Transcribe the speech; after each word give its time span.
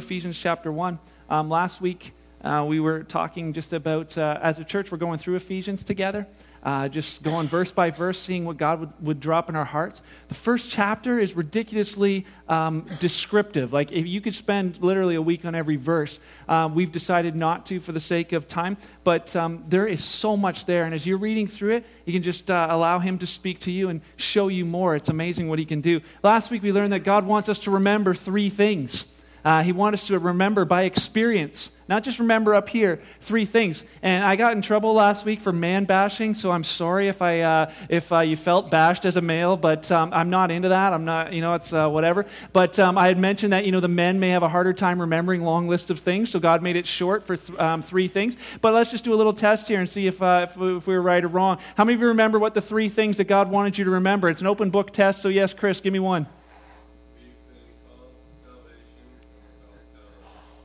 to 0.00 0.04
Ephesians 0.04 0.38
chapter 0.38 0.70
1. 0.70 0.98
Um, 1.30 1.48
last 1.48 1.80
week, 1.80 2.12
uh, 2.44 2.64
we 2.68 2.80
were 2.80 3.02
talking 3.02 3.54
just 3.54 3.72
about, 3.72 4.16
uh, 4.18 4.38
as 4.42 4.58
a 4.58 4.64
church, 4.64 4.92
we're 4.92 4.98
going 4.98 5.18
through 5.18 5.36
Ephesians 5.36 5.82
together 5.82 6.26
uh, 6.66 6.88
just 6.88 7.22
going 7.22 7.46
verse 7.46 7.70
by 7.70 7.90
verse, 7.90 8.18
seeing 8.18 8.44
what 8.44 8.56
God 8.56 8.80
would, 8.80 8.92
would 9.00 9.20
drop 9.20 9.48
in 9.48 9.54
our 9.54 9.64
hearts. 9.64 10.02
The 10.26 10.34
first 10.34 10.68
chapter 10.68 11.16
is 11.16 11.36
ridiculously 11.36 12.26
um, 12.48 12.86
descriptive. 12.98 13.72
Like, 13.72 13.92
if 13.92 14.04
you 14.04 14.20
could 14.20 14.34
spend 14.34 14.82
literally 14.82 15.14
a 15.14 15.22
week 15.22 15.44
on 15.44 15.54
every 15.54 15.76
verse, 15.76 16.18
uh, 16.48 16.68
we've 16.72 16.90
decided 16.90 17.36
not 17.36 17.66
to 17.66 17.78
for 17.78 17.92
the 17.92 18.00
sake 18.00 18.32
of 18.32 18.48
time, 18.48 18.78
but 19.04 19.36
um, 19.36 19.64
there 19.68 19.86
is 19.86 20.02
so 20.02 20.36
much 20.36 20.66
there. 20.66 20.84
And 20.84 20.92
as 20.92 21.06
you're 21.06 21.18
reading 21.18 21.46
through 21.46 21.76
it, 21.76 21.86
you 22.04 22.12
can 22.12 22.24
just 22.24 22.50
uh, 22.50 22.66
allow 22.68 22.98
Him 22.98 23.18
to 23.18 23.28
speak 23.28 23.60
to 23.60 23.70
you 23.70 23.88
and 23.88 24.00
show 24.16 24.48
you 24.48 24.64
more. 24.64 24.96
It's 24.96 25.08
amazing 25.08 25.48
what 25.48 25.60
He 25.60 25.64
can 25.64 25.80
do. 25.80 26.00
Last 26.24 26.50
week, 26.50 26.64
we 26.64 26.72
learned 26.72 26.92
that 26.92 27.04
God 27.04 27.26
wants 27.26 27.48
us 27.48 27.60
to 27.60 27.70
remember 27.70 28.12
three 28.12 28.50
things. 28.50 29.06
Uh, 29.46 29.62
he 29.62 29.70
wanted 29.70 29.94
us 29.94 30.08
to 30.08 30.18
remember 30.18 30.64
by 30.64 30.82
experience, 30.82 31.70
not 31.86 32.02
just 32.02 32.18
remember 32.18 32.52
up 32.52 32.68
here, 32.68 33.00
three 33.20 33.44
things. 33.44 33.84
And 34.02 34.24
I 34.24 34.34
got 34.34 34.54
in 34.54 34.60
trouble 34.60 34.92
last 34.92 35.24
week 35.24 35.40
for 35.40 35.52
man 35.52 35.84
bashing, 35.84 36.34
so 36.34 36.50
I'm 36.50 36.64
sorry 36.64 37.06
if, 37.06 37.22
I, 37.22 37.42
uh, 37.42 37.70
if 37.88 38.12
uh, 38.12 38.18
you 38.22 38.34
felt 38.34 38.72
bashed 38.72 39.04
as 39.04 39.16
a 39.16 39.20
male, 39.20 39.56
but 39.56 39.88
um, 39.92 40.12
I'm 40.12 40.30
not 40.30 40.50
into 40.50 40.70
that. 40.70 40.92
I'm 40.92 41.04
not, 41.04 41.32
you 41.32 41.42
know, 41.42 41.54
it's 41.54 41.72
uh, 41.72 41.88
whatever. 41.88 42.26
But 42.52 42.80
um, 42.80 42.98
I 42.98 43.06
had 43.06 43.20
mentioned 43.20 43.52
that, 43.52 43.64
you 43.64 43.70
know, 43.70 43.78
the 43.78 43.86
men 43.86 44.18
may 44.18 44.30
have 44.30 44.42
a 44.42 44.48
harder 44.48 44.72
time 44.72 45.00
remembering 45.00 45.42
long 45.42 45.68
lists 45.68 45.90
of 45.90 46.00
things, 46.00 46.28
so 46.28 46.40
God 46.40 46.60
made 46.60 46.74
it 46.74 46.88
short 46.88 47.24
for 47.24 47.36
th- 47.36 47.56
um, 47.56 47.82
three 47.82 48.08
things. 48.08 48.36
But 48.60 48.74
let's 48.74 48.90
just 48.90 49.04
do 49.04 49.14
a 49.14 49.18
little 49.20 49.32
test 49.32 49.68
here 49.68 49.78
and 49.78 49.88
see 49.88 50.08
if, 50.08 50.20
uh, 50.20 50.48
if, 50.50 50.60
if 50.60 50.88
we 50.88 50.94
were 50.94 51.00
right 51.00 51.22
or 51.22 51.28
wrong. 51.28 51.58
How 51.76 51.84
many 51.84 51.94
of 51.94 52.00
you 52.00 52.08
remember 52.08 52.40
what 52.40 52.54
the 52.54 52.60
three 52.60 52.88
things 52.88 53.18
that 53.18 53.28
God 53.28 53.48
wanted 53.52 53.78
you 53.78 53.84
to 53.84 53.92
remember? 53.92 54.28
It's 54.28 54.40
an 54.40 54.48
open 54.48 54.70
book 54.70 54.92
test, 54.92 55.22
so 55.22 55.28
yes, 55.28 55.54
Chris, 55.54 55.80
give 55.80 55.92
me 55.92 56.00
one. 56.00 56.26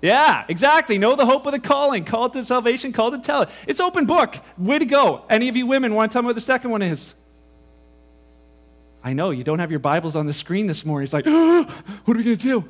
Yeah, 0.02 0.46
exactly. 0.48 0.98
Know 0.98 1.16
the 1.16 1.26
hope 1.26 1.46
of 1.46 1.52
the 1.52 1.60
calling. 1.60 2.06
Call 2.06 2.30
to 2.32 2.44
salvation, 2.44 2.92
call 2.92 3.12
to 3.12 3.20
tell 3.20 3.44
it. 3.44 3.50
It's 3.68 3.80
open 3.80 4.06
book. 4.06 4.36
Way 4.58 4.80
to 4.80 4.86
go. 4.86 5.24
Any 5.30 5.48
of 5.48 5.56
you 5.56 5.68
women 5.68 5.94
want 5.94 6.12
to 6.12 6.14
tell 6.14 6.24
me 6.24 6.28
what 6.28 6.36
the 6.36 6.42
second 6.42 6.72
one 6.72 6.82
is? 6.82 7.14
I 9.04 9.14
know, 9.14 9.32
you 9.32 9.44
don't 9.44 9.60
have 9.60 9.72
your 9.72 9.80
Bibles 9.80 10.16
on 10.16 10.26
the 10.26 10.34
screen 10.34 10.68
this 10.68 10.86
morning. 10.86 11.06
It's 11.06 11.14
like, 11.14 11.26
what 11.26 12.16
are 12.16 12.18
we 12.18 12.24
going 12.24 12.38
to 12.38 12.44
do? 12.62 12.66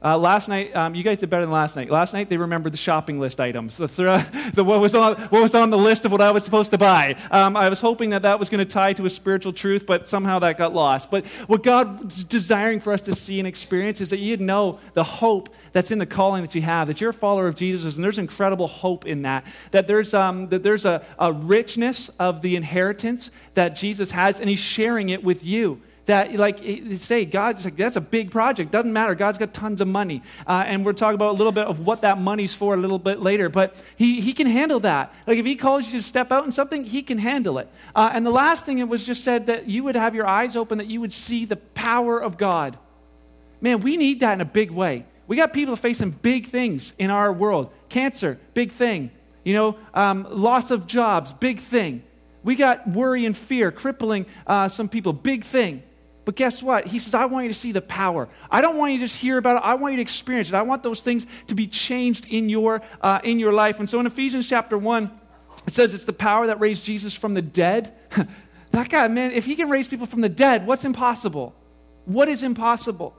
Uh, 0.00 0.16
last 0.16 0.48
night, 0.48 0.76
um, 0.76 0.94
you 0.94 1.02
guys 1.02 1.18
did 1.18 1.28
better 1.28 1.42
than 1.42 1.50
last 1.50 1.74
night. 1.74 1.90
Last 1.90 2.14
night, 2.14 2.28
they 2.28 2.36
remembered 2.36 2.72
the 2.72 2.78
shopping 2.78 3.18
list 3.18 3.40
items, 3.40 3.76
the, 3.76 3.88
th- 3.88 4.52
the 4.54 4.62
what, 4.62 4.80
was 4.80 4.94
on, 4.94 5.16
what 5.16 5.42
was 5.42 5.56
on 5.56 5.70
the 5.70 5.78
list 5.78 6.04
of 6.04 6.12
what 6.12 6.20
I 6.20 6.30
was 6.30 6.44
supposed 6.44 6.70
to 6.70 6.78
buy. 6.78 7.16
Um, 7.32 7.56
I 7.56 7.68
was 7.68 7.80
hoping 7.80 8.10
that 8.10 8.22
that 8.22 8.38
was 8.38 8.48
going 8.48 8.64
to 8.64 8.72
tie 8.72 8.92
to 8.92 9.06
a 9.06 9.10
spiritual 9.10 9.52
truth, 9.52 9.86
but 9.86 10.06
somehow 10.06 10.38
that 10.38 10.56
got 10.56 10.72
lost. 10.72 11.10
But 11.10 11.26
what 11.48 11.64
God's 11.64 12.22
desiring 12.22 12.78
for 12.78 12.92
us 12.92 13.02
to 13.02 13.14
see 13.14 13.40
and 13.40 13.48
experience 13.48 14.00
is 14.00 14.10
that 14.10 14.18
you'd 14.18 14.40
know 14.40 14.78
the 14.94 15.02
hope 15.02 15.48
that's 15.72 15.90
in 15.90 15.98
the 15.98 16.06
calling 16.06 16.42
that 16.42 16.54
you 16.54 16.62
have, 16.62 16.86
that 16.86 17.00
you're 17.00 17.10
a 17.10 17.14
follower 17.14 17.48
of 17.48 17.56
Jesus, 17.56 17.96
and 17.96 18.04
there's 18.04 18.18
incredible 18.18 18.68
hope 18.68 19.04
in 19.04 19.22
that. 19.22 19.44
That 19.72 19.88
there's, 19.88 20.14
um, 20.14 20.48
that 20.50 20.62
there's 20.62 20.84
a, 20.84 21.04
a 21.18 21.32
richness 21.32 22.08
of 22.20 22.42
the 22.42 22.54
inheritance 22.54 23.32
that 23.54 23.74
Jesus 23.74 24.12
has, 24.12 24.38
and 24.38 24.48
He's 24.48 24.60
sharing 24.60 25.08
it 25.08 25.24
with 25.24 25.42
you 25.42 25.82
that 26.08 26.34
like 26.34 26.58
say 26.96 27.26
god's 27.26 27.64
like 27.64 27.76
that's 27.76 27.96
a 27.96 28.00
big 28.00 28.30
project. 28.30 28.70
Doesn't 28.70 28.92
matter. 28.92 29.14
God's 29.14 29.36
got 29.36 29.52
tons 29.52 29.80
of 29.80 29.88
money. 29.88 30.22
Uh, 30.46 30.64
and 30.66 30.84
we're 30.84 30.94
talking 30.94 31.14
about 31.14 31.30
a 31.30 31.38
little 31.38 31.52
bit 31.52 31.66
of 31.66 31.80
what 31.80 32.00
that 32.00 32.18
money's 32.18 32.54
for 32.54 32.74
a 32.74 32.76
little 32.78 32.98
bit 32.98 33.20
later. 33.20 33.48
But 33.50 33.74
he, 33.96 34.20
he 34.20 34.32
can 34.32 34.46
handle 34.46 34.80
that. 34.80 35.12
Like 35.26 35.38
if 35.38 35.44
he 35.44 35.54
calls 35.54 35.86
you 35.86 36.00
to 36.00 36.02
step 36.02 36.32
out 36.32 36.46
in 36.46 36.52
something 36.52 36.84
he 36.84 37.02
can 37.02 37.18
handle 37.18 37.58
it. 37.58 37.68
Uh, 37.94 38.10
and 38.12 38.26
the 38.26 38.30
last 38.30 38.64
thing 38.64 38.78
it 38.78 38.88
was 38.88 39.04
just 39.04 39.22
said 39.22 39.46
that 39.46 39.68
you 39.68 39.84
would 39.84 39.96
have 39.96 40.14
your 40.14 40.26
eyes 40.26 40.56
open 40.56 40.78
that 40.78 40.86
you 40.86 41.00
would 41.00 41.12
see 41.12 41.44
the 41.44 41.56
power 41.56 42.18
of 42.18 42.38
god. 42.38 42.78
Man 43.60 43.80
we 43.80 43.98
need 43.98 44.20
that 44.20 44.32
in 44.32 44.40
a 44.40 44.46
big 44.46 44.70
way. 44.70 45.04
We 45.26 45.36
got 45.36 45.52
people 45.52 45.76
facing 45.76 46.10
big 46.10 46.46
things 46.46 46.94
in 46.98 47.10
our 47.10 47.30
world. 47.30 47.70
Cancer 47.90 48.38
big 48.54 48.72
thing. 48.72 49.10
You 49.44 49.52
know 49.52 49.76
um, 49.92 50.26
loss 50.30 50.70
of 50.70 50.86
jobs 50.86 51.34
big 51.34 51.60
thing. 51.60 52.02
We 52.42 52.54
got 52.54 52.88
worry 52.88 53.26
and 53.26 53.36
fear 53.36 53.70
crippling 53.70 54.24
uh, 54.46 54.70
some 54.70 54.88
people 54.88 55.12
big 55.12 55.44
thing 55.44 55.82
but 56.28 56.36
guess 56.36 56.62
what? 56.62 56.86
He 56.88 56.98
says, 56.98 57.14
I 57.14 57.24
want 57.24 57.46
you 57.46 57.52
to 57.54 57.58
see 57.58 57.72
the 57.72 57.80
power. 57.80 58.28
I 58.50 58.60
don't 58.60 58.76
want 58.76 58.92
you 58.92 58.98
to 58.98 59.06
just 59.06 59.18
hear 59.18 59.38
about 59.38 59.56
it. 59.56 59.62
I 59.64 59.76
want 59.76 59.94
you 59.94 59.96
to 59.96 60.02
experience 60.02 60.48
it. 60.48 60.54
I 60.54 60.60
want 60.60 60.82
those 60.82 61.00
things 61.00 61.24
to 61.46 61.54
be 61.54 61.66
changed 61.66 62.26
in 62.26 62.50
your, 62.50 62.82
uh, 63.00 63.20
in 63.24 63.38
your 63.38 63.54
life. 63.54 63.78
And 63.78 63.88
so 63.88 63.98
in 63.98 64.04
Ephesians 64.04 64.46
chapter 64.46 64.76
1, 64.76 65.10
it 65.66 65.72
says 65.72 65.94
it's 65.94 66.04
the 66.04 66.12
power 66.12 66.48
that 66.48 66.60
raised 66.60 66.84
Jesus 66.84 67.14
from 67.14 67.32
the 67.32 67.40
dead. 67.40 67.94
that 68.72 68.90
guy, 68.90 69.08
man, 69.08 69.32
if 69.32 69.46
he 69.46 69.56
can 69.56 69.70
raise 69.70 69.88
people 69.88 70.04
from 70.04 70.20
the 70.20 70.28
dead, 70.28 70.66
what's 70.66 70.84
impossible? 70.84 71.54
What 72.04 72.28
is 72.28 72.42
impossible? 72.42 73.16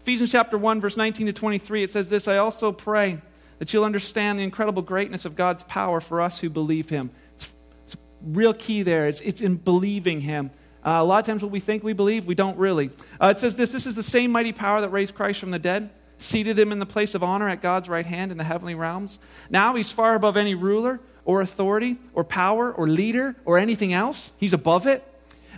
Ephesians 0.00 0.32
chapter 0.32 0.56
1, 0.56 0.80
verse 0.80 0.96
19 0.96 1.26
to 1.26 1.34
23, 1.34 1.82
it 1.82 1.90
says 1.90 2.08
this 2.08 2.26
I 2.26 2.38
also 2.38 2.72
pray 2.72 3.20
that 3.58 3.74
you'll 3.74 3.84
understand 3.84 4.38
the 4.38 4.42
incredible 4.42 4.80
greatness 4.80 5.26
of 5.26 5.36
God's 5.36 5.62
power 5.64 6.00
for 6.00 6.22
us 6.22 6.38
who 6.38 6.48
believe 6.48 6.88
him. 6.88 7.10
It's, 7.34 7.52
it's 7.84 7.96
real 8.22 8.54
key 8.54 8.82
there. 8.82 9.06
It's, 9.06 9.20
it's 9.20 9.42
in 9.42 9.56
believing 9.56 10.22
him. 10.22 10.50
Uh, 10.84 10.98
a 11.00 11.04
lot 11.04 11.18
of 11.20 11.26
times, 11.26 11.42
what 11.42 11.50
we 11.50 11.60
think 11.60 11.82
we 11.82 11.94
believe, 11.94 12.26
we 12.26 12.34
don't 12.34 12.58
really. 12.58 12.90
Uh, 13.20 13.28
it 13.28 13.38
says 13.38 13.56
this 13.56 13.72
this 13.72 13.86
is 13.86 13.94
the 13.94 14.02
same 14.02 14.30
mighty 14.30 14.52
power 14.52 14.80
that 14.80 14.90
raised 14.90 15.14
Christ 15.14 15.40
from 15.40 15.50
the 15.50 15.58
dead, 15.58 15.90
seated 16.18 16.58
him 16.58 16.72
in 16.72 16.78
the 16.78 16.86
place 16.86 17.14
of 17.14 17.22
honor 17.22 17.48
at 17.48 17.62
God's 17.62 17.88
right 17.88 18.04
hand 18.04 18.30
in 18.30 18.38
the 18.38 18.44
heavenly 18.44 18.74
realms. 18.74 19.18
Now 19.48 19.74
he's 19.74 19.90
far 19.90 20.14
above 20.14 20.36
any 20.36 20.54
ruler 20.54 21.00
or 21.24 21.40
authority 21.40 21.96
or 22.12 22.22
power 22.22 22.70
or 22.70 22.86
leader 22.86 23.34
or 23.44 23.58
anything 23.58 23.92
else. 23.92 24.32
He's 24.36 24.52
above 24.52 24.86
it, 24.86 25.02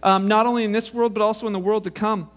um, 0.03 0.29
not 0.29 0.47
only 0.47 0.63
in 0.63 0.73
this 0.73 0.95
world, 0.95 1.13
but 1.13 1.23
also 1.23 1.47
in 1.47 1.53
the 1.53 1.59
world 1.59 1.85
to 1.85 1.91
come. 1.91 2.31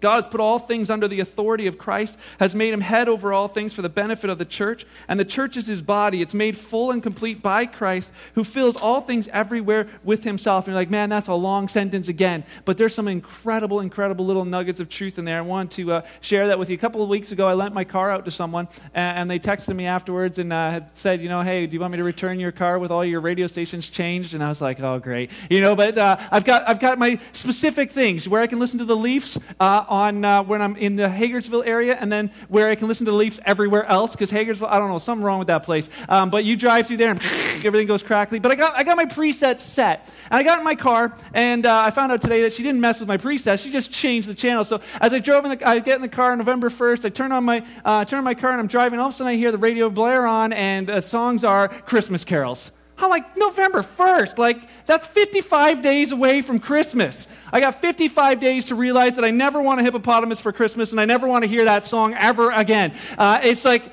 God 0.00 0.16
has 0.16 0.28
put 0.28 0.40
all 0.40 0.58
things 0.58 0.90
under 0.90 1.08
the 1.08 1.20
authority 1.20 1.66
of 1.66 1.78
Christ, 1.78 2.18
has 2.40 2.54
made 2.54 2.72
him 2.72 2.80
head 2.80 3.08
over 3.08 3.32
all 3.32 3.48
things 3.48 3.72
for 3.72 3.82
the 3.82 3.88
benefit 3.88 4.30
of 4.30 4.38
the 4.38 4.44
church, 4.44 4.86
and 5.08 5.18
the 5.18 5.24
church 5.24 5.56
is 5.56 5.66
his 5.66 5.82
body. 5.82 6.22
It's 6.22 6.34
made 6.34 6.56
full 6.56 6.90
and 6.90 7.02
complete 7.02 7.42
by 7.42 7.66
Christ, 7.66 8.12
who 8.34 8.44
fills 8.44 8.76
all 8.76 9.00
things 9.00 9.28
everywhere 9.28 9.88
with 10.04 10.24
himself. 10.24 10.66
And 10.66 10.72
you're 10.72 10.80
like, 10.80 10.90
man, 10.90 11.08
that's 11.08 11.28
a 11.28 11.34
long 11.34 11.68
sentence 11.68 12.08
again. 12.08 12.44
But 12.64 12.78
there's 12.78 12.94
some 12.94 13.08
incredible, 13.08 13.80
incredible 13.80 14.26
little 14.26 14.44
nuggets 14.44 14.80
of 14.80 14.88
truth 14.88 15.18
in 15.18 15.24
there. 15.24 15.38
I 15.38 15.42
want 15.42 15.70
to 15.72 15.92
uh, 15.92 16.06
share 16.20 16.48
that 16.48 16.58
with 16.58 16.68
you. 16.70 16.74
A 16.74 16.78
couple 16.78 17.02
of 17.02 17.08
weeks 17.08 17.32
ago, 17.32 17.46
I 17.46 17.54
lent 17.54 17.74
my 17.74 17.84
car 17.84 18.10
out 18.10 18.24
to 18.24 18.30
someone, 18.30 18.68
and, 18.94 19.18
and 19.18 19.30
they 19.30 19.38
texted 19.38 19.74
me 19.74 19.86
afterwards 19.86 20.38
and 20.38 20.52
uh, 20.52 20.80
said, 20.94 21.20
you 21.20 21.28
know, 21.28 21.42
hey, 21.42 21.66
do 21.66 21.74
you 21.74 21.80
want 21.80 21.92
me 21.92 21.98
to 21.98 22.04
return 22.04 22.40
your 22.40 22.52
car 22.52 22.78
with 22.78 22.90
all 22.90 23.04
your 23.04 23.20
radio 23.20 23.46
stations 23.46 23.88
changed? 23.88 24.34
And 24.34 24.42
I 24.42 24.48
was 24.48 24.60
like, 24.60 24.80
oh, 24.80 24.98
great. 24.98 25.30
You 25.50 25.60
know, 25.60 25.74
but 25.74 25.96
uh, 25.96 26.16
I've, 26.30 26.44
got, 26.44 26.68
I've 26.68 26.80
got 26.80 26.98
my 26.98 27.18
specific 27.32 27.92
things 27.92 28.28
where 28.28 28.40
I 28.40 28.46
can 28.46 28.58
listen 28.58 28.78
to 28.78 28.84
the 28.84 28.96
Leafs 28.96 29.38
uh, 29.60 29.84
on 29.88 30.24
uh, 30.24 30.42
when 30.42 30.62
I'm 30.62 30.76
in 30.76 30.96
the 30.96 31.08
Hagersville 31.08 31.66
area, 31.66 31.96
and 31.98 32.12
then 32.12 32.30
where 32.48 32.68
I 32.68 32.74
can 32.74 32.88
listen 32.88 33.06
to 33.06 33.12
the 33.12 33.16
Leafs 33.16 33.40
everywhere 33.44 33.84
else. 33.84 34.12
Because 34.12 34.30
Hagersville, 34.30 34.68
I 34.68 34.78
don't 34.78 34.88
know, 34.88 34.98
something 34.98 35.24
wrong 35.24 35.38
with 35.38 35.48
that 35.48 35.64
place. 35.64 35.88
Um, 36.08 36.30
but 36.30 36.44
you 36.44 36.56
drive 36.56 36.86
through 36.86 36.98
there 36.98 37.10
and 37.10 37.20
everything 37.64 37.86
goes 37.86 38.02
crackly. 38.02 38.38
But 38.38 38.52
I 38.52 38.54
got 38.54 38.76
I 38.76 38.84
got 38.84 38.96
my 38.96 39.06
presets 39.06 39.60
set, 39.60 40.08
and 40.30 40.38
I 40.38 40.42
got 40.42 40.58
in 40.58 40.64
my 40.64 40.74
car, 40.74 41.16
and 41.34 41.66
uh, 41.66 41.82
I 41.84 41.90
found 41.90 42.12
out 42.12 42.20
today 42.20 42.42
that 42.42 42.52
she 42.52 42.62
didn't 42.62 42.80
mess 42.80 43.00
with 43.00 43.08
my 43.08 43.16
presets. 43.16 43.62
She 43.62 43.70
just 43.70 43.90
changed 43.90 44.28
the 44.28 44.34
channel. 44.34 44.64
So 44.64 44.80
as 45.00 45.12
I 45.12 45.18
drove 45.18 45.44
in 45.44 45.58
the, 45.58 45.68
I 45.68 45.78
get 45.80 45.96
in 45.96 46.02
the 46.02 46.08
car 46.08 46.32
on 46.32 46.38
November 46.38 46.68
1st. 46.68 47.04
I 47.04 47.08
turn 47.08 47.32
on 47.32 47.44
my 47.44 47.64
uh, 47.84 48.04
turn 48.04 48.18
on 48.18 48.24
my 48.24 48.34
car, 48.34 48.52
and 48.52 48.60
I'm 48.60 48.68
driving. 48.68 48.98
All 48.98 49.08
of 49.08 49.14
a 49.14 49.16
sudden, 49.16 49.32
I 49.32 49.36
hear 49.36 49.52
the 49.52 49.58
radio 49.58 49.90
blare 49.90 50.26
on, 50.26 50.52
and 50.52 50.86
the 50.86 51.00
songs 51.00 51.44
are 51.44 51.68
Christmas 51.68 52.24
carols. 52.24 52.70
I'm 52.98 53.10
like, 53.10 53.36
November 53.36 53.82
1st. 53.82 54.38
Like, 54.38 54.62
that's 54.86 55.06
55 55.06 55.82
days 55.82 56.12
away 56.12 56.42
from 56.42 56.58
Christmas. 56.58 57.26
I 57.52 57.60
got 57.60 57.80
55 57.80 58.40
days 58.40 58.66
to 58.66 58.74
realize 58.74 59.16
that 59.16 59.24
I 59.24 59.30
never 59.30 59.60
want 59.62 59.80
a 59.80 59.82
hippopotamus 59.82 60.40
for 60.40 60.52
Christmas 60.52 60.90
and 60.90 61.00
I 61.00 61.04
never 61.04 61.26
want 61.26 61.44
to 61.44 61.48
hear 61.48 61.64
that 61.64 61.84
song 61.84 62.14
ever 62.14 62.50
again. 62.50 62.94
Uh, 63.16 63.40
it's 63.42 63.64
like, 63.64 63.84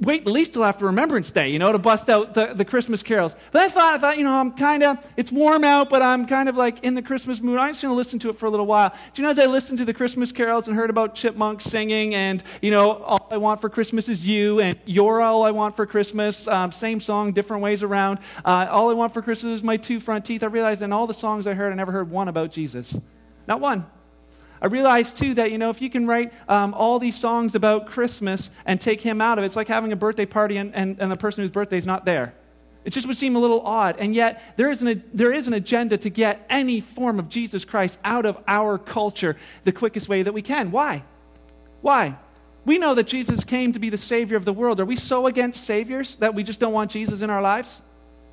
wait 0.00 0.22
at 0.22 0.26
least 0.26 0.52
till 0.54 0.64
after 0.64 0.86
Remembrance 0.86 1.30
Day, 1.30 1.48
you 1.48 1.58
know, 1.58 1.72
to 1.72 1.78
bust 1.78 2.10
out 2.10 2.34
the, 2.34 2.54
the 2.54 2.64
Christmas 2.64 3.02
carols. 3.02 3.34
But 3.52 3.62
I 3.62 3.68
thought, 3.68 3.94
I 3.94 3.98
thought, 3.98 4.18
you 4.18 4.24
know, 4.24 4.32
I'm 4.32 4.52
kind 4.52 4.82
of, 4.82 4.98
it's 5.16 5.30
warm 5.30 5.64
out, 5.64 5.88
but 5.88 6.02
I'm 6.02 6.26
kind 6.26 6.48
of 6.48 6.56
like 6.56 6.82
in 6.82 6.94
the 6.94 7.02
Christmas 7.02 7.40
mood. 7.40 7.58
I'm 7.58 7.72
just 7.72 7.82
going 7.82 7.92
to 7.92 7.96
listen 7.96 8.18
to 8.20 8.30
it 8.30 8.36
for 8.36 8.46
a 8.46 8.50
little 8.50 8.66
while. 8.66 8.90
Do 8.90 9.22
you 9.22 9.24
know, 9.24 9.30
as 9.30 9.38
I 9.38 9.46
listened 9.46 9.78
to 9.78 9.84
the 9.84 9.94
Christmas 9.94 10.32
carols 10.32 10.68
and 10.68 10.76
heard 10.76 10.90
about 10.90 11.14
chipmunks 11.14 11.64
singing 11.64 12.14
and, 12.14 12.42
you 12.60 12.70
know, 12.70 13.02
all 13.02 13.28
I 13.30 13.36
want 13.36 13.60
for 13.60 13.68
Christmas 13.68 14.08
is 14.08 14.26
you 14.26 14.60
and 14.60 14.78
you're 14.84 15.22
all 15.22 15.44
I 15.44 15.50
want 15.50 15.76
for 15.76 15.86
Christmas, 15.86 16.48
um, 16.48 16.72
same 16.72 17.00
song, 17.00 17.32
different 17.32 17.62
ways 17.62 17.82
around. 17.82 18.18
Uh, 18.44 18.66
all 18.70 18.90
I 18.90 18.94
want 18.94 19.14
for 19.14 19.22
Christmas 19.22 19.58
is 19.58 19.62
my 19.62 19.76
two 19.76 20.00
front 20.00 20.24
teeth. 20.24 20.42
I 20.42 20.46
realized 20.46 20.82
in 20.82 20.92
all 20.92 21.06
the 21.06 21.14
songs 21.14 21.46
I 21.46 21.54
heard, 21.54 21.72
I 21.72 21.76
never 21.76 21.92
heard 21.92 22.10
one 22.10 22.28
about 22.28 22.50
Jesus. 22.50 22.98
Not 23.46 23.60
one. 23.60 23.86
I 24.64 24.68
realized 24.68 25.18
too 25.18 25.34
that, 25.34 25.52
you 25.52 25.58
know, 25.58 25.68
if 25.68 25.82
you 25.82 25.90
can 25.90 26.06
write 26.06 26.32
um, 26.48 26.72
all 26.72 26.98
these 26.98 27.18
songs 27.18 27.54
about 27.54 27.86
Christmas 27.86 28.48
and 28.64 28.80
take 28.80 29.02
him 29.02 29.20
out 29.20 29.36
of 29.36 29.44
it, 29.44 29.46
it's 29.48 29.56
like 29.56 29.68
having 29.68 29.92
a 29.92 29.96
birthday 29.96 30.24
party 30.24 30.56
and, 30.56 30.74
and, 30.74 30.98
and 30.98 31.12
the 31.12 31.16
person 31.16 31.42
whose 31.42 31.50
birthday 31.50 31.76
is 31.76 31.84
not 31.84 32.06
there. 32.06 32.32
It 32.82 32.94
just 32.94 33.06
would 33.06 33.18
seem 33.18 33.36
a 33.36 33.38
little 33.38 33.60
odd. 33.60 33.96
And 33.98 34.14
yet, 34.14 34.56
there 34.56 34.70
is, 34.70 34.80
an, 34.80 35.04
there 35.12 35.34
is 35.34 35.46
an 35.46 35.52
agenda 35.52 35.98
to 35.98 36.08
get 36.08 36.46
any 36.48 36.80
form 36.80 37.18
of 37.18 37.28
Jesus 37.28 37.66
Christ 37.66 37.98
out 38.06 38.24
of 38.24 38.42
our 38.48 38.78
culture 38.78 39.36
the 39.64 39.72
quickest 39.72 40.08
way 40.08 40.22
that 40.22 40.32
we 40.32 40.40
can. 40.40 40.70
Why? 40.70 41.04
Why? 41.82 42.16
We 42.64 42.78
know 42.78 42.94
that 42.94 43.06
Jesus 43.06 43.44
came 43.44 43.72
to 43.72 43.78
be 43.78 43.90
the 43.90 43.98
Savior 43.98 44.38
of 44.38 44.46
the 44.46 44.52
world. 44.54 44.80
Are 44.80 44.86
we 44.86 44.96
so 44.96 45.26
against 45.26 45.64
Saviors 45.64 46.16
that 46.16 46.34
we 46.34 46.42
just 46.42 46.58
don't 46.58 46.72
want 46.72 46.90
Jesus 46.90 47.20
in 47.20 47.28
our 47.28 47.42
lives, 47.42 47.82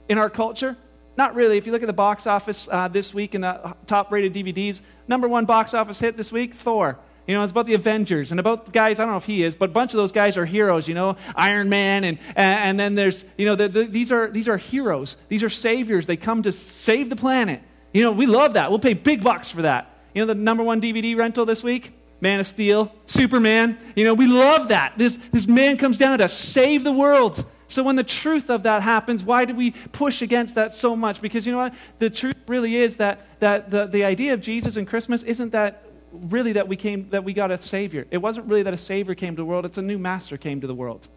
in 0.08 0.18
our 0.18 0.30
culture? 0.30 0.78
Not 1.22 1.36
really. 1.36 1.56
If 1.60 1.68
you 1.68 1.72
look 1.72 1.84
at 1.84 1.88
the 1.88 1.94
box 1.94 2.26
office 2.26 2.68
uh, 2.72 2.88
this 2.88 3.14
week 3.14 3.36
and 3.36 3.44
the 3.44 3.76
top 3.86 4.12
rated 4.12 4.34
DVDs, 4.34 4.82
number 5.08 5.28
one 5.28 5.46
box 5.46 5.76
office 5.76 6.00
hit 6.00 6.18
this 6.18 6.32
week, 6.32 6.56
Thor. 6.56 6.98
You 7.28 7.36
know, 7.36 7.44
it's 7.44 7.52
about 7.52 7.68
the 7.68 7.76
Avengers 7.76 8.32
and 8.32 8.40
about 8.40 8.66
the 8.66 8.72
guys, 8.72 8.98
I 8.98 9.04
don't 9.04 9.12
know 9.12 9.18
if 9.18 9.26
he 9.26 9.44
is, 9.44 9.54
but 9.54 9.70
a 9.70 9.72
bunch 9.72 9.94
of 9.94 9.98
those 9.98 10.12
guys 10.12 10.36
are 10.36 10.46
heroes, 10.46 10.88
you 10.88 10.96
know, 10.96 11.18
Iron 11.36 11.70
Man, 11.70 12.06
and, 12.06 12.18
and, 12.36 12.80
then 12.80 12.96
there's, 12.96 13.24
you 13.38 13.46
know, 13.46 13.54
the, 13.54 13.70
the, 13.70 13.84
these, 13.84 14.12
are, 14.12 14.32
these 14.32 14.48
are 14.48 14.58
heroes. 14.58 15.16
These 15.30 15.44
are 15.44 15.50
saviors. 15.52 16.08
They 16.08 16.18
come 16.18 16.42
to 16.42 16.52
save 16.52 17.12
the 17.12 17.16
planet. 17.16 17.62
You 17.94 18.02
know, 18.02 18.14
we 18.14 18.26
love 18.26 18.56
that. 18.56 18.72
We'll 18.72 18.80
pay 18.80 18.96
big 18.96 19.24
bucks 19.24 19.52
for 19.52 19.62
that. 19.62 19.96
You 20.16 20.24
know, 20.24 20.26
the 20.26 20.34
number 20.34 20.64
one 20.64 20.82
DVD 20.82 21.16
rental 21.16 21.46
this 21.46 21.62
week? 21.62 21.94
Man 22.20 22.40
of 22.40 22.48
Steel, 22.48 22.92
Superman. 23.06 23.78
You 23.96 24.06
know, 24.06 24.16
we 24.16 24.26
love 24.26 24.70
that. 24.70 24.94
This, 24.98 25.20
this 25.32 25.46
man 25.46 25.78
comes 25.78 26.00
down 26.00 26.18
to 26.18 26.28
save 26.30 26.84
the 26.84 26.92
world. 26.92 27.46
So 27.72 27.84
when 27.84 27.96
the 27.96 28.04
truth 28.04 28.50
of 28.50 28.64
that 28.64 28.82
happens, 28.82 29.24
why 29.24 29.46
do 29.46 29.56
we 29.56 29.72
push 29.72 30.22
against 30.22 30.56
that 30.56 30.74
so 30.74 30.94
much? 30.94 31.22
Because 31.22 31.46
you 31.46 31.54
know 31.54 31.60
what? 31.60 31.74
The 32.00 32.10
truth 32.10 32.36
really 32.48 32.76
is 32.76 32.98
that, 32.98 33.22
that 33.40 33.72
the, 33.72 33.86
the 33.86 34.04
idea 34.04 34.34
of 34.34 34.42
Jesus 34.42 34.76
and 34.76 34.86
Christmas 34.86 35.24
isn't 35.24 35.52
that 35.54 35.86
really 36.12 36.52
that 36.52 36.68
we 36.68 36.76
came 36.76 37.10
that 37.12 37.24
we 37.24 37.32
got 37.32 37.50
a 37.50 37.58
savior. 37.58 38.06
It 38.12 38.18
wasn't 38.18 38.48
really 38.48 38.64
that 38.64 38.74
a 38.74 38.78
savior 38.78 39.16
came 39.16 39.38
to 39.38 39.42
the 39.42 39.46
world, 39.46 39.66
it's 39.66 39.78
a 39.78 39.82
new 39.82 39.98
master 39.98 40.36
came 40.36 40.60
to 40.60 40.68
the 40.68 40.76
world. 40.76 41.08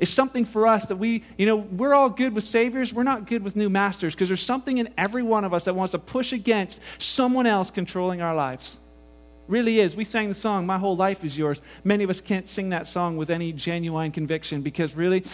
It's 0.00 0.10
something 0.10 0.44
for 0.44 0.66
us 0.66 0.86
that 0.86 0.96
we, 0.96 1.22
you 1.36 1.46
know, 1.46 1.56
we're 1.56 1.94
all 1.94 2.10
good 2.10 2.34
with 2.34 2.42
saviors, 2.42 2.92
we're 2.92 3.04
not 3.04 3.28
good 3.28 3.44
with 3.44 3.54
new 3.54 3.68
masters 3.68 4.14
because 4.14 4.28
there's 4.28 4.42
something 4.42 4.78
in 4.78 4.92
every 4.98 5.22
one 5.22 5.44
of 5.44 5.54
us 5.54 5.64
that 5.64 5.74
wants 5.74 5.92
to 5.92 6.00
push 6.00 6.32
against 6.32 6.80
someone 6.98 7.46
else 7.46 7.70
controlling 7.70 8.20
our 8.20 8.34
lives 8.34 8.78
really 9.48 9.80
is. 9.80 9.96
We 9.96 10.04
sang 10.04 10.28
the 10.28 10.34
song, 10.34 10.66
My 10.66 10.78
Whole 10.78 10.96
Life 10.96 11.24
is 11.24 11.36
Yours. 11.36 11.60
Many 11.82 12.04
of 12.04 12.10
us 12.10 12.20
can't 12.20 12.46
sing 12.46 12.68
that 12.68 12.86
song 12.86 13.16
with 13.16 13.30
any 13.30 13.52
genuine 13.52 14.12
conviction 14.12 14.60
because 14.60 14.94
really, 14.94 15.24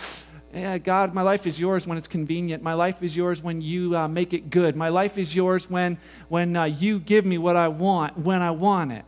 yeah, 0.55 0.79
God, 0.79 1.15
my 1.15 1.23
life 1.23 1.47
is 1.47 1.59
yours 1.59 1.87
when 1.87 1.99
it's 1.99 2.07
convenient. 2.07 2.63
My 2.63 2.75
life 2.75 3.03
is 3.03 3.17
yours 3.17 3.43
when 3.43 3.61
you 3.61 3.97
uh, 3.97 4.07
make 4.07 4.33
it 4.33 4.51
good. 4.51 4.77
My 4.77 4.89
life 4.89 5.19
is 5.19 5.35
yours 5.35 5.69
when, 5.69 5.99
when 6.29 6.57
uh, 6.57 6.65
you 6.65 7.01
give 7.01 7.27
me 7.27 7.39
what 7.39 7.57
I 7.57 7.69
want, 7.69 8.19
when 8.19 8.41
I 8.41 8.53
want 8.53 8.93
it. 8.93 9.05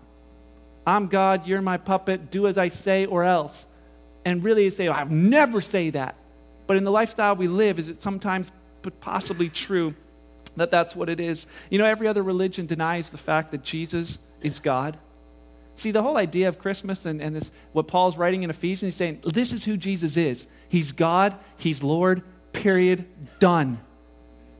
I'm 0.87 1.06
God, 1.06 1.46
you're 1.46 1.62
my 1.62 1.76
puppet, 1.76 2.31
do 2.31 2.46
as 2.46 2.58
I 2.58 2.69
say 2.69 3.06
or 3.06 3.22
else. 3.22 3.66
And 4.25 4.43
really 4.43 4.69
say, 4.70 4.88
oh, 4.88 4.93
I'll 4.93 5.06
never 5.06 5.60
say 5.60 5.90
that. 5.90 6.16
But 6.66 6.78
in 6.78 6.84
the 6.84 6.90
lifestyle 6.90 7.37
we 7.37 7.46
live, 7.46 7.78
is 7.78 7.88
it 7.88 8.02
sometimes 8.02 8.50
possibly 9.00 9.49
true 9.49 9.94
that 10.56 10.70
that's 10.70 10.96
what 10.96 11.08
it 11.08 11.20
is? 11.20 11.46
You 11.70 11.78
know, 11.78 11.87
every 11.87 12.08
other 12.08 12.25
religion 12.25 12.66
denies 12.66 13.10
the 13.10 13.19
fact 13.19 13.52
that 13.52 13.62
Jesus 13.62 14.19
is 14.40 14.58
God. 14.58 14.99
See, 15.76 15.90
the 15.90 16.02
whole 16.02 16.17
idea 16.17 16.49
of 16.49 16.58
Christmas 16.58 17.05
and, 17.05 17.20
and 17.20 17.37
this, 17.37 17.50
what 17.73 17.87
Paul's 17.87 18.17
writing 18.17 18.43
in 18.43 18.50
Ephesians, 18.50 18.94
he's 18.94 18.96
saying, 18.96 19.20
this 19.25 19.52
is 19.52 19.64
who 19.64 19.76
Jesus 19.76 20.17
is. 20.17 20.46
He's 20.69 20.90
God, 20.90 21.37
He's 21.58 21.82
Lord, 21.82 22.23
period, 22.52 23.05
done. 23.38 23.78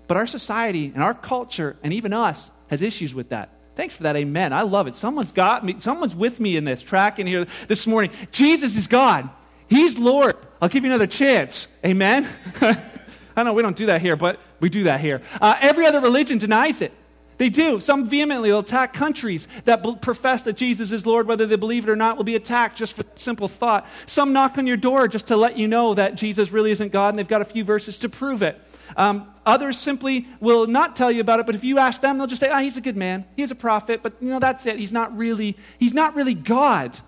But 0.07 0.19
our 0.19 0.27
society 0.27 0.93
and 0.95 1.03
our 1.03 1.15
culture 1.15 1.77
and 1.83 1.93
even 1.93 2.13
us 2.13 2.51
has 2.69 2.83
issues 2.83 3.15
with 3.15 3.31
that. 3.31 3.51
Thanks 3.75 3.97
for 3.97 4.05
that. 4.05 4.15
Amen. 4.17 4.53
I 4.53 4.63
love 4.63 4.87
it. 4.87 4.95
Someone's 4.95 5.33
got 5.33 5.65
me, 5.65 5.77
someone's 5.79 6.15
with 6.15 6.39
me 6.39 6.57
in 6.57 6.65
this 6.65 6.83
track 6.83 7.19
in 7.19 7.27
here 7.27 7.47
this 7.67 7.87
morning. 7.87 8.11
Jesus 8.31 8.77
is 8.77 8.87
God. 8.87 9.29
He's 9.69 9.99
Lord. 9.99 10.37
I'll 10.61 10.69
give 10.69 10.85
you 10.85 10.91
another 10.91 11.07
chance. 11.07 11.69
Amen. 11.85 12.29
I 13.37 13.43
know 13.43 13.53
we 13.53 13.63
don't 13.63 13.77
do 13.77 13.87
that 13.87 14.01
here, 14.01 14.17
but 14.17 14.39
we 14.61 14.69
do 14.69 14.85
that 14.85 15.01
here. 15.01 15.21
Uh, 15.41 15.57
every 15.61 15.87
other 15.87 16.01
religion 16.01 16.39
denies 16.39 16.81
it. 16.83 16.93
They 17.39 17.51
do. 17.51 17.81
Some 17.81 18.09
vehemently 18.09 18.51
will 18.51 18.61
attack 18.61 18.95
countries 18.95 19.47
that 19.65 20.01
profess 20.01 20.43
that 20.43 20.55
Jesus 20.55 20.91
is 20.91 21.07
Lord, 21.07 21.27
whether 21.27 21.47
they 21.47 21.57
believe 21.57 21.87
it 21.87 21.91
or 21.91 21.97
not, 21.97 22.17
will 22.17 22.25
be 22.25 22.35
attacked 22.35 22.79
just 22.79 22.95
for 22.95 23.05
simple 23.15 23.47
thought. 23.47 23.87
Some 24.07 24.33
knock 24.33 24.57
on 24.57 24.67
your 24.67 24.79
door 24.79 25.07
just 25.07 25.27
to 25.27 25.37
let 25.37 25.59
you 25.59 25.69
know 25.69 25.93
that 25.95 26.15
Jesus 26.15 26.51
really 26.51 26.71
isn't 26.71 26.93
God, 26.93 27.11
and 27.11 27.19
they've 27.19 27.29
got 27.29 27.43
a 27.43 27.47
few 27.47 27.63
verses 27.63 27.99
to 27.99 28.09
prove 28.09 28.43
it. 28.43 28.59
Um, 28.97 29.33
others 29.45 29.79
simply 29.79 30.27
will 30.41 30.67
not 30.67 30.97
tell 30.97 31.13
you 31.13 31.21
about 31.21 31.41
it, 31.41 31.47
but 31.47 31.55
if 31.55 31.63
you 31.63 31.79
ask 31.79 32.01
them, 32.01 32.17
they'll 32.17 32.27
just 32.27 32.41
say, 32.41 32.49
"Ah, 32.49 32.57
oh, 32.57 32.59
he's 32.61 32.79
a 32.79 32.81
good 32.81 32.97
man. 32.97 33.27
He's 33.37 33.51
a 33.51 33.57
prophet, 33.57 34.03
but 34.03 34.15
you 34.21 34.31
know 34.31 34.39
that's 34.39 34.65
it. 34.65 34.79
He's 34.79 34.93
not 34.93 35.17
really. 35.17 35.57
He's 35.79 35.95
not 35.95 36.15
really 36.15 36.35
God." 36.35 36.99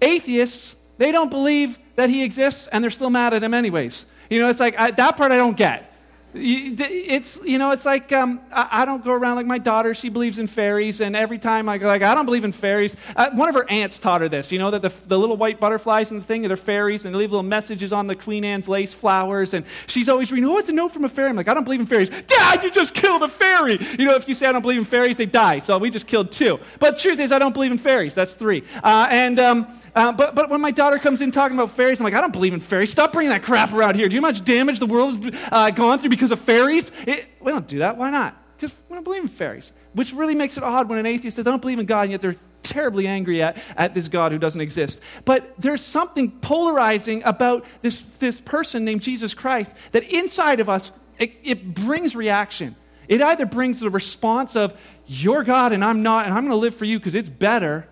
Atheists, 0.00 0.76
they 0.96 1.12
don't 1.12 1.30
believe 1.30 1.78
that 1.96 2.08
he 2.08 2.22
exists, 2.22 2.68
and 2.68 2.82
they're 2.82 2.90
still 2.90 3.10
mad 3.10 3.34
at 3.34 3.42
him 3.42 3.52
anyways. 3.52 4.06
You 4.30 4.40
know, 4.40 4.48
it's 4.48 4.60
like 4.60 4.78
I, 4.78 4.92
that 4.92 5.16
part 5.16 5.32
I 5.32 5.36
don't 5.36 5.56
get. 5.56 5.87
It's, 6.34 7.38
you 7.42 7.56
know, 7.56 7.70
it's 7.70 7.86
like 7.86 8.12
um, 8.12 8.40
I, 8.52 8.84
don't 8.84 9.02
go 9.02 9.12
around 9.12 9.36
like 9.36 9.46
my 9.46 9.56
daughter, 9.56 9.94
she 9.94 10.10
believes 10.10 10.38
in 10.38 10.46
fairies, 10.46 11.00
and 11.00 11.16
every 11.16 11.38
time 11.38 11.70
I 11.70 11.78
go, 11.78 11.86
like, 11.86 12.02
I 12.02 12.14
don't 12.14 12.26
believe 12.26 12.44
in 12.44 12.52
fairies. 12.52 12.94
Uh, 13.16 13.30
one 13.30 13.48
of 13.48 13.54
her 13.54 13.64
aunts 13.70 13.98
taught 13.98 14.20
her 14.20 14.28
this, 14.28 14.52
you 14.52 14.58
know, 14.58 14.70
that 14.70 14.82
the, 14.82 14.92
the 15.06 15.18
little 15.18 15.38
white 15.38 15.58
butterflies 15.58 16.10
and 16.10 16.20
the 16.20 16.24
thing, 16.24 16.42
they're 16.42 16.56
fairies, 16.56 17.06
and 17.06 17.14
they 17.14 17.18
leave 17.18 17.30
little 17.30 17.42
messages 17.42 17.94
on 17.94 18.08
the 18.08 18.14
Queen 18.14 18.44
Anne's 18.44 18.68
lace 18.68 18.92
flowers, 18.92 19.54
and 19.54 19.64
she's 19.86 20.06
always 20.06 20.30
reading, 20.30 20.50
oh, 20.50 20.58
it's 20.58 20.68
a 20.68 20.72
note 20.72 20.92
from 20.92 21.04
a 21.04 21.08
fairy. 21.08 21.30
I'm 21.30 21.36
like, 21.36 21.48
I 21.48 21.54
don't 21.54 21.64
believe 21.64 21.80
in 21.80 21.86
fairies. 21.86 22.10
Dad, 22.10 22.62
you 22.62 22.70
just 22.70 22.94
killed 22.94 23.22
a 23.22 23.28
fairy. 23.28 23.78
You 23.98 24.04
know, 24.04 24.14
if 24.14 24.28
you 24.28 24.34
say 24.34 24.46
I 24.46 24.52
don't 24.52 24.62
believe 24.62 24.78
in 24.78 24.84
fairies, 24.84 25.16
they 25.16 25.26
die, 25.26 25.60
so 25.60 25.78
we 25.78 25.88
just 25.88 26.06
killed 26.06 26.30
two. 26.30 26.60
But 26.78 26.98
truth 26.98 27.20
is, 27.20 27.32
I 27.32 27.38
don't 27.38 27.54
believe 27.54 27.72
in 27.72 27.78
fairies. 27.78 28.14
That's 28.14 28.34
three. 28.34 28.64
Uh, 28.84 29.08
and, 29.10 29.38
um, 29.38 29.66
uh, 29.94 30.12
but, 30.12 30.34
but 30.34 30.50
when 30.50 30.60
my 30.60 30.70
daughter 30.70 30.98
comes 30.98 31.20
in 31.20 31.32
talking 31.32 31.56
about 31.56 31.70
fairies, 31.70 32.00
I'm 32.00 32.04
like, 32.04 32.14
I 32.14 32.20
don't 32.20 32.32
believe 32.32 32.52
in 32.52 32.60
fairies. 32.60 32.90
Stop 32.90 33.12
bringing 33.12 33.30
that 33.30 33.42
crap 33.42 33.72
around 33.72 33.96
here. 33.96 34.08
Do 34.08 34.14
you 34.14 34.20
know 34.20 34.28
how 34.28 34.32
much 34.32 34.44
damage 34.44 34.78
the 34.78 34.86
world 34.86 35.24
has 35.24 35.48
uh, 35.50 35.70
gone 35.70 35.98
through 35.98 36.10
because 36.10 36.27
of 36.30 36.40
fairies? 36.40 36.90
It, 37.06 37.26
we 37.40 37.52
don't 37.52 37.66
do 37.66 37.80
that. 37.80 37.96
Why 37.96 38.10
not? 38.10 38.36
Because 38.56 38.76
we 38.88 38.94
don't 38.94 39.04
believe 39.04 39.22
in 39.22 39.28
fairies. 39.28 39.72
Which 39.92 40.12
really 40.12 40.34
makes 40.34 40.56
it 40.56 40.62
odd 40.62 40.88
when 40.88 40.98
an 40.98 41.06
atheist 41.06 41.36
says, 41.36 41.46
I 41.46 41.50
don't 41.50 41.60
believe 41.60 41.78
in 41.78 41.86
God, 41.86 42.02
and 42.02 42.12
yet 42.12 42.20
they're 42.20 42.36
terribly 42.62 43.06
angry 43.06 43.42
at, 43.42 43.62
at 43.76 43.94
this 43.94 44.08
God 44.08 44.32
who 44.32 44.38
doesn't 44.38 44.60
exist. 44.60 45.00
But 45.24 45.54
there's 45.58 45.82
something 45.82 46.30
polarizing 46.30 47.22
about 47.24 47.64
this, 47.82 48.02
this 48.18 48.40
person 48.40 48.84
named 48.84 49.02
Jesus 49.02 49.34
Christ 49.34 49.74
that 49.92 50.04
inside 50.04 50.60
of 50.60 50.68
us, 50.68 50.92
it, 51.18 51.32
it 51.42 51.74
brings 51.74 52.14
reaction. 52.14 52.76
It 53.08 53.22
either 53.22 53.46
brings 53.46 53.80
the 53.80 53.90
response 53.90 54.54
of, 54.54 54.78
You're 55.06 55.44
God 55.44 55.72
and 55.72 55.84
I'm 55.84 56.02
not, 56.02 56.26
and 56.26 56.34
I'm 56.34 56.42
going 56.42 56.52
to 56.52 56.56
live 56.56 56.74
for 56.74 56.84
you 56.84 56.98
because 56.98 57.14
it's 57.14 57.30
better 57.30 57.88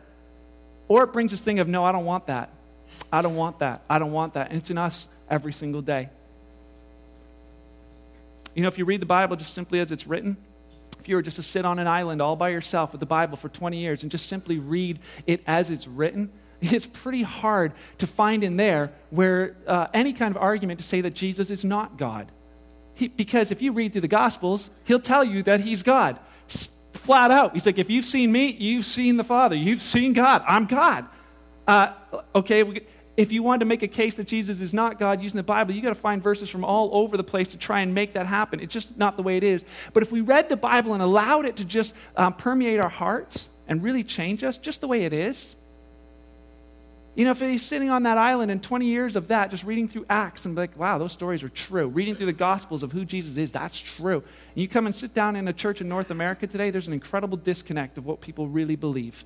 or 0.88 1.04
it 1.04 1.12
brings 1.12 1.30
this 1.30 1.40
thing 1.40 1.58
of, 1.58 1.68
no, 1.68 1.84
I 1.84 1.92
don't 1.92 2.04
want 2.04 2.26
that. 2.26 2.50
I 3.12 3.22
don't 3.22 3.34
want 3.34 3.58
that. 3.60 3.82
I 3.90 3.98
don't 3.98 4.12
want 4.12 4.34
that. 4.34 4.50
And 4.50 4.58
it's 4.58 4.70
in 4.70 4.78
us 4.78 5.08
every 5.28 5.52
single 5.52 5.82
day. 5.82 6.10
You 8.56 8.62
know, 8.62 8.68
if 8.68 8.78
you 8.78 8.84
read 8.84 9.00
the 9.00 9.06
Bible 9.06 9.36
just 9.36 9.54
simply 9.54 9.78
as 9.78 9.92
it's 9.92 10.06
written, 10.06 10.36
if 10.98 11.08
you 11.08 11.14
were 11.14 11.22
just 11.22 11.36
to 11.36 11.42
sit 11.42 11.64
on 11.64 11.78
an 11.78 11.86
island 11.86 12.20
all 12.20 12.34
by 12.34 12.48
yourself 12.48 12.90
with 12.90 13.00
the 13.00 13.06
Bible 13.06 13.36
for 13.36 13.48
20 13.48 13.78
years 13.78 14.02
and 14.02 14.10
just 14.10 14.26
simply 14.26 14.58
read 14.58 14.98
it 15.26 15.42
as 15.46 15.70
it's 15.70 15.86
written, 15.86 16.32
it's 16.60 16.86
pretty 16.86 17.22
hard 17.22 17.72
to 17.98 18.06
find 18.08 18.42
in 18.42 18.56
there 18.56 18.92
where 19.10 19.56
uh, 19.68 19.86
any 19.94 20.12
kind 20.12 20.34
of 20.34 20.42
argument 20.42 20.80
to 20.80 20.84
say 20.84 21.02
that 21.02 21.14
Jesus 21.14 21.50
is 21.50 21.64
not 21.64 21.96
God. 21.96 22.32
He, 22.94 23.06
because 23.08 23.52
if 23.52 23.62
you 23.62 23.72
read 23.72 23.92
through 23.92 24.00
the 24.00 24.08
Gospels, 24.08 24.70
he'll 24.84 24.98
tell 24.98 25.22
you 25.22 25.44
that 25.44 25.60
he's 25.60 25.84
God 25.84 26.18
flat 26.96 27.30
out. 27.30 27.52
He's 27.54 27.64
like, 27.64 27.78
if 27.78 27.88
you've 27.88 28.04
seen 28.04 28.32
me, 28.32 28.50
you've 28.50 28.84
seen 28.84 29.16
the 29.16 29.24
Father. 29.24 29.54
You've 29.54 29.80
seen 29.80 30.12
God. 30.12 30.42
I'm 30.46 30.66
God. 30.66 31.06
Uh, 31.66 31.92
okay, 32.34 32.82
if 33.16 33.32
you 33.32 33.42
wanted 33.42 33.60
to 33.60 33.64
make 33.66 33.82
a 33.82 33.88
case 33.88 34.14
that 34.16 34.26
Jesus 34.26 34.60
is 34.60 34.74
not 34.74 34.98
God 34.98 35.22
using 35.22 35.36
the 35.36 35.42
Bible, 35.42 35.74
you 35.74 35.80
got 35.80 35.88
to 35.88 35.94
find 35.94 36.22
verses 36.22 36.50
from 36.50 36.64
all 36.64 36.90
over 36.92 37.16
the 37.16 37.24
place 37.24 37.48
to 37.52 37.56
try 37.56 37.80
and 37.80 37.94
make 37.94 38.12
that 38.12 38.26
happen. 38.26 38.60
It's 38.60 38.72
just 38.72 38.96
not 38.98 39.16
the 39.16 39.22
way 39.22 39.36
it 39.36 39.44
is. 39.44 39.64
But 39.92 40.02
if 40.02 40.12
we 40.12 40.20
read 40.20 40.48
the 40.48 40.56
Bible 40.56 40.92
and 40.92 41.02
allowed 41.02 41.46
it 41.46 41.56
to 41.56 41.64
just 41.64 41.94
um, 42.16 42.34
permeate 42.34 42.78
our 42.78 42.90
hearts 42.90 43.48
and 43.66 43.82
really 43.82 44.04
change 44.04 44.44
us 44.44 44.58
just 44.58 44.82
the 44.82 44.88
way 44.88 45.04
it 45.04 45.12
is, 45.14 45.56
you 47.14 47.24
know, 47.24 47.30
if 47.30 47.40
he's 47.40 47.64
sitting 47.64 47.88
on 47.88 48.02
that 48.02 48.18
island 48.18 48.50
and 48.50 48.62
20 48.62 48.84
years 48.84 49.16
of 49.16 49.28
that, 49.28 49.50
just 49.50 49.64
reading 49.64 49.88
through 49.88 50.04
Acts 50.10 50.44
and 50.44 50.54
be 50.54 50.60
like, 50.60 50.78
wow, 50.78 50.98
those 50.98 51.12
stories 51.12 51.42
are 51.42 51.48
true. 51.48 51.88
Reading 51.88 52.14
through 52.14 52.26
the 52.26 52.34
Gospels 52.34 52.82
of 52.82 52.92
who 52.92 53.06
Jesus 53.06 53.38
is, 53.38 53.52
that's 53.52 53.78
true. 53.78 54.16
And 54.16 54.60
you 54.62 54.68
come 54.68 54.84
and 54.84 54.94
sit 54.94 55.14
down 55.14 55.34
in 55.34 55.48
a 55.48 55.54
church 55.54 55.80
in 55.80 55.88
North 55.88 56.10
America 56.10 56.46
today, 56.46 56.70
there's 56.70 56.86
an 56.86 56.92
incredible 56.92 57.38
disconnect 57.38 57.96
of 57.96 58.04
what 58.04 58.20
people 58.20 58.48
really 58.48 58.76
believe. 58.76 59.24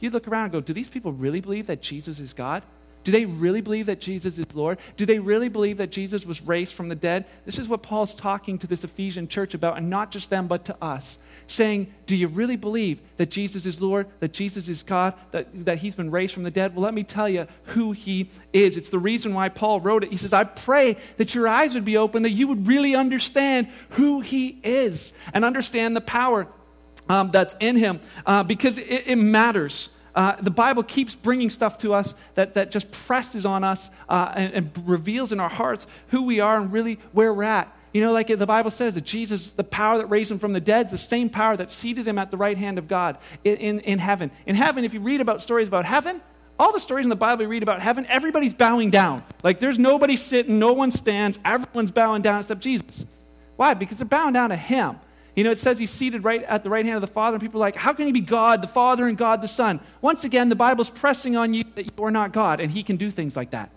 You 0.00 0.10
look 0.10 0.28
around 0.28 0.44
and 0.44 0.52
go, 0.52 0.60
do 0.60 0.74
these 0.74 0.90
people 0.90 1.12
really 1.12 1.40
believe 1.40 1.66
that 1.68 1.80
Jesus 1.80 2.20
is 2.20 2.34
God? 2.34 2.62
Do 3.02 3.12
they 3.12 3.24
really 3.24 3.60
believe 3.60 3.86
that 3.86 4.00
Jesus 4.00 4.36
is 4.38 4.46
Lord? 4.54 4.78
Do 4.96 5.06
they 5.06 5.18
really 5.18 5.48
believe 5.48 5.78
that 5.78 5.90
Jesus 5.90 6.26
was 6.26 6.42
raised 6.42 6.74
from 6.74 6.88
the 6.88 6.94
dead? 6.94 7.24
This 7.46 7.58
is 7.58 7.68
what 7.68 7.82
Paul's 7.82 8.14
talking 8.14 8.58
to 8.58 8.66
this 8.66 8.84
Ephesian 8.84 9.26
church 9.26 9.54
about, 9.54 9.78
and 9.78 9.88
not 9.88 10.10
just 10.10 10.28
them, 10.28 10.46
but 10.46 10.64
to 10.66 10.76
us 10.82 11.18
saying, 11.46 11.92
Do 12.06 12.14
you 12.14 12.28
really 12.28 12.56
believe 12.56 13.00
that 13.16 13.30
Jesus 13.30 13.64
is 13.64 13.80
Lord, 13.80 14.06
that 14.20 14.32
Jesus 14.32 14.68
is 14.68 14.82
God, 14.82 15.14
that, 15.30 15.48
that 15.64 15.78
he's 15.78 15.94
been 15.94 16.10
raised 16.10 16.34
from 16.34 16.42
the 16.42 16.50
dead? 16.50 16.74
Well, 16.74 16.84
let 16.84 16.94
me 16.94 17.02
tell 17.02 17.28
you 17.28 17.46
who 17.64 17.92
he 17.92 18.28
is. 18.52 18.76
It's 18.76 18.90
the 18.90 18.98
reason 18.98 19.32
why 19.34 19.48
Paul 19.48 19.80
wrote 19.80 20.04
it. 20.04 20.10
He 20.10 20.16
says, 20.16 20.32
I 20.32 20.44
pray 20.44 20.96
that 21.16 21.34
your 21.34 21.48
eyes 21.48 21.74
would 21.74 21.84
be 21.84 21.96
open, 21.96 22.22
that 22.22 22.30
you 22.30 22.48
would 22.48 22.66
really 22.66 22.94
understand 22.94 23.68
who 23.90 24.20
he 24.20 24.60
is 24.62 25.12
and 25.32 25.44
understand 25.44 25.96
the 25.96 26.00
power 26.00 26.46
um, 27.08 27.30
that's 27.30 27.56
in 27.60 27.76
him 27.76 28.00
uh, 28.26 28.42
because 28.42 28.78
it, 28.78 29.08
it 29.08 29.16
matters. 29.16 29.88
Uh, 30.14 30.36
the 30.40 30.50
Bible 30.50 30.82
keeps 30.82 31.14
bringing 31.14 31.50
stuff 31.50 31.78
to 31.78 31.94
us 31.94 32.14
that, 32.34 32.54
that 32.54 32.70
just 32.70 32.90
presses 32.90 33.46
on 33.46 33.64
us 33.64 33.90
uh, 34.08 34.32
and, 34.34 34.52
and 34.52 34.88
reveals 34.88 35.32
in 35.32 35.40
our 35.40 35.48
hearts 35.48 35.86
who 36.08 36.22
we 36.22 36.40
are 36.40 36.56
and 36.60 36.72
really 36.72 36.98
where 37.12 37.32
we're 37.32 37.44
at. 37.44 37.74
You 37.92 38.00
know, 38.00 38.12
like 38.12 38.28
the 38.28 38.46
Bible 38.46 38.70
says 38.70 38.94
that 38.94 39.04
Jesus, 39.04 39.50
the 39.50 39.64
power 39.64 39.98
that 39.98 40.06
raised 40.06 40.30
him 40.30 40.38
from 40.38 40.52
the 40.52 40.60
dead, 40.60 40.86
is 40.86 40.92
the 40.92 40.98
same 40.98 41.28
power 41.28 41.56
that 41.56 41.70
seated 41.70 42.06
him 42.06 42.18
at 42.18 42.30
the 42.30 42.36
right 42.36 42.56
hand 42.56 42.78
of 42.78 42.86
God 42.86 43.18
in, 43.42 43.56
in, 43.56 43.80
in, 43.80 43.98
heaven. 43.98 44.30
In 44.46 44.54
heaven, 44.54 44.84
if 44.84 44.94
you 44.94 45.00
read 45.00 45.20
about 45.20 45.42
stories 45.42 45.66
about 45.66 45.84
heaven, 45.84 46.20
all 46.58 46.72
the 46.72 46.80
stories 46.80 47.04
in 47.04 47.10
the 47.10 47.16
Bible 47.16 47.42
you 47.42 47.48
read 47.48 47.64
about 47.64 47.80
heaven, 47.80 48.06
everybody's 48.06 48.54
bowing 48.54 48.90
down. 48.90 49.24
Like 49.42 49.58
there's 49.58 49.78
nobody 49.78 50.16
sitting, 50.16 50.58
no 50.58 50.72
one 50.72 50.92
stands, 50.92 51.38
everyone's 51.44 51.90
bowing 51.90 52.22
down 52.22 52.40
except 52.40 52.60
Jesus. 52.60 53.04
Why? 53.56 53.74
Because 53.74 53.98
they're 53.98 54.06
bowing 54.06 54.34
down 54.34 54.50
to 54.50 54.56
him. 54.56 55.00
You 55.36 55.44
know, 55.44 55.50
it 55.50 55.58
says 55.58 55.78
he's 55.78 55.90
seated 55.90 56.24
right 56.24 56.42
at 56.44 56.64
the 56.64 56.70
right 56.70 56.84
hand 56.84 56.96
of 56.96 57.02
the 57.02 57.06
Father, 57.06 57.36
and 57.36 57.42
people 57.42 57.60
are 57.60 57.66
like, 57.66 57.76
how 57.76 57.92
can 57.92 58.06
he 58.06 58.12
be 58.12 58.20
God, 58.20 58.62
the 58.62 58.68
Father, 58.68 59.06
and 59.06 59.16
God 59.16 59.40
the 59.42 59.48
Son? 59.48 59.80
Once 60.00 60.24
again, 60.24 60.48
the 60.48 60.56
Bible's 60.56 60.90
pressing 60.90 61.36
on 61.36 61.54
you 61.54 61.62
that 61.76 61.84
you 61.84 62.04
are 62.04 62.10
not 62.10 62.32
God, 62.32 62.60
and 62.60 62.70
he 62.72 62.82
can 62.82 62.96
do 62.96 63.10
things 63.10 63.36
like 63.36 63.50
that. 63.50 63.70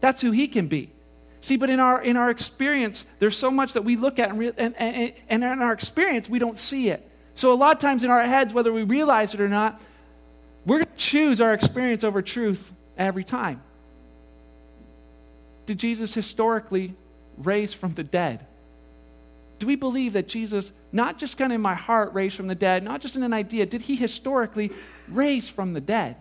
That's 0.00 0.20
who 0.20 0.30
he 0.30 0.48
can 0.48 0.68
be. 0.68 0.92
See, 1.40 1.56
but 1.56 1.70
in 1.70 1.80
our, 1.80 2.02
in 2.02 2.16
our 2.16 2.30
experience, 2.30 3.04
there's 3.18 3.36
so 3.36 3.50
much 3.50 3.72
that 3.72 3.82
we 3.82 3.96
look 3.96 4.18
at, 4.18 4.30
and, 4.30 4.38
re- 4.38 4.52
and, 4.56 4.74
and, 4.76 5.12
and 5.28 5.44
in 5.44 5.62
our 5.62 5.72
experience, 5.72 6.28
we 6.28 6.38
don't 6.38 6.56
see 6.56 6.88
it. 6.88 7.08
So, 7.34 7.52
a 7.52 7.54
lot 7.54 7.76
of 7.76 7.80
times 7.80 8.02
in 8.02 8.10
our 8.10 8.22
heads, 8.22 8.52
whether 8.54 8.72
we 8.72 8.82
realize 8.82 9.34
it 9.34 9.40
or 9.40 9.48
not, 9.48 9.80
we're 10.64 10.78
going 10.78 10.92
to 10.92 10.96
choose 10.96 11.40
our 11.40 11.52
experience 11.52 12.02
over 12.02 12.22
truth 12.22 12.72
every 12.96 13.24
time. 13.24 13.62
Did 15.66 15.78
Jesus 15.78 16.14
historically 16.14 16.94
raise 17.36 17.72
from 17.72 17.94
the 17.94 18.04
dead? 18.04 18.46
Do 19.58 19.66
we 19.66 19.76
believe 19.76 20.12
that 20.12 20.28
Jesus, 20.28 20.72
not 20.92 21.18
just 21.18 21.38
kind 21.38 21.52
of 21.52 21.56
in 21.56 21.62
my 21.62 21.74
heart, 21.74 22.12
raised 22.12 22.36
from 22.36 22.46
the 22.46 22.54
dead, 22.54 22.82
not 22.84 23.00
just 23.00 23.16
in 23.16 23.22
an 23.22 23.32
idea, 23.32 23.64
did 23.66 23.82
he 23.82 23.96
historically 23.96 24.70
raise 25.08 25.48
from 25.48 25.72
the 25.72 25.80
dead? 25.80 26.16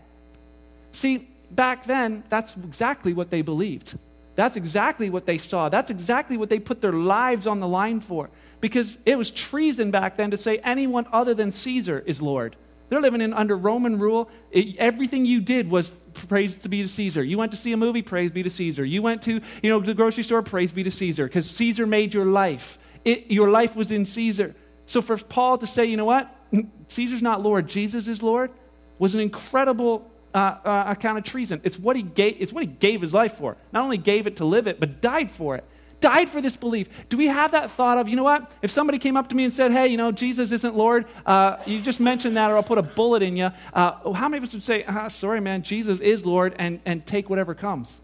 See, 0.91 1.27
back 1.51 1.83
then, 1.83 2.23
that's 2.29 2.55
exactly 2.55 3.13
what 3.13 3.29
they 3.29 3.41
believed. 3.41 3.97
That's 4.35 4.55
exactly 4.55 5.09
what 5.09 5.25
they 5.25 5.37
saw. 5.37 5.69
That's 5.69 5.89
exactly 5.89 6.37
what 6.37 6.49
they 6.49 6.59
put 6.59 6.81
their 6.81 6.93
lives 6.93 7.47
on 7.47 7.59
the 7.59 7.67
line 7.67 7.99
for. 7.99 8.29
Because 8.61 8.97
it 9.05 9.17
was 9.17 9.29
treason 9.31 9.91
back 9.91 10.15
then 10.15 10.31
to 10.31 10.37
say 10.37 10.57
anyone 10.59 11.05
other 11.11 11.33
than 11.33 11.51
Caesar 11.51 12.03
is 12.05 12.21
Lord. 12.21 12.55
They're 12.89 13.01
living 13.01 13.21
in 13.21 13.33
under 13.33 13.57
Roman 13.57 13.97
rule. 13.97 14.29
It, 14.51 14.77
everything 14.77 15.25
you 15.25 15.41
did 15.41 15.69
was 15.69 15.91
praise 16.13 16.57
to 16.57 16.69
be 16.69 16.81
to 16.81 16.87
Caesar. 16.87 17.23
You 17.23 17.37
went 17.37 17.51
to 17.51 17.57
see 17.57 17.71
a 17.71 17.77
movie, 17.77 18.01
praise 18.01 18.31
be 18.31 18.43
to 18.43 18.49
Caesar. 18.49 18.85
You 18.85 19.01
went 19.01 19.23
to, 19.23 19.41
you 19.63 19.69
know, 19.69 19.79
the 19.79 19.93
grocery 19.93 20.23
store, 20.23 20.41
praise 20.43 20.71
be 20.71 20.83
to 20.83 20.91
Caesar, 20.91 21.25
because 21.25 21.49
Caesar 21.49 21.87
made 21.87 22.13
your 22.13 22.25
life. 22.25 22.77
It, 23.05 23.31
your 23.31 23.49
life 23.49 23.75
was 23.75 23.91
in 23.91 24.03
Caesar. 24.03 24.55
So 24.87 25.01
for 25.01 25.17
Paul 25.17 25.57
to 25.59 25.67
say, 25.67 25.85
you 25.85 25.95
know 25.95 26.05
what, 26.05 26.29
Caesar's 26.89 27.21
not 27.21 27.41
Lord, 27.41 27.67
Jesus 27.67 28.07
is 28.07 28.21
Lord, 28.21 28.51
was 28.99 29.13
an 29.13 29.21
incredible 29.21 30.11
uh, 30.33 30.57
uh, 30.65 30.83
account 30.87 31.17
of 31.17 31.23
treason. 31.23 31.61
It's 31.63 31.79
what 31.79 31.95
he 31.95 32.01
gave. 32.01 32.37
It's 32.39 32.51
what 32.51 32.63
he 32.63 32.67
gave 32.67 33.01
his 33.01 33.13
life 33.13 33.35
for. 33.35 33.55
Not 33.71 33.83
only 33.83 33.97
gave 33.97 34.27
it 34.27 34.37
to 34.37 34.45
live 34.45 34.67
it, 34.67 34.79
but 34.79 35.01
died 35.01 35.31
for 35.31 35.55
it 35.55 35.63
died 36.05 36.29
for 36.29 36.39
this 36.39 36.55
belief. 36.55 36.87
Do 37.09 37.17
we 37.17 37.27
have 37.27 37.51
that 37.53 37.71
thought 37.71 37.97
of, 37.97 38.07
you 38.07 38.15
know 38.15 38.23
what? 38.23 38.51
If 38.61 38.69
somebody 38.69 38.99
came 38.99 39.17
up 39.17 39.29
to 39.29 39.35
me 39.35 39.43
and 39.43 39.51
said, 39.51 39.71
hey, 39.71 39.87
you 39.87 39.97
know, 39.97 40.11
Jesus 40.11 40.51
isn't 40.51 40.75
Lord, 40.75 41.05
uh, 41.25 41.57
you 41.65 41.81
just 41.81 41.99
mentioned 41.99 42.37
that 42.37 42.51
or 42.51 42.57
I'll 42.57 42.63
put 42.63 42.77
a 42.77 42.83
bullet 42.83 43.23
in 43.23 43.35
you. 43.35 43.49
Uh, 43.73 44.13
how 44.13 44.29
many 44.29 44.37
of 44.37 44.43
us 44.43 44.53
would 44.53 44.61
say, 44.61 44.83
ah, 44.87 45.07
sorry, 45.07 45.41
man, 45.41 45.63
Jesus 45.63 45.99
is 45.99 46.23
Lord 46.23 46.55
and, 46.59 46.79
and 46.85 47.05
take 47.07 47.27
whatever 47.27 47.55
comes? 47.55 48.01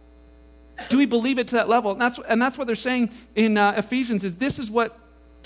Do 0.89 0.97
we 0.97 1.05
believe 1.05 1.37
it 1.37 1.47
to 1.49 1.55
that 1.55 1.69
level? 1.69 1.91
And 1.91 2.01
that's, 2.01 2.19
and 2.27 2.41
that's 2.41 2.57
what 2.57 2.67
they're 2.67 2.75
saying 2.75 3.11
in 3.35 3.57
uh, 3.57 3.73
Ephesians 3.77 4.23
is 4.23 4.35
this 4.35 4.59
is 4.59 4.69
what 4.69 4.97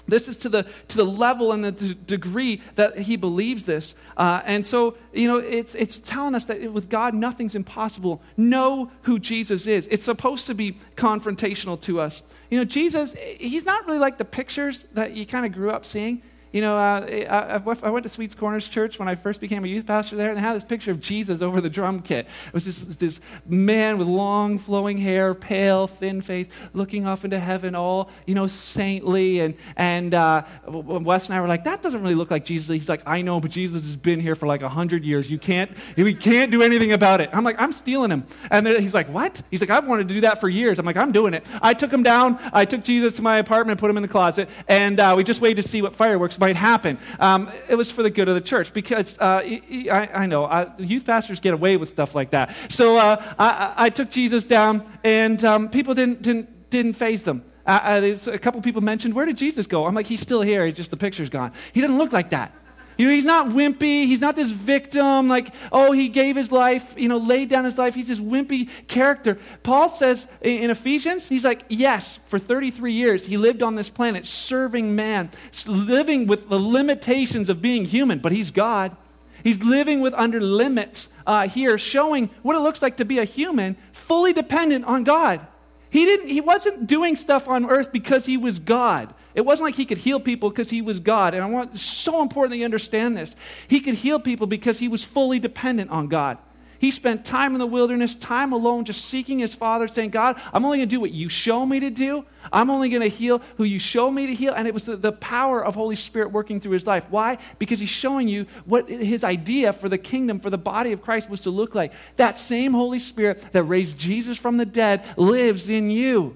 this 0.08 0.28
is 0.28 0.38
to 0.38 0.50
the, 0.50 0.64
to 0.90 0.98
the 0.98 1.04
level 1.06 1.52
and 1.52 1.64
the 1.66 1.72
d- 1.72 1.98
degree 2.06 2.62
that 2.76 3.00
he 3.00 3.16
believes 3.16 3.66
this. 3.66 3.96
Uh, 4.16 4.42
and 4.46 4.66
so, 4.66 4.98
you 5.14 5.28
know, 5.28 5.38
it's, 5.38 5.74
it's 5.76 6.00
telling 6.00 6.36
us 6.36 6.46
that 6.46 6.72
with 6.72 6.90
God, 6.90 7.14
nothing's 7.14 7.56
impossible. 7.56 8.22
Know 8.38 8.92
who 9.04 9.18
Jesus 9.18 9.66
is. 9.66 9.88
It's 9.90 10.04
supposed 10.04 10.46
to 10.48 10.54
be 10.54 10.78
confrontational 10.96 11.82
to 11.82 12.00
us. 12.00 12.22
You 12.50 12.60
know, 12.60 12.66
Jesus, 12.66 13.16
he's 13.40 13.66
not 13.66 13.86
really 13.88 14.00
like 14.00 14.18
the 14.18 14.26
pictures 14.26 14.86
that 14.94 15.16
you 15.16 15.26
kind 15.26 15.46
of 15.46 15.52
grew 15.52 15.72
up 15.72 15.86
seeing. 15.86 16.22
You 16.56 16.62
know, 16.62 16.78
uh, 16.78 17.58
I, 17.84 17.90
went 17.90 18.04
to 18.04 18.10
Sweets 18.10 18.34
Corners 18.34 18.66
Church 18.66 18.98
when 18.98 19.10
I 19.10 19.16
first 19.16 19.42
became 19.42 19.66
a 19.66 19.68
youth 19.68 19.86
pastor 19.86 20.16
there, 20.16 20.30
and 20.30 20.38
they 20.38 20.42
had 20.42 20.56
this 20.56 20.64
picture 20.64 20.90
of 20.90 21.02
Jesus 21.02 21.42
over 21.42 21.60
the 21.60 21.70
drum 21.70 22.02
kit. 22.02 22.28
It 22.48 22.54
was 22.54 22.64
this, 22.64 22.80
this 22.96 23.20
man 23.46 23.98
with 23.98 24.08
long 24.08 24.58
flowing 24.58 24.98
hair, 24.98 25.34
pale, 25.34 25.86
thin 25.86 26.22
face, 26.22 26.48
looking 26.72 27.06
off 27.06 27.26
into 27.26 27.42
heaven, 27.42 27.76
all, 27.76 28.10
you 28.26 28.36
know, 28.36 28.48
saintly. 28.48 29.42
And, 29.42 29.56
and 29.76 30.14
uh, 30.14 30.44
Wes 30.66 31.26
and 31.26 31.36
I 31.36 31.42
were 31.42 31.50
like, 31.50 31.66
that 31.66 31.84
doesn't 31.84 32.02
really 32.02 32.16
look 32.16 32.32
like 32.32 32.46
Jesus. 32.46 32.70
He's 32.70 32.88
like, 32.88 33.04
I 33.06 33.22
know, 33.22 33.42
but 33.42 33.52
Jesus 33.52 33.84
has 33.84 33.98
been 33.98 34.22
here 34.22 34.36
for 34.36 34.48
like 34.48 34.62
100 34.62 35.04
years. 35.04 35.30
You 35.30 35.38
can't, 35.38 35.70
we 35.98 36.14
can't 36.14 36.52
do 36.52 36.62
anything 36.62 36.94
about 36.94 37.20
it. 37.20 37.32
I'm 37.34 37.44
like, 37.44 37.60
I'm 37.60 37.74
stealing 37.74 38.12
him. 38.12 38.24
And 38.50 38.66
he's 38.66 38.94
like, 38.94 39.10
what? 39.10 39.42
He's 39.52 39.60
like, 39.60 39.72
I've 39.72 39.86
wanted 39.86 40.08
to 40.08 40.14
do 40.14 40.22
that 40.22 40.40
for 40.40 40.48
years. 40.48 40.80
I'm 40.80 40.86
like, 40.86 40.96
I'm 40.96 41.12
doing 41.12 41.34
it. 41.34 41.46
I 41.62 41.74
took 41.74 41.92
him 41.92 42.02
down. 42.02 42.40
I 42.54 42.64
took 42.64 42.86
Jesus 42.86 43.18
to 43.18 43.22
my 43.22 43.40
apartment, 43.40 43.78
put 43.78 43.90
him 43.90 43.98
in 43.98 44.04
the 44.04 44.08
closet, 44.08 44.50
and 44.70 45.02
uh, 45.02 45.16
we 45.18 45.26
just 45.26 45.42
waited 45.42 45.62
to 45.62 45.68
see 45.68 45.82
what 45.82 45.94
fireworks 45.94 46.38
might 46.46 46.56
happen. 46.56 47.00
Um, 47.20 47.50
it 47.68 47.76
was 47.76 47.90
for 47.90 48.04
the 48.04 48.12
good 48.12 48.30
of 48.30 48.36
the 48.36 48.42
church 48.42 48.72
because 48.72 49.18
uh, 49.18 49.42
I, 49.44 50.10
I, 50.14 50.26
know 50.28 50.46
uh, 50.46 50.72
youth 50.78 51.04
pastors 51.04 51.40
get 51.40 51.56
away 51.56 51.76
with 51.76 51.90
stuff 51.90 52.14
like 52.14 52.30
that. 52.32 52.56
So 52.70 52.98
uh, 52.98 53.34
I, 53.40 53.74
I, 53.86 53.90
took 53.90 54.12
Jesus 54.12 54.46
down, 54.46 54.84
and 55.04 55.44
um, 55.44 55.70
people 55.70 55.96
didn't, 55.96 56.22
didn't, 56.22 56.70
didn't 56.70 56.94
faze 56.94 57.24
them. 57.24 57.44
Uh, 57.66 58.16
a 58.28 58.38
couple 58.38 58.62
people 58.62 58.82
mentioned, 58.82 59.16
Where 59.16 59.26
did 59.26 59.38
Jesus 59.38 59.66
go? 59.66 59.88
I'm 59.88 59.96
like, 59.96 60.06
He's 60.06 60.22
still 60.22 60.44
here, 60.44 60.72
just 60.72 60.92
the 60.92 60.98
picture's 60.98 61.30
gone. 61.30 61.52
He 61.74 61.82
doesn't 61.82 61.98
look 61.98 62.14
like 62.14 62.30
that. 62.30 62.54
You 62.98 63.08
know, 63.08 63.12
he's 63.12 63.26
not 63.26 63.48
wimpy. 63.48 64.06
He's 64.06 64.22
not 64.22 64.36
this 64.36 64.52
victim, 64.52 65.28
like, 65.28 65.54
oh, 65.72 65.92
he 65.92 66.08
gave 66.08 66.36
his 66.36 66.52
life, 66.52 66.96
you 66.98 67.10
know, 67.10 67.18
laid 67.18 67.50
down 67.50 67.66
his 67.66 67.78
life. 67.78 67.96
He's 67.96 68.08
this 68.08 68.20
wimpy 68.20 68.70
character. 68.88 69.38
Paul 69.64 69.90
says 69.90 70.28
in 70.42 70.70
Ephesians, 70.70 71.28
he's 71.28 71.44
like, 71.44 71.64
yes, 71.68 72.20
for 72.28 72.40
33 72.40 72.94
years, 72.94 73.26
he 73.26 73.38
lived 73.38 73.62
on 73.62 73.76
this 73.76 73.90
planet 73.90 74.26
serving 74.26 74.96
man, 74.96 75.30
living 75.66 76.28
with 76.28 76.50
the 76.50 76.60
limitations 76.60 77.50
of 77.50 77.62
being 77.62 77.86
human, 77.86 78.20
but 78.20 78.32
he's 78.32 78.52
God. 78.52 78.96
He's 79.44 79.64
living 79.64 80.02
with 80.02 80.14
under 80.16 80.40
limits 80.40 81.10
uh, 81.28 81.48
here, 81.48 81.78
showing 81.78 82.30
what 82.42 82.56
it 82.56 82.60
looks 82.60 82.82
like 82.82 82.98
to 82.98 83.06
be 83.06 83.20
a 83.20 83.26
human, 83.26 83.78
fully 83.92 84.34
dependent 84.34 84.86
on 84.86 85.04
God. 85.04 85.46
He, 85.90 86.06
didn't, 86.06 86.28
he 86.28 86.42
wasn't 86.42 86.88
doing 86.88 87.16
stuff 87.16 87.48
on 87.48 87.66
earth 87.70 87.92
because 87.92 88.26
he 88.26 88.36
was 88.36 88.60
God. 88.60 89.14
It 89.36 89.46
wasn't 89.46 89.66
like 89.66 89.76
he 89.76 89.86
could 89.86 90.00
heal 90.00 90.20
people 90.20 90.50
because 90.50 90.70
he 90.70 90.82
was 90.82 91.00
God. 91.00 91.34
And 91.34 91.44
I 91.44 91.48
want 91.48 91.72
it's 91.72 91.82
so 91.82 92.22
important 92.22 92.52
that 92.52 92.58
you 92.58 92.66
understand 92.66 93.18
this. 93.18 93.36
He 93.68 93.82
could 93.82 93.96
heal 93.96 94.20
people 94.20 94.48
because 94.48 94.80
he 94.80 94.88
was 94.88 95.04
fully 95.04 95.40
dependent 95.40 95.92
on 95.92 96.08
God. 96.08 96.38
He 96.80 96.92
spent 96.92 97.26
time 97.26 97.54
in 97.54 97.60
the 97.60 97.66
wilderness, 97.66 98.16
time 98.16 98.52
alone, 98.54 98.86
just 98.86 99.06
seeking 99.06 99.40
his 99.40 99.54
Father, 99.54 99.88
saying, 99.88 100.10
God, 100.10 100.40
I'm 100.54 100.66
only 100.66 100.78
going 100.78 100.90
to 100.90 100.96
do 100.96 101.00
what 101.00 101.12
you 101.12 101.30
show 101.30 101.66
me 101.66 101.80
to 101.80 101.90
do. 101.90 102.26
I'm 102.52 102.70
only 102.70 102.90
going 102.90 103.02
to 103.02 103.08
heal 103.08 103.42
who 103.58 103.64
you 103.64 103.80
show 103.80 104.12
me 104.12 104.28
to 104.28 104.34
heal. 104.36 104.54
And 104.54 104.68
it 104.68 104.74
was 104.74 104.86
the, 104.86 104.96
the, 104.96 105.12
power 105.12 105.64
of 105.64 105.76
Holy 105.76 105.96
Spirit 105.96 106.32
working 106.32 106.60
through 106.60 106.74
his 106.74 106.86
life. 106.86 107.08
Why? 107.10 107.38
Because 107.58 107.80
he's 107.80 107.90
showing 107.90 108.28
you 108.28 108.46
what 108.66 108.88
his 108.90 109.24
idea 109.24 109.74
for 109.74 109.90
the 109.90 109.98
kingdom, 109.98 110.40
for 110.40 110.50
the 110.50 110.58
body 110.58 110.92
of 110.92 111.02
Christ 111.02 111.30
was 111.30 111.40
to 111.42 111.50
look 111.50 111.74
like. 111.74 111.94
That 112.18 112.38
same 112.38 112.74
Holy 112.74 113.00
Spirit 113.00 113.52
that 113.54 113.64
raised 113.64 113.98
Jesus 113.98 114.38
from 114.38 114.58
the 114.58 114.66
dead 114.66 115.04
lives 115.18 115.70
in 115.70 115.90
you. 115.90 116.36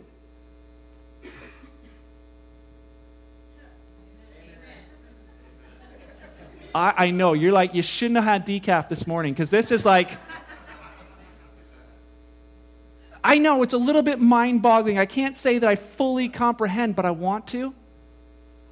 I, 6.73 6.93
I 6.97 7.11
know. 7.11 7.33
You're 7.33 7.51
like, 7.51 7.73
you 7.73 7.81
shouldn't 7.81 8.17
have 8.17 8.25
had 8.25 8.45
decaf 8.45 8.89
this 8.89 9.07
morning 9.07 9.33
because 9.33 9.49
this 9.49 9.71
is 9.71 9.85
like. 9.85 10.11
I 13.23 13.37
know 13.37 13.63
it's 13.63 13.73
a 13.73 13.77
little 13.77 14.01
bit 14.01 14.19
mind 14.19 14.61
boggling. 14.61 14.97
I 14.97 15.05
can't 15.05 15.35
say 15.35 15.59
that 15.59 15.69
I 15.69 15.75
fully 15.75 16.29
comprehend, 16.29 16.95
but 16.95 17.05
I 17.05 17.11
want 17.11 17.47
to. 17.47 17.73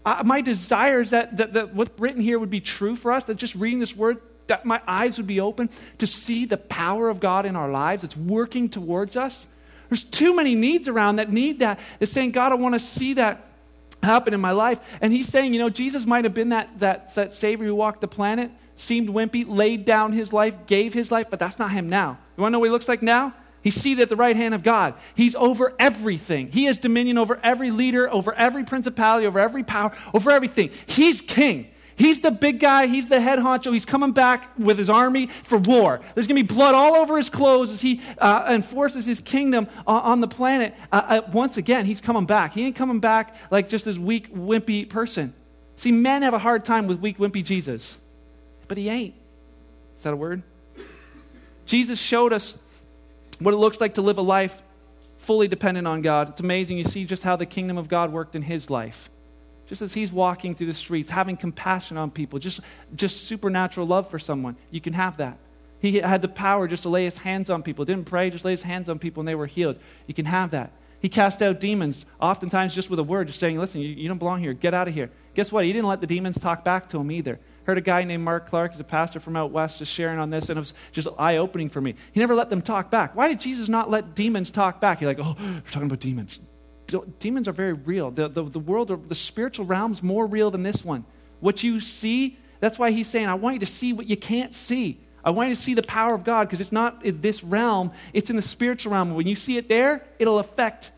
Uh, 0.05 0.23
my 0.25 0.39
desire 0.39 1.01
is 1.01 1.09
that, 1.09 1.35
that, 1.35 1.53
that 1.53 1.75
what's 1.75 1.99
written 1.99 2.21
here 2.21 2.39
would 2.39 2.49
be 2.49 2.61
true 2.61 2.95
for 2.95 3.11
us, 3.11 3.25
that 3.25 3.35
just 3.35 3.55
reading 3.55 3.79
this 3.79 3.93
word, 3.93 4.21
that 4.47 4.65
my 4.65 4.81
eyes 4.87 5.17
would 5.17 5.27
be 5.27 5.41
open 5.41 5.69
to 5.97 6.07
see 6.07 6.45
the 6.45 6.55
power 6.55 7.09
of 7.09 7.19
God 7.19 7.45
in 7.45 7.57
our 7.57 7.69
lives. 7.69 8.05
It's 8.05 8.15
working 8.15 8.69
towards 8.69 9.17
us. 9.17 9.47
There's 9.89 10.05
too 10.05 10.33
many 10.33 10.55
needs 10.55 10.87
around 10.87 11.17
that 11.17 11.29
need 11.29 11.59
that. 11.59 11.79
They're 11.99 12.07
saying, 12.07 12.31
God, 12.31 12.53
I 12.53 12.55
want 12.55 12.73
to 12.73 12.79
see 12.79 13.15
that 13.15 13.46
happen 14.07 14.33
in 14.33 14.41
my 14.41 14.51
life. 14.51 14.79
And 15.01 15.13
he's 15.13 15.27
saying, 15.27 15.53
you 15.53 15.59
know, 15.59 15.69
Jesus 15.69 16.05
might 16.05 16.23
have 16.23 16.33
been 16.33 16.49
that, 16.49 16.79
that, 16.79 17.13
that 17.15 17.33
Savior 17.33 17.67
who 17.67 17.75
walked 17.75 18.01
the 18.01 18.07
planet, 18.07 18.51
seemed 18.75 19.09
wimpy, 19.09 19.45
laid 19.47 19.85
down 19.85 20.13
his 20.13 20.33
life, 20.33 20.55
gave 20.65 20.93
his 20.93 21.11
life, 21.11 21.27
but 21.29 21.39
that's 21.39 21.59
not 21.59 21.71
him 21.71 21.89
now. 21.89 22.17
You 22.35 22.41
want 22.41 22.51
to 22.51 22.53
know 22.53 22.59
what 22.59 22.65
he 22.65 22.71
looks 22.71 22.87
like 22.87 23.01
now? 23.01 23.33
He's 23.61 23.75
seated 23.75 24.03
at 24.03 24.09
the 24.09 24.15
right 24.15 24.35
hand 24.35 24.53
of 24.53 24.63
God. 24.63 24.93
He's 25.13 25.35
over 25.35 25.73
everything. 25.77 26.51
He 26.51 26.65
has 26.65 26.77
dominion 26.77 27.17
over 27.17 27.39
every 27.43 27.71
leader, 27.71 28.09
over 28.09 28.33
every 28.33 28.63
principality, 28.63 29.27
over 29.27 29.39
every 29.39 29.63
power, 29.63 29.91
over 30.13 30.31
everything. 30.31 30.69
He's 30.85 31.21
king. 31.21 31.67
He's 31.97 32.19
the 32.19 32.29
big 32.29 32.59
guy. 32.59 32.85
He's 32.85 33.07
the 33.07 33.19
head 33.19 33.39
honcho. 33.39 33.73
He's 33.73 33.83
coming 33.83 34.11
back 34.11 34.51
with 34.57 34.77
his 34.77 34.87
army 34.87 35.27
for 35.27 35.57
war. 35.57 35.99
There's 36.13 36.27
going 36.27 36.41
to 36.41 36.47
be 36.47 36.55
blood 36.55 36.75
all 36.75 36.93
over 36.93 37.17
his 37.17 37.27
clothes 37.27 37.71
as 37.71 37.81
he 37.81 38.01
uh, 38.19 38.45
enforces 38.49 39.07
his 39.07 39.19
kingdom 39.19 39.67
uh, 39.87 40.01
on 40.03 40.21
the 40.21 40.27
planet. 40.27 40.75
Uh, 40.91 41.21
uh, 41.25 41.31
once 41.33 41.57
again, 41.57 41.87
he's 41.87 41.99
coming 41.99 42.27
back. 42.27 42.53
He 42.53 42.67
ain't 42.67 42.75
coming 42.75 42.99
back 42.99 43.35
like 43.49 43.67
just 43.67 43.83
this 43.83 43.97
weak, 43.97 44.31
wimpy 44.31 44.87
person. 44.87 45.33
See, 45.77 45.91
men 45.91 46.21
have 46.21 46.35
a 46.35 46.39
hard 46.39 46.63
time 46.63 46.85
with 46.85 46.99
weak, 46.99 47.17
wimpy 47.17 47.43
Jesus, 47.43 47.99
but 48.67 48.77
he 48.77 48.89
ain't. 48.89 49.15
Is 49.97 50.03
that 50.03 50.13
a 50.13 50.15
word? 50.15 50.43
Jesus 51.65 51.99
showed 51.99 52.31
us 52.31 52.59
what 53.39 53.55
it 53.55 53.57
looks 53.57 53.81
like 53.81 53.95
to 53.95 54.03
live 54.03 54.19
a 54.19 54.21
life 54.21 54.61
fully 55.17 55.47
dependent 55.47 55.87
on 55.87 56.03
God. 56.03 56.29
It's 56.29 56.41
amazing. 56.41 56.77
You 56.77 56.83
see 56.83 57.05
just 57.05 57.23
how 57.23 57.35
the 57.35 57.47
kingdom 57.47 57.79
of 57.79 57.87
God 57.87 58.13
worked 58.13 58.35
in 58.35 58.43
his 58.43 58.69
life 58.69 59.09
just 59.67 59.81
as 59.81 59.93
he's 59.93 60.11
walking 60.11 60.55
through 60.55 60.67
the 60.67 60.73
streets, 60.73 61.09
having 61.09 61.37
compassion 61.37 61.97
on 61.97 62.09
people, 62.09 62.39
just, 62.39 62.61
just 62.95 63.25
supernatural 63.25 63.85
love 63.85 64.09
for 64.09 64.19
someone, 64.19 64.55
you 64.71 64.81
can 64.81 64.93
have 64.93 65.17
that. 65.17 65.37
He 65.79 65.97
had 65.97 66.21
the 66.21 66.27
power 66.27 66.67
just 66.67 66.83
to 66.83 66.89
lay 66.89 67.05
his 67.05 67.19
hands 67.19 67.49
on 67.49 67.61
people. 67.61 67.85
Didn't 67.85 68.05
pray, 68.05 68.29
just 68.29 68.45
lay 68.45 68.51
his 68.51 68.63
hands 68.63 68.89
on 68.89 68.97
people 68.97 69.21
and 69.21 69.27
they 69.27 69.35
were 69.35 69.45
healed. 69.45 69.77
You 70.07 70.13
can 70.13 70.25
have 70.25 70.51
that. 70.51 70.71
He 70.99 71.09
cast 71.09 71.43
out 71.43 71.59
demons, 71.59 72.05
oftentimes 72.19 72.73
just 72.73 72.89
with 72.89 72.97
a 72.97 73.03
word, 73.03 73.27
just 73.27 73.39
saying, 73.39 73.59
Listen, 73.59 73.81
you, 73.81 73.89
you 73.89 74.07
don't 74.07 74.17
belong 74.17 74.39
here. 74.39 74.53
Get 74.53 74.73
out 74.73 74.87
of 74.87 74.95
here. 74.95 75.11
Guess 75.35 75.51
what? 75.51 75.65
He 75.65 75.71
didn't 75.71 75.87
let 75.87 76.01
the 76.01 76.07
demons 76.07 76.39
talk 76.39 76.63
back 76.63 76.89
to 76.89 76.99
him 76.99 77.11
either. 77.11 77.39
Heard 77.65 77.77
a 77.77 77.81
guy 77.81 78.03
named 78.03 78.23
Mark 78.23 78.49
Clark, 78.49 78.71
he's 78.71 78.79
a 78.79 78.83
pastor 78.83 79.19
from 79.19 79.35
out 79.35 79.51
west, 79.51 79.77
just 79.77 79.91
sharing 79.91 80.17
on 80.17 80.29
this, 80.31 80.49
and 80.49 80.57
it 80.57 80.61
was 80.61 80.73
just 80.93 81.07
eye 81.19 81.37
opening 81.37 81.69
for 81.69 81.81
me. 81.81 81.95
He 82.13 82.19
never 82.19 82.33
let 82.33 82.49
them 82.49 82.61
talk 82.61 82.89
back. 82.89 83.15
Why 83.15 83.27
did 83.27 83.39
Jesus 83.39 83.69
not 83.69 83.91
let 83.91 84.15
demons 84.15 84.49
talk 84.49 84.81
back? 84.81 85.01
You're 85.01 85.13
like, 85.13 85.19
Oh, 85.21 85.35
we're 85.39 85.61
talking 85.69 85.83
about 85.83 85.99
demons. 85.99 86.39
Demons 87.19 87.47
are 87.47 87.53
very 87.53 87.73
real. 87.73 88.11
The, 88.11 88.27
the, 88.27 88.43
the 88.43 88.59
world, 88.59 89.09
the 89.09 89.15
spiritual 89.15 89.65
realm's 89.65 90.01
more 90.01 90.25
real 90.25 90.51
than 90.51 90.63
this 90.63 90.85
one. 90.85 91.05
What 91.39 91.61
you 91.63 91.79
see, 91.79 92.37
that's 92.59 92.79
why 92.79 92.91
he's 92.91 93.07
saying, 93.07 93.27
I 93.27 93.35
want 93.35 93.55
you 93.55 93.59
to 93.59 93.65
see 93.65 93.93
what 93.93 94.07
you 94.07 94.17
can't 94.17 94.53
see. 94.53 94.99
I 95.23 95.31
want 95.31 95.49
you 95.49 95.55
to 95.55 95.61
see 95.61 95.73
the 95.73 95.83
power 95.83 96.13
of 96.13 96.23
God 96.23 96.47
because 96.47 96.61
it's 96.61 96.71
not 96.71 97.03
in 97.03 97.21
this 97.21 97.43
realm, 97.43 97.91
it's 98.13 98.29
in 98.29 98.37
the 98.37 98.41
spiritual 98.41 98.93
realm. 98.93 99.13
When 99.13 99.27
you 99.27 99.35
see 99.35 99.57
it 99.57 99.67
there, 99.67 100.05
it'll 100.19 100.39
affect 100.39 100.91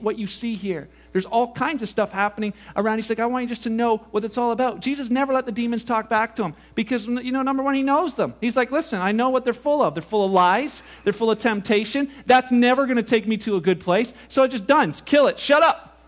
what 0.00 0.18
you 0.18 0.26
see 0.26 0.54
here. 0.54 0.88
There's 1.14 1.26
all 1.26 1.52
kinds 1.52 1.80
of 1.80 1.88
stuff 1.88 2.10
happening 2.10 2.52
around. 2.74 2.98
He's 2.98 3.08
like, 3.08 3.20
I 3.20 3.26
want 3.26 3.44
you 3.44 3.48
just 3.48 3.62
to 3.62 3.70
know 3.70 3.98
what 4.10 4.24
it's 4.24 4.36
all 4.36 4.50
about. 4.50 4.80
Jesus 4.80 5.10
never 5.10 5.32
let 5.32 5.46
the 5.46 5.52
demons 5.52 5.84
talk 5.84 6.08
back 6.08 6.34
to 6.34 6.42
him 6.42 6.54
because, 6.74 7.06
you 7.06 7.30
know, 7.30 7.42
number 7.42 7.62
one, 7.62 7.76
he 7.76 7.84
knows 7.84 8.16
them. 8.16 8.34
He's 8.40 8.56
like, 8.56 8.72
listen, 8.72 9.00
I 9.00 9.12
know 9.12 9.30
what 9.30 9.44
they're 9.44 9.52
full 9.52 9.80
of. 9.80 9.94
They're 9.94 10.02
full 10.02 10.24
of 10.24 10.32
lies, 10.32 10.82
they're 11.04 11.12
full 11.12 11.30
of 11.30 11.38
temptation. 11.38 12.10
That's 12.26 12.50
never 12.50 12.84
going 12.86 12.96
to 12.96 13.04
take 13.04 13.28
me 13.28 13.36
to 13.38 13.54
a 13.54 13.60
good 13.60 13.78
place. 13.78 14.12
So 14.28 14.42
I 14.42 14.48
just 14.48 14.66
done. 14.66 14.92
Kill 15.04 15.28
it. 15.28 15.38
Shut 15.38 15.62
up. 15.62 16.00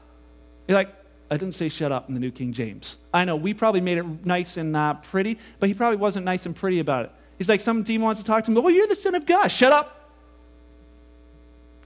You're 0.67 0.77
like, 0.77 0.93
I 1.31 1.37
didn't 1.37 1.55
say 1.55 1.69
shut 1.69 1.93
up 1.93 2.09
in 2.09 2.15
the 2.15 2.21
New 2.21 2.33
King 2.33 2.53
James. 2.53 2.97
I 3.15 3.25
know 3.25 3.37
we 3.37 3.55
probably 3.55 3.81
made 3.81 3.99
it 3.99 4.27
nice 4.27 4.57
and 4.57 4.77
uh, 4.77 4.95
pretty, 4.95 5.39
but 5.61 5.69
he 5.69 5.75
probably 5.75 5.99
wasn't 5.99 6.25
nice 6.25 6.47
and 6.47 6.57
pretty 6.57 6.81
about 6.81 7.05
it. 7.05 7.13
He's 7.39 7.49
like, 7.49 7.61
some 7.61 7.85
demon 7.85 8.07
wants 8.07 8.21
to 8.23 8.27
talk 8.27 8.45
to 8.45 8.51
him. 8.51 8.59
Oh, 8.59 8.67
you're 8.67 8.89
the 8.89 8.97
Son 8.97 9.15
of 9.15 9.25
God. 9.25 9.47
Shut 9.53 9.73
up. 9.73 10.11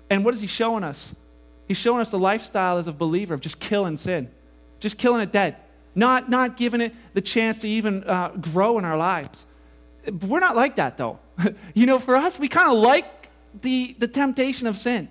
And 0.09 0.25
what 0.25 0.33
is 0.33 0.41
he 0.41 0.47
showing 0.47 0.85
us? 0.85 1.15
He's 1.71 1.79
showing 1.79 2.01
us 2.01 2.11
the 2.11 2.19
lifestyle 2.19 2.79
as 2.79 2.89
a 2.89 2.93
believer 2.93 3.33
of 3.33 3.41
just 3.41 3.61
killing 3.61 3.97
sin, 3.97 4.29
just 4.81 4.99
killing 4.99 5.23
it 5.23 5.31
dead, 5.31 5.55
not, 5.95 6.29
not 6.29 6.57
giving 6.57 6.81
it 6.81 6.93
the 7.15 7.21
chance 7.21 7.61
to 7.61 7.69
even 7.69 8.03
uh, 8.03 8.31
grow 8.31 8.77
in 8.77 8.85
our 8.85 8.97
lives. 8.97 9.47
We're 10.27 10.41
not 10.41 10.57
like 10.57 10.75
that, 10.75 10.97
though. 10.97 11.21
you 11.75 11.87
know, 11.87 12.01
for 12.01 12.17
us, 12.17 12.41
we 12.41 12.49
kind 12.49 12.73
of 12.73 12.77
like 12.77 13.31
the, 13.63 13.95
the 14.01 14.09
temptation 14.09 14.67
of 14.67 14.79
sin. 14.79 15.09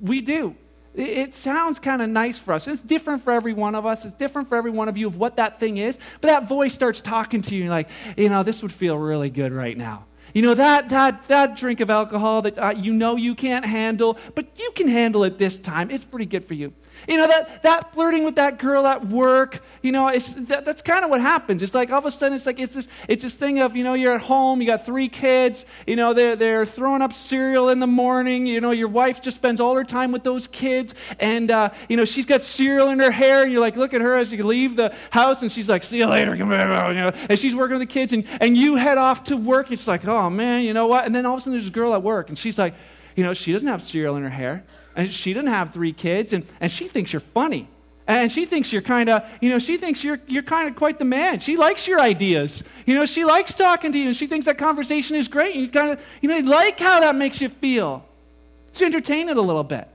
We 0.00 0.22
do. 0.22 0.56
It 0.92 1.36
sounds 1.36 1.78
kind 1.78 2.02
of 2.02 2.10
nice 2.10 2.36
for 2.36 2.54
us. 2.54 2.66
It's 2.66 2.82
different 2.82 3.22
for 3.22 3.32
every 3.32 3.52
one 3.52 3.76
of 3.76 3.86
us. 3.86 4.04
It's 4.04 4.14
different 4.14 4.48
for 4.48 4.56
every 4.56 4.72
one 4.72 4.88
of 4.88 4.96
you 4.96 5.06
of 5.06 5.16
what 5.16 5.36
that 5.36 5.60
thing 5.60 5.76
is. 5.76 6.00
But 6.20 6.26
that 6.26 6.48
voice 6.48 6.74
starts 6.74 7.00
talking 7.00 7.42
to 7.42 7.54
you, 7.54 7.70
like, 7.70 7.88
you 8.16 8.28
know, 8.28 8.42
this 8.42 8.60
would 8.60 8.72
feel 8.72 8.98
really 8.98 9.30
good 9.30 9.52
right 9.52 9.76
now. 9.76 10.06
You 10.36 10.42
know, 10.42 10.52
that, 10.52 10.90
that, 10.90 11.28
that 11.28 11.56
drink 11.56 11.80
of 11.80 11.88
alcohol 11.88 12.42
that 12.42 12.58
uh, 12.58 12.74
you 12.76 12.92
know 12.92 13.16
you 13.16 13.34
can't 13.34 13.64
handle, 13.64 14.18
but 14.34 14.46
you 14.58 14.70
can 14.72 14.86
handle 14.86 15.24
it 15.24 15.38
this 15.38 15.56
time. 15.56 15.90
It's 15.90 16.04
pretty 16.04 16.26
good 16.26 16.44
for 16.44 16.52
you. 16.52 16.74
You 17.08 17.16
know, 17.16 17.28
that, 17.28 17.62
that 17.62 17.92
flirting 17.92 18.24
with 18.24 18.36
that 18.36 18.58
girl 18.58 18.86
at 18.86 19.06
work, 19.06 19.62
you 19.82 19.92
know, 19.92 20.08
it's, 20.08 20.28
that, 20.28 20.64
that's 20.64 20.82
kind 20.82 21.04
of 21.04 21.10
what 21.10 21.20
happens. 21.20 21.62
It's 21.62 21.74
like 21.74 21.90
all 21.90 21.98
of 21.98 22.06
a 22.06 22.10
sudden, 22.10 22.34
it's 22.34 22.46
like 22.46 22.58
it's 22.58 22.74
this, 22.74 22.88
it's 23.08 23.22
this 23.22 23.34
thing 23.34 23.60
of, 23.60 23.76
you 23.76 23.84
know, 23.84 23.94
you're 23.94 24.14
at 24.14 24.22
home, 24.22 24.60
you 24.60 24.66
got 24.66 24.84
three 24.84 25.08
kids, 25.08 25.64
you 25.86 25.94
know, 25.94 26.14
they're, 26.14 26.34
they're 26.34 26.66
throwing 26.66 27.02
up 27.02 27.12
cereal 27.12 27.68
in 27.68 27.78
the 27.78 27.86
morning, 27.86 28.46
you 28.46 28.60
know, 28.60 28.72
your 28.72 28.88
wife 28.88 29.22
just 29.22 29.36
spends 29.36 29.60
all 29.60 29.74
her 29.76 29.84
time 29.84 30.10
with 30.10 30.24
those 30.24 30.48
kids, 30.48 30.94
and, 31.20 31.50
uh, 31.50 31.70
you 31.88 31.96
know, 31.96 32.04
she's 32.04 32.26
got 32.26 32.42
cereal 32.42 32.88
in 32.90 32.98
her 32.98 33.10
hair, 33.10 33.44
and 33.44 33.52
you're 33.52 33.60
like, 33.60 33.76
look 33.76 33.94
at 33.94 34.00
her 34.00 34.16
as 34.16 34.32
you 34.32 34.44
leave 34.44 34.76
the 34.76 34.94
house, 35.10 35.42
and 35.42 35.52
she's 35.52 35.68
like, 35.68 35.82
see 35.82 35.98
you 35.98 36.06
later, 36.06 36.34
you 36.34 36.44
know, 36.44 37.12
and 37.28 37.38
she's 37.38 37.54
working 37.54 37.78
with 37.78 37.88
the 37.88 37.92
kids, 37.92 38.12
and, 38.12 38.24
and 38.40 38.56
you 38.56 38.76
head 38.76 38.98
off 38.98 39.24
to 39.24 39.36
work, 39.36 39.70
it's 39.70 39.86
like, 39.86 40.06
oh 40.06 40.28
man, 40.28 40.64
you 40.64 40.72
know 40.72 40.86
what? 40.86 41.06
And 41.06 41.14
then 41.14 41.24
all 41.24 41.34
of 41.34 41.38
a 41.38 41.40
sudden, 41.42 41.58
there's 41.58 41.68
a 41.68 41.70
girl 41.70 41.94
at 41.94 42.02
work, 42.02 42.28
and 42.28 42.38
she's 42.38 42.58
like, 42.58 42.74
you 43.14 43.22
know, 43.22 43.32
she 43.32 43.52
doesn't 43.52 43.68
have 43.68 43.82
cereal 43.82 44.16
in 44.16 44.22
her 44.22 44.28
hair 44.28 44.64
and 44.96 45.12
she 45.12 45.32
didn't 45.32 45.50
have 45.50 45.72
three 45.72 45.92
kids, 45.92 46.32
and, 46.32 46.44
and 46.60 46.72
she 46.72 46.88
thinks 46.88 47.12
you're 47.12 47.20
funny. 47.20 47.68
And 48.08 48.30
she 48.30 48.46
thinks 48.46 48.72
you're 48.72 48.82
kind 48.82 49.08
of, 49.08 49.24
you 49.40 49.50
know, 49.50 49.58
she 49.58 49.76
thinks 49.76 50.04
you're, 50.04 50.20
you're 50.28 50.44
kind 50.44 50.68
of 50.68 50.76
quite 50.76 51.00
the 51.00 51.04
man. 51.04 51.40
She 51.40 51.56
likes 51.56 51.88
your 51.88 52.00
ideas. 52.00 52.62
You 52.86 52.94
know, 52.94 53.04
she 53.04 53.24
likes 53.24 53.52
talking 53.52 53.92
to 53.92 53.98
you, 53.98 54.08
and 54.08 54.16
she 54.16 54.28
thinks 54.28 54.46
that 54.46 54.58
conversation 54.58 55.16
is 55.16 55.26
great. 55.26 55.54
And 55.54 55.64
you 55.64 55.68
kind 55.68 55.90
of, 55.90 56.04
you 56.20 56.28
know, 56.28 56.38
like 56.50 56.78
how 56.78 57.00
that 57.00 57.16
makes 57.16 57.40
you 57.40 57.48
feel. 57.48 58.04
So 58.72 58.86
entertain 58.86 59.28
it 59.28 59.36
a 59.36 59.42
little 59.42 59.64
bit. 59.64 59.88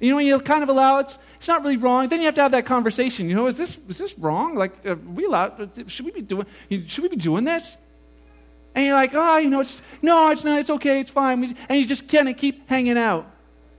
You 0.00 0.10
know, 0.10 0.16
when 0.16 0.26
you 0.26 0.40
kind 0.40 0.62
of 0.62 0.70
allow 0.70 0.98
it, 1.00 1.18
it's 1.38 1.48
not 1.48 1.62
really 1.62 1.76
wrong. 1.76 2.08
Then 2.08 2.20
you 2.20 2.26
have 2.26 2.34
to 2.36 2.42
have 2.42 2.52
that 2.52 2.64
conversation. 2.64 3.28
You 3.28 3.34
know, 3.34 3.46
is 3.46 3.56
this, 3.56 3.76
is 3.88 3.98
this 3.98 4.18
wrong? 4.18 4.54
Like, 4.54 4.72
uh, 4.86 4.94
we 4.94 5.26
allow, 5.26 5.68
should 5.86 6.06
we 6.06 6.12
be 6.12 6.22
doing, 6.22 6.46
should 6.86 7.02
we 7.02 7.08
be 7.08 7.16
doing 7.16 7.44
this? 7.44 7.76
And 8.74 8.86
you're 8.86 8.94
like, 8.94 9.12
oh, 9.14 9.36
you 9.36 9.50
know, 9.50 9.60
it's, 9.60 9.82
no, 10.00 10.30
it's 10.30 10.44
not, 10.44 10.58
it's 10.58 10.70
okay, 10.70 11.00
it's 11.00 11.10
fine. 11.10 11.56
And 11.68 11.78
you 11.78 11.86
just 11.86 12.08
kind 12.08 12.28
of 12.28 12.36
keep 12.36 12.68
hanging 12.68 12.96
out. 12.96 13.30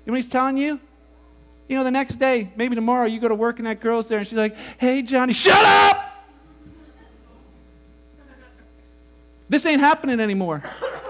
You 0.06 0.12
know 0.12 0.14
what 0.14 0.24
he's 0.24 0.30
telling 0.30 0.58
you? 0.58 0.80
You 1.68 1.78
know, 1.78 1.84
the 1.84 1.92
next 1.92 2.20
day, 2.20 2.52
maybe 2.56 2.76
tomorrow, 2.76 3.08
you 3.08 3.20
go 3.20 3.28
to 3.28 3.36
work 3.36 3.58
and 3.58 3.66
that 3.66 3.80
girl's 3.82 4.08
there 4.08 4.20
and 4.20 4.28
she's 4.28 4.38
like, 4.38 4.56
hey, 4.78 5.02
Johnny, 5.02 5.34
shut 5.34 5.66
up! 5.66 6.12
This 9.50 9.66
ain't 9.66 9.80
happening 9.80 10.20
anymore. 10.20 10.64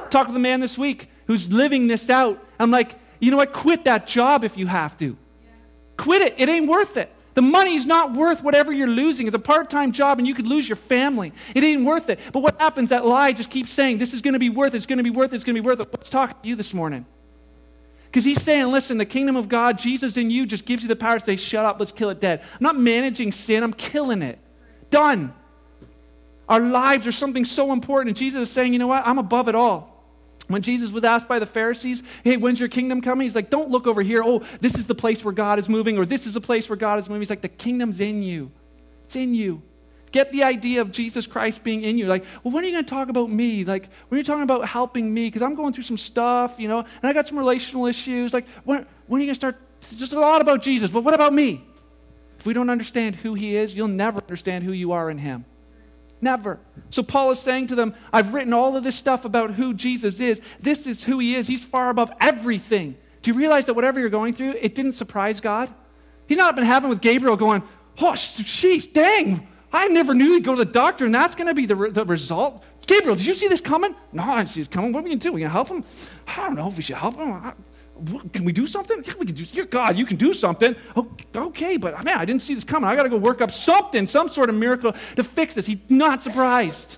Talk 0.09 0.27
to 0.27 0.33
the 0.33 0.39
man 0.39 0.61
this 0.61 0.77
week 0.77 1.09
who's 1.27 1.51
living 1.51 1.87
this 1.87 2.09
out. 2.09 2.41
I'm 2.57 2.71
like, 2.71 2.95
you 3.19 3.31
know 3.31 3.37
what? 3.37 3.51
Quit 3.51 3.83
that 3.83 4.07
job 4.07 4.43
if 4.43 4.57
you 4.57 4.67
have 4.67 4.97
to. 4.97 5.17
Quit 5.97 6.21
it. 6.21 6.35
It 6.37 6.47
ain't 6.47 6.67
worth 6.67 6.95
it. 6.95 7.11
The 7.33 7.41
money's 7.41 7.85
not 7.85 8.13
worth 8.13 8.41
whatever 8.41 8.71
you're 8.71 8.87
losing. 8.87 9.27
It's 9.27 9.35
a 9.35 9.39
part 9.39 9.69
time 9.69 9.91
job 9.91 10.19
and 10.19 10.27
you 10.27 10.33
could 10.33 10.47
lose 10.47 10.69
your 10.69 10.77
family. 10.77 11.33
It 11.53 11.65
ain't 11.65 11.83
worth 11.83 12.09
it. 12.09 12.19
But 12.31 12.41
what 12.41 12.59
happens? 12.59 12.89
That 12.89 13.05
lie 13.05 13.33
just 13.33 13.49
keeps 13.49 13.71
saying, 13.71 13.97
this 13.97 14.13
is 14.13 14.21
going 14.21 14.33
to 14.33 14.39
be 14.39 14.49
worth 14.49 14.73
it. 14.73 14.77
It's 14.77 14.85
going 14.85 14.97
to 14.97 15.03
be 15.03 15.09
worth 15.09 15.33
it. 15.33 15.35
It's 15.35 15.43
going 15.43 15.55
to 15.55 15.61
be 15.61 15.65
worth 15.65 15.81
it. 15.81 15.89
Let's 15.91 16.09
talk 16.09 16.43
to 16.43 16.49
you 16.49 16.55
this 16.55 16.73
morning. 16.73 17.05
Because 18.15 18.23
he's 18.23 18.41
saying, 18.41 18.67
listen, 18.67 18.97
the 18.97 19.03
kingdom 19.03 19.35
of 19.35 19.49
God, 19.49 19.77
Jesus 19.77 20.15
in 20.15 20.31
you, 20.31 20.45
just 20.45 20.65
gives 20.65 20.81
you 20.81 20.87
the 20.87 20.95
power 20.95 21.19
to 21.19 21.25
say, 21.25 21.35
shut 21.35 21.65
up, 21.65 21.81
let's 21.81 21.91
kill 21.91 22.09
it 22.09 22.21
dead. 22.21 22.39
I'm 22.53 22.61
not 22.61 22.79
managing 22.79 23.33
sin, 23.33 23.61
I'm 23.61 23.73
killing 23.73 24.21
it. 24.21 24.39
Done. 24.89 25.33
Our 26.47 26.61
lives 26.61 27.05
are 27.07 27.11
something 27.11 27.43
so 27.43 27.73
important. 27.73 28.11
And 28.11 28.17
Jesus 28.17 28.47
is 28.47 28.53
saying, 28.53 28.71
you 28.71 28.79
know 28.79 28.87
what? 28.87 29.05
I'm 29.05 29.17
above 29.17 29.49
it 29.49 29.55
all. 29.55 30.01
When 30.47 30.61
Jesus 30.61 30.93
was 30.93 31.03
asked 31.03 31.27
by 31.27 31.39
the 31.39 31.45
Pharisees, 31.45 32.03
hey, 32.23 32.37
when's 32.37 32.57
your 32.57 32.69
kingdom 32.69 33.01
coming? 33.01 33.25
He's 33.25 33.35
like, 33.35 33.49
don't 33.49 33.69
look 33.69 33.85
over 33.85 34.01
here. 34.01 34.23
Oh, 34.23 34.45
this 34.61 34.75
is 34.75 34.87
the 34.87 34.95
place 34.95 35.25
where 35.25 35.33
God 35.33 35.59
is 35.59 35.67
moving, 35.67 35.97
or 35.97 36.05
this 36.05 36.25
is 36.25 36.35
the 36.35 36.41
place 36.41 36.69
where 36.69 36.77
God 36.77 36.99
is 36.99 37.09
moving. 37.09 37.19
He's 37.19 37.29
like, 37.29 37.41
the 37.41 37.49
kingdom's 37.49 37.99
in 37.99 38.23
you. 38.23 38.49
It's 39.03 39.17
in 39.17 39.33
you. 39.33 39.61
Get 40.15 40.31
the 40.31 40.45
idea 40.45 40.79
of 40.79 40.93
Jesus 40.93 41.27
Christ 41.27 41.61
being 41.61 41.83
in 41.83 41.97
you. 41.97 42.07
Like, 42.07 42.23
well, 42.41 42.53
when 42.53 42.63
are 42.63 42.67
you 42.67 42.71
going 42.71 42.85
to 42.85 42.89
talk 42.89 43.09
about 43.09 43.29
me? 43.29 43.65
Like, 43.65 43.89
when 44.07 44.15
are 44.15 44.19
you 44.19 44.23
talking 44.23 44.43
about 44.43 44.65
helping 44.65 45.13
me? 45.13 45.27
Because 45.27 45.41
I'm 45.41 45.55
going 45.55 45.73
through 45.73 45.83
some 45.83 45.97
stuff, 45.97 46.55
you 46.57 46.69
know, 46.69 46.79
and 46.79 47.03
I 47.03 47.11
got 47.11 47.27
some 47.27 47.37
relational 47.37 47.85
issues. 47.85 48.33
Like, 48.33 48.47
when, 48.63 48.85
when 49.07 49.19
are 49.19 49.23
you 49.25 49.27
going 49.27 49.33
to 49.33 49.35
start? 49.35 49.57
It's 49.81 49.97
just 49.97 50.13
a 50.13 50.19
lot 50.21 50.39
about 50.39 50.61
Jesus, 50.61 50.89
but 50.89 51.03
what 51.03 51.13
about 51.13 51.33
me? 51.33 51.65
If 52.39 52.45
we 52.45 52.53
don't 52.53 52.69
understand 52.69 53.17
who 53.17 53.33
he 53.33 53.57
is, 53.57 53.75
you'll 53.75 53.89
never 53.89 54.19
understand 54.19 54.63
who 54.63 54.71
you 54.71 54.93
are 54.93 55.09
in 55.09 55.17
him. 55.17 55.43
Never. 56.21 56.61
So 56.91 57.03
Paul 57.03 57.31
is 57.31 57.39
saying 57.39 57.67
to 57.67 57.75
them, 57.75 57.93
I've 58.13 58.33
written 58.33 58.53
all 58.53 58.77
of 58.77 58.85
this 58.85 58.95
stuff 58.95 59.25
about 59.25 59.55
who 59.55 59.73
Jesus 59.73 60.21
is. 60.21 60.39
This 60.61 60.87
is 60.87 61.03
who 61.03 61.19
he 61.19 61.35
is. 61.35 61.47
He's 61.47 61.65
far 61.65 61.89
above 61.89 62.09
everything. 62.21 62.95
Do 63.21 63.31
you 63.31 63.37
realize 63.37 63.65
that 63.65 63.73
whatever 63.73 63.99
you're 63.99 64.07
going 64.07 64.33
through, 64.33 64.51
it 64.61 64.75
didn't 64.75 64.93
surprise 64.93 65.41
God? 65.41 65.73
He's 66.25 66.37
not 66.37 66.53
up 66.53 66.57
in 66.57 66.63
heaven 66.63 66.89
with 66.89 67.01
Gabriel 67.01 67.35
going, 67.35 67.63
oh, 67.99 68.13
sheesh, 68.13 68.93
dang, 68.93 69.45
I 69.75 69.87
never 69.87 70.13
knew 70.13 70.25
you'd 70.25 70.43
go 70.43 70.55
to 70.55 70.63
the 70.63 70.71
doctor, 70.71 71.05
and 71.05 71.13
that's 71.13 71.35
going 71.35 71.47
to 71.47 71.53
be 71.53 71.65
the, 71.65 71.75
re- 71.75 71.91
the 71.91 72.05
result. 72.05 72.63
Gabriel, 72.87 73.15
did 73.15 73.25
you 73.25 73.33
see 73.33 73.47
this 73.47 73.61
coming? 73.61 73.95
No, 74.13 74.23
I 74.23 74.37
didn't 74.37 74.49
see 74.49 74.61
this 74.61 74.67
coming. 74.67 74.93
What 74.93 74.99
are 74.99 75.03
we 75.03 75.09
going 75.09 75.19
to 75.19 75.23
do? 75.23 75.29
Are 75.29 75.33
we 75.33 75.41
going 75.41 75.49
to 75.49 75.53
help 75.53 75.67
him? 75.67 75.83
I 76.27 76.35
don't 76.37 76.55
know 76.55 76.67
if 76.67 76.77
we 76.77 76.83
should 76.83 76.95
help 76.95 77.15
him. 77.15 77.33
I, 77.33 77.53
what, 77.95 78.31
can 78.31 78.45
we 78.45 78.51
do 78.51 78.67
something? 78.67 79.03
Yeah, 79.05 79.13
we 79.19 79.25
can 79.25 79.35
do. 79.35 79.43
You're 79.51 79.65
God. 79.65 79.97
You 79.97 80.05
can 80.05 80.17
do 80.17 80.33
something. 80.33 80.75
Okay, 81.35 81.77
but 81.77 82.03
man, 82.03 82.17
I 82.17 82.25
didn't 82.25 82.41
see 82.41 82.53
this 82.53 82.63
coming. 82.63 82.89
I 82.89 82.95
got 82.95 83.03
to 83.03 83.09
go 83.09 83.17
work 83.17 83.41
up 83.41 83.51
something, 83.51 84.07
some 84.07 84.29
sort 84.29 84.49
of 84.49 84.55
miracle 84.55 84.93
to 85.15 85.23
fix 85.23 85.55
this. 85.55 85.65
He's 85.65 85.79
not 85.89 86.21
surprised. 86.21 86.97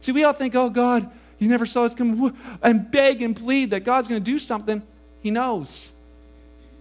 See, 0.00 0.12
we 0.12 0.24
all 0.24 0.32
think, 0.32 0.54
oh 0.54 0.70
God, 0.70 1.10
you 1.38 1.48
never 1.48 1.66
saw 1.66 1.84
us 1.84 1.94
come 1.94 2.36
and 2.62 2.90
beg 2.90 3.22
and 3.22 3.36
plead 3.36 3.70
that 3.70 3.80
God's 3.80 4.08
going 4.08 4.22
to 4.22 4.30
do 4.30 4.38
something. 4.38 4.82
He 5.20 5.30
knows. 5.30 5.90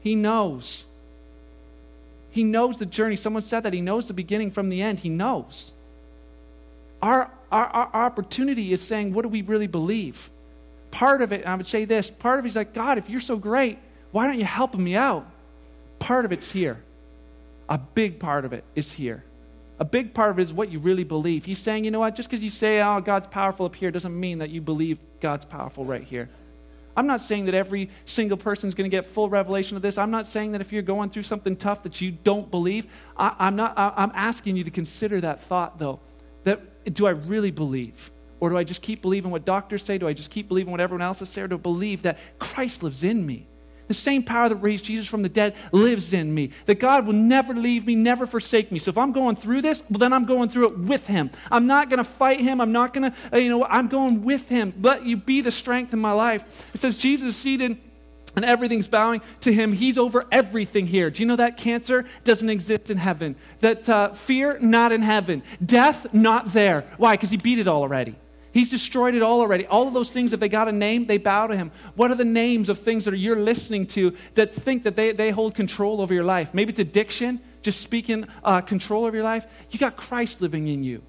He 0.01 0.15
knows. 0.15 0.86
He 2.39 2.45
knows 2.45 2.78
the 2.78 2.86
journey. 2.86 3.17
Someone 3.17 3.43
said 3.43 3.63
that. 3.63 3.73
He 3.73 3.82
knows 3.82 4.08
the 4.08 4.13
beginning 4.13 4.49
from 4.49 4.69
the 4.69 4.82
end. 4.82 4.99
He 4.99 5.10
knows. 5.10 5.73
Our, 7.02 7.30
our, 7.52 7.65
our 7.65 8.06
opportunity 8.06 8.71
is 8.71 8.82
saying, 8.82 9.13
what 9.13 9.23
do 9.23 9.28
we 9.28 9.41
really 9.41 9.67
believe? 9.67 10.30
Part 10.89 11.21
of 11.21 11.34
it, 11.34 11.45
I 11.45 11.54
would 11.56 11.67
say 11.67 11.84
this 11.84 12.10
part 12.10 12.39
of 12.39 12.45
it 12.45 12.47
is 12.47 12.56
like, 12.56 12.73
God, 12.73 12.97
if 12.97 13.10
you're 13.10 13.19
so 13.19 13.36
great, 13.36 13.78
why 14.12 14.25
don't 14.25 14.39
you 14.39 14.45
help 14.45 14.73
me 14.73 14.95
out? 14.95 15.30
Part 15.99 16.23
of 16.23 16.32
it's 16.32 16.49
here. 16.49 16.82
A 17.67 17.78
big 17.78 18.19
part 18.19 18.45
of 18.45 18.54
it 18.54 18.63
is 18.73 18.93
here. 18.93 19.25
A 19.78 19.84
big 19.84 20.13
part 20.13 20.30
of 20.30 20.39
it 20.39 20.43
is 20.43 20.54
what 20.54 20.71
you 20.71 20.80
really 20.80 21.04
believe. 21.04 21.43
He's 21.43 21.60
saying, 21.60 21.84
you 21.84 21.91
know 21.91 21.99
what, 21.99 22.15
just 22.15 22.30
because 22.30 22.41
you 22.41 22.49
say, 22.49 22.82
oh, 22.82 23.02
God's 23.02 23.28
powerful 23.28 23.65
up 23.65 23.75
here 23.75 23.91
doesn't 23.91 24.17
mean 24.17 24.38
that 24.38 24.49
you 24.49 24.62
believe 24.62 24.97
God's 25.19 25.43
powerful 25.43 25.84
right 25.84 26.06
here. 26.06 26.30
I'm 27.00 27.08
not 27.08 27.22
saying 27.22 27.46
that 27.46 27.54
every 27.54 27.90
single 28.04 28.36
person 28.36 28.68
is 28.68 28.76
going 28.76 28.84
to 28.84 28.94
get 28.94 29.06
full 29.06 29.30
revelation 29.30 29.78
of 29.78 29.82
this. 29.82 29.98
I'm 29.98 30.12
not 30.12 30.28
saying 30.28 30.52
that 30.52 30.60
if 30.60 30.74
you're 30.74 30.82
going 30.82 31.10
through 31.10 31.24
something 31.24 31.56
tough 31.56 31.82
that 31.84 32.02
you 32.02 32.12
don't 32.12 32.52
believe. 32.52 32.88
I, 33.16 33.48
am 33.48 33.56
not. 33.56 33.74
I, 33.78 33.94
I'm 33.96 34.12
asking 34.14 34.58
you 34.58 34.66
to 34.66 34.70
consider 34.70 35.22
that 35.22 35.40
thought, 35.40 35.80
though. 35.80 36.02
That 36.44 36.94
do 36.94 37.08
I 37.08 37.12
really 37.12 37.52
believe, 37.52 38.12
or 38.42 38.50
do 38.50 38.58
I 38.58 38.66
just 38.66 38.82
keep 38.82 39.02
believing 39.02 39.32
what 39.32 39.46
doctors 39.46 39.82
say? 39.82 39.98
Do 39.98 40.10
I 40.10 40.14
just 40.14 40.30
keep 40.30 40.50
believing 40.50 40.72
what 40.72 40.82
everyone 40.82 41.02
else 41.02 41.20
says? 41.20 41.38
Or 41.38 41.48
do 41.48 41.56
I 41.56 41.60
believe 41.60 42.02
that 42.02 42.20
Christ 42.38 42.84
lives 42.84 43.02
in 43.02 43.26
me? 43.26 43.48
The 43.89 43.95
same 43.95 44.23
power 44.23 44.47
that 44.47 44.56
raised 44.58 44.86
Jesus 44.86 45.08
from 45.08 45.23
the 45.23 45.30
dead 45.30 45.56
lives 45.71 46.13
in 46.13 46.34
me. 46.34 46.52
That 46.67 46.80
God 46.80 47.06
will 47.06 47.13
never 47.13 47.54
leave 47.56 47.86
me, 47.86 47.95
never 47.95 48.25
forsake 48.25 48.71
me. 48.71 48.80
So 48.80 48.89
if 48.89 48.97
I'm 48.97 49.12
going 49.12 49.36
through 49.36 49.63
this, 49.63 49.84
well, 49.89 49.97
then 49.97 50.13
I'm 50.13 50.25
going 50.25 50.49
through 50.49 50.69
it 50.69 50.78
with 50.78 51.08
Him. 51.08 51.32
I'm 51.52 51.65
not 51.65 51.89
going 51.89 51.97
to 51.97 52.04
fight 52.04 52.39
Him. 52.39 52.62
I'm 52.62 52.71
not 52.71 52.93
going 52.93 53.12
to, 53.12 53.17
uh, 53.34 53.38
you 53.38 53.49
know, 53.49 53.65
I'm 53.65 53.88
going 53.88 54.23
with 54.23 54.47
Him. 54.47 54.73
Let 54.80 55.06
you 55.06 55.17
be 55.17 55.41
the 55.41 55.52
strength 55.52 55.91
in 55.91 55.99
my 55.99 56.12
life. 56.12 56.69
It 56.73 56.80
says 56.80 56.97
Jesus 56.97 57.30
is 57.30 57.36
seated 57.36 57.80
and 58.36 58.45
everything's 58.45 58.88
bowing 58.88 59.21
to 59.41 59.52
him. 59.52 59.73
He's 59.73 59.97
over 59.97 60.25
everything 60.32 60.88
here. 60.88 61.10
Do 61.10 61.23
you 61.23 61.28
know 61.28 61.36
that 61.36 61.58
cancer 61.58 62.06
doesn't 62.23 62.49
exist 62.49 62.89
in 62.89 62.97
heaven? 62.97 63.36
That 63.60 63.89
uh, 63.89 64.13
fear, 64.13 64.60
not 64.60 64.91
in 64.91 65.02
heaven. 65.02 65.43
Death, 65.65 66.13
not 66.13 66.54
there. 66.54 66.86
Why? 66.97 67.15
Because 67.15 67.32
he 67.32 67.38
beat 67.38 67.60
it 67.60 67.67
all 67.67 67.82
already. 67.82 68.15
He's 68.52 68.70
destroyed 68.70 69.16
it 69.16 69.22
all 69.22 69.40
already. 69.40 69.66
All 69.68 69.88
of 69.88 69.94
those 69.94 70.12
things, 70.12 70.34
if 70.34 70.40
they 70.40 70.50
got 70.50 70.68
a 70.68 70.72
name, 70.72 71.06
they 71.06 71.18
bow 71.18 71.48
to 71.48 71.56
him. 71.56 71.72
What 71.96 72.12
are 72.12 72.16
the 72.16 72.26
names 72.26 72.70
of 72.70 72.80
things 72.80 73.06
that 73.06 73.16
you're 73.18 73.40
listening 73.40 73.86
to 73.88 74.16
that 74.36 74.52
think 74.52 74.84
that 74.84 74.96
they, 74.96 75.12
they 75.12 75.32
hold 75.32 75.56
control 75.56 76.02
over 76.02 76.14
your 76.14 76.24
life? 76.24 76.54
Maybe 76.54 76.70
it's 76.70 76.80
addiction, 76.80 77.42
just 77.62 77.82
speaking 77.82 78.28
uh, 78.44 78.62
control 78.62 79.06
over 79.06 79.16
your 79.16 79.24
life. 79.24 79.46
You 79.70 79.80
got 79.80 79.98
Christ 79.98 80.42
living 80.42 80.68
in 80.68 80.84
you. 80.84 81.04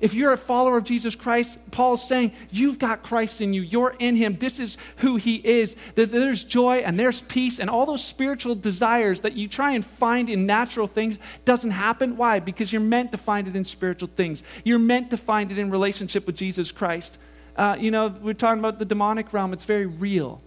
If 0.00 0.14
you're 0.14 0.32
a 0.32 0.38
follower 0.38 0.78
of 0.78 0.84
Jesus 0.84 1.14
Christ, 1.14 1.58
Paul's 1.70 2.06
saying, 2.06 2.32
You've 2.50 2.78
got 2.78 3.02
Christ 3.02 3.40
in 3.40 3.52
you. 3.52 3.60
You're 3.60 3.94
in 3.98 4.16
him. 4.16 4.36
This 4.38 4.58
is 4.58 4.78
who 4.96 5.16
he 5.16 5.36
is. 5.36 5.76
There's 5.94 6.42
joy 6.42 6.78
and 6.78 6.98
there's 6.98 7.20
peace 7.22 7.58
and 7.58 7.68
all 7.68 7.84
those 7.84 8.02
spiritual 8.02 8.54
desires 8.54 9.20
that 9.20 9.34
you 9.34 9.46
try 9.46 9.72
and 9.72 9.84
find 9.84 10.28
in 10.28 10.46
natural 10.46 10.86
things 10.86 11.18
doesn't 11.44 11.72
happen. 11.72 12.16
Why? 12.16 12.40
Because 12.40 12.72
you're 12.72 12.80
meant 12.80 13.12
to 13.12 13.18
find 13.18 13.46
it 13.46 13.54
in 13.54 13.64
spiritual 13.64 14.08
things. 14.16 14.42
You're 14.64 14.78
meant 14.78 15.10
to 15.10 15.18
find 15.18 15.52
it 15.52 15.58
in 15.58 15.70
relationship 15.70 16.26
with 16.26 16.36
Jesus 16.36 16.72
Christ. 16.72 17.18
Uh, 17.56 17.76
you 17.78 17.90
know, 17.90 18.08
we're 18.08 18.32
talking 18.32 18.58
about 18.58 18.78
the 18.78 18.86
demonic 18.86 19.32
realm, 19.32 19.52
it's 19.52 19.66
very 19.66 19.86
real. 19.86 20.40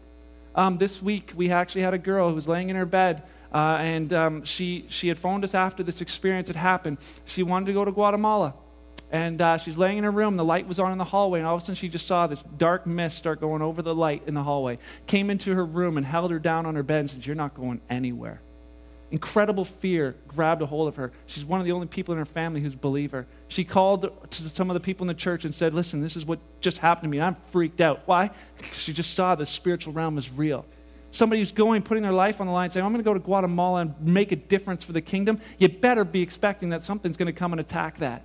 Um, 0.55 0.77
this 0.77 1.01
week, 1.01 1.31
we 1.35 1.51
actually 1.51 1.81
had 1.81 1.93
a 1.93 1.99
girl 1.99 2.29
who 2.29 2.35
was 2.35 2.47
laying 2.47 2.69
in 2.69 2.75
her 2.75 2.85
bed. 2.85 3.23
Uh, 3.53 3.77
and 3.79 4.11
um, 4.13 4.43
she, 4.45 4.87
she 4.89 5.09
had 5.09 5.19
phoned 5.19 5.43
us 5.43 5.53
after 5.53 5.83
this 5.83 6.01
experience 6.01 6.47
had 6.47 6.55
happened. 6.55 6.97
She 7.25 7.43
wanted 7.43 7.67
to 7.67 7.73
go 7.73 7.85
to 7.85 7.91
Guatemala. 7.91 8.55
And 9.13 9.39
uh, 9.39 9.59
she's 9.59 9.77
laying 9.77 9.99
in 9.99 10.03
her 10.05 10.11
room. 10.11 10.37
The 10.37 10.43
light 10.43 10.67
was 10.67 10.79
on 10.79 10.91
in 10.91 10.97
the 10.97 11.03
hallway, 11.03 11.37
and 11.37 11.47
all 11.47 11.55
of 11.55 11.61
a 11.61 11.65
sudden 11.65 11.75
she 11.75 11.87
just 11.87 12.07
saw 12.07 12.25
this 12.25 12.41
dark 12.57 12.87
mist 12.87 13.15
start 13.15 13.39
going 13.39 13.61
over 13.61 13.83
the 13.83 13.93
light 13.93 14.23
in 14.25 14.33
the 14.33 14.41
hallway. 14.41 14.79
Came 15.05 15.29
into 15.29 15.53
her 15.53 15.63
room 15.63 15.97
and 15.97 16.05
held 16.05 16.31
her 16.31 16.39
down 16.39 16.65
on 16.65 16.73
her 16.73 16.81
bed 16.81 17.01
and 17.01 17.09
said, 17.11 17.25
You're 17.25 17.35
not 17.35 17.53
going 17.53 17.79
anywhere. 17.91 18.41
Incredible 19.11 19.65
fear 19.65 20.15
grabbed 20.27 20.63
a 20.63 20.65
hold 20.65 20.87
of 20.87 20.95
her. 20.95 21.11
She's 21.27 21.45
one 21.45 21.59
of 21.59 21.67
the 21.67 21.73
only 21.73 21.85
people 21.85 22.13
in 22.13 22.17
her 22.17 22.25
family 22.25 22.59
who's 22.59 22.73
a 22.73 22.77
believer. 22.77 23.27
She 23.49 23.63
called 23.63 24.09
to 24.31 24.49
some 24.49 24.71
of 24.71 24.73
the 24.73 24.79
people 24.79 25.03
in 25.03 25.07
the 25.07 25.13
church 25.13 25.45
and 25.45 25.53
said, 25.53 25.75
Listen, 25.75 26.01
this 26.01 26.15
is 26.15 26.25
what 26.25 26.39
just 26.59 26.79
happened 26.79 27.03
to 27.03 27.09
me. 27.09 27.21
I'm 27.21 27.35
freaked 27.51 27.81
out. 27.81 28.01
Why? 28.07 28.31
She 28.71 28.93
just 28.93 29.13
saw 29.13 29.35
the 29.35 29.45
spiritual 29.45 29.93
realm 29.93 30.15
was 30.15 30.31
real 30.31 30.65
somebody 31.11 31.39
who's 31.39 31.51
going, 31.51 31.83
putting 31.83 32.01
their 32.01 32.11
life 32.11 32.41
on 32.41 32.47
the 32.47 32.53
line, 32.53 32.71
saying, 32.71 32.83
I'm 32.83 32.91
going 32.91 33.03
to 33.03 33.07
go 33.07 33.13
to 33.13 33.19
Guatemala 33.19 33.81
and 33.81 33.93
make 34.01 34.31
a 34.31 34.35
difference 34.35 34.83
for 34.83 34.93
the 34.93 35.01
kingdom, 35.01 35.39
you 35.59 35.69
better 35.69 36.03
be 36.03 36.23
expecting 36.23 36.69
that 36.69 36.81
something's 36.81 37.17
going 37.17 37.27
to 37.27 37.33
come 37.33 37.53
and 37.53 37.61
attack 37.61 37.99
that. 37.99 38.23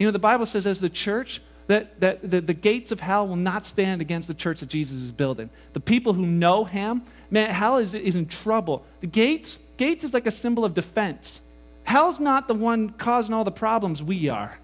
You 0.00 0.06
know, 0.06 0.10
the 0.10 0.18
Bible 0.18 0.46
says, 0.46 0.66
as 0.66 0.80
the 0.80 0.88
church, 0.88 1.40
that, 1.66 2.00
that 2.00 2.28
the, 2.28 2.40
the 2.40 2.54
gates 2.54 2.90
of 2.90 3.00
hell 3.00 3.28
will 3.28 3.36
not 3.36 3.64
stand 3.64 4.00
against 4.00 4.26
the 4.26 4.34
church 4.34 4.60
that 4.60 4.70
Jesus 4.70 4.98
is 5.00 5.12
building. 5.12 5.50
The 5.74 5.80
people 5.80 6.14
who 6.14 6.26
know 6.26 6.64
him, 6.64 7.02
man, 7.30 7.50
hell 7.50 7.76
is, 7.76 7.94
is 7.94 8.16
in 8.16 8.26
trouble. 8.26 8.84
The 9.00 9.06
gates, 9.06 9.58
gates 9.76 10.02
is 10.02 10.12
like 10.12 10.26
a 10.26 10.32
symbol 10.32 10.64
of 10.64 10.74
defense. 10.74 11.42
Hell's 11.84 12.18
not 12.18 12.48
the 12.48 12.54
one 12.54 12.90
causing 12.90 13.34
all 13.34 13.44
the 13.44 13.52
problems 13.52 14.02
we 14.02 14.28
are 14.28 14.58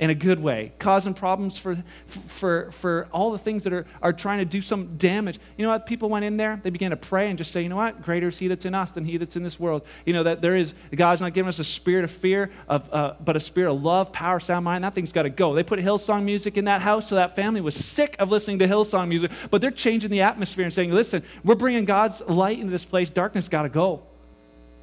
in 0.00 0.10
a 0.10 0.14
good 0.14 0.40
way, 0.40 0.72
causing 0.80 1.14
problems 1.14 1.56
for, 1.56 1.82
for, 2.06 2.70
for 2.72 3.06
all 3.12 3.30
the 3.30 3.38
things 3.38 3.62
that 3.62 3.72
are, 3.72 3.86
are 4.02 4.12
trying 4.12 4.38
to 4.38 4.44
do 4.44 4.60
some 4.60 4.96
damage. 4.96 5.38
You 5.56 5.64
know 5.64 5.70
what? 5.70 5.86
People 5.86 6.08
went 6.08 6.24
in 6.24 6.36
there, 6.36 6.60
they 6.62 6.70
began 6.70 6.90
to 6.90 6.96
pray 6.96 7.28
and 7.28 7.38
just 7.38 7.52
say, 7.52 7.62
you 7.62 7.68
know 7.68 7.76
what? 7.76 8.02
Greater 8.02 8.26
is 8.26 8.38
he 8.38 8.48
that's 8.48 8.64
in 8.64 8.74
us 8.74 8.90
than 8.90 9.04
he 9.04 9.18
that's 9.18 9.36
in 9.36 9.44
this 9.44 9.58
world. 9.58 9.82
You 10.04 10.12
know, 10.12 10.24
that 10.24 10.42
there 10.42 10.56
is, 10.56 10.74
God's 10.94 11.20
not 11.20 11.32
giving 11.32 11.48
us 11.48 11.60
a 11.60 11.64
spirit 11.64 12.02
of 12.02 12.10
fear, 12.10 12.50
of, 12.68 12.92
uh, 12.92 13.14
but 13.24 13.36
a 13.36 13.40
spirit 13.40 13.72
of 13.72 13.82
love, 13.82 14.12
power, 14.12 14.40
sound 14.40 14.64
mind. 14.64 14.82
That 14.82 14.94
thing's 14.94 15.12
got 15.12 15.22
to 15.22 15.30
go. 15.30 15.54
They 15.54 15.62
put 15.62 15.78
Hillsong 15.78 16.24
music 16.24 16.56
in 16.56 16.64
that 16.64 16.82
house, 16.82 17.08
so 17.08 17.14
that 17.14 17.36
family 17.36 17.60
was 17.60 17.76
sick 17.76 18.16
of 18.18 18.30
listening 18.30 18.58
to 18.58 18.66
Hillsong 18.66 19.08
music, 19.08 19.30
but 19.50 19.60
they're 19.60 19.70
changing 19.70 20.10
the 20.10 20.22
atmosphere 20.22 20.64
and 20.64 20.74
saying, 20.74 20.90
listen, 20.90 21.22
we're 21.44 21.54
bringing 21.54 21.84
God's 21.84 22.20
light 22.22 22.58
into 22.58 22.72
this 22.72 22.84
place. 22.84 23.10
Darkness 23.10 23.48
got 23.48 23.62
to 23.62 23.68
go. 23.68 24.02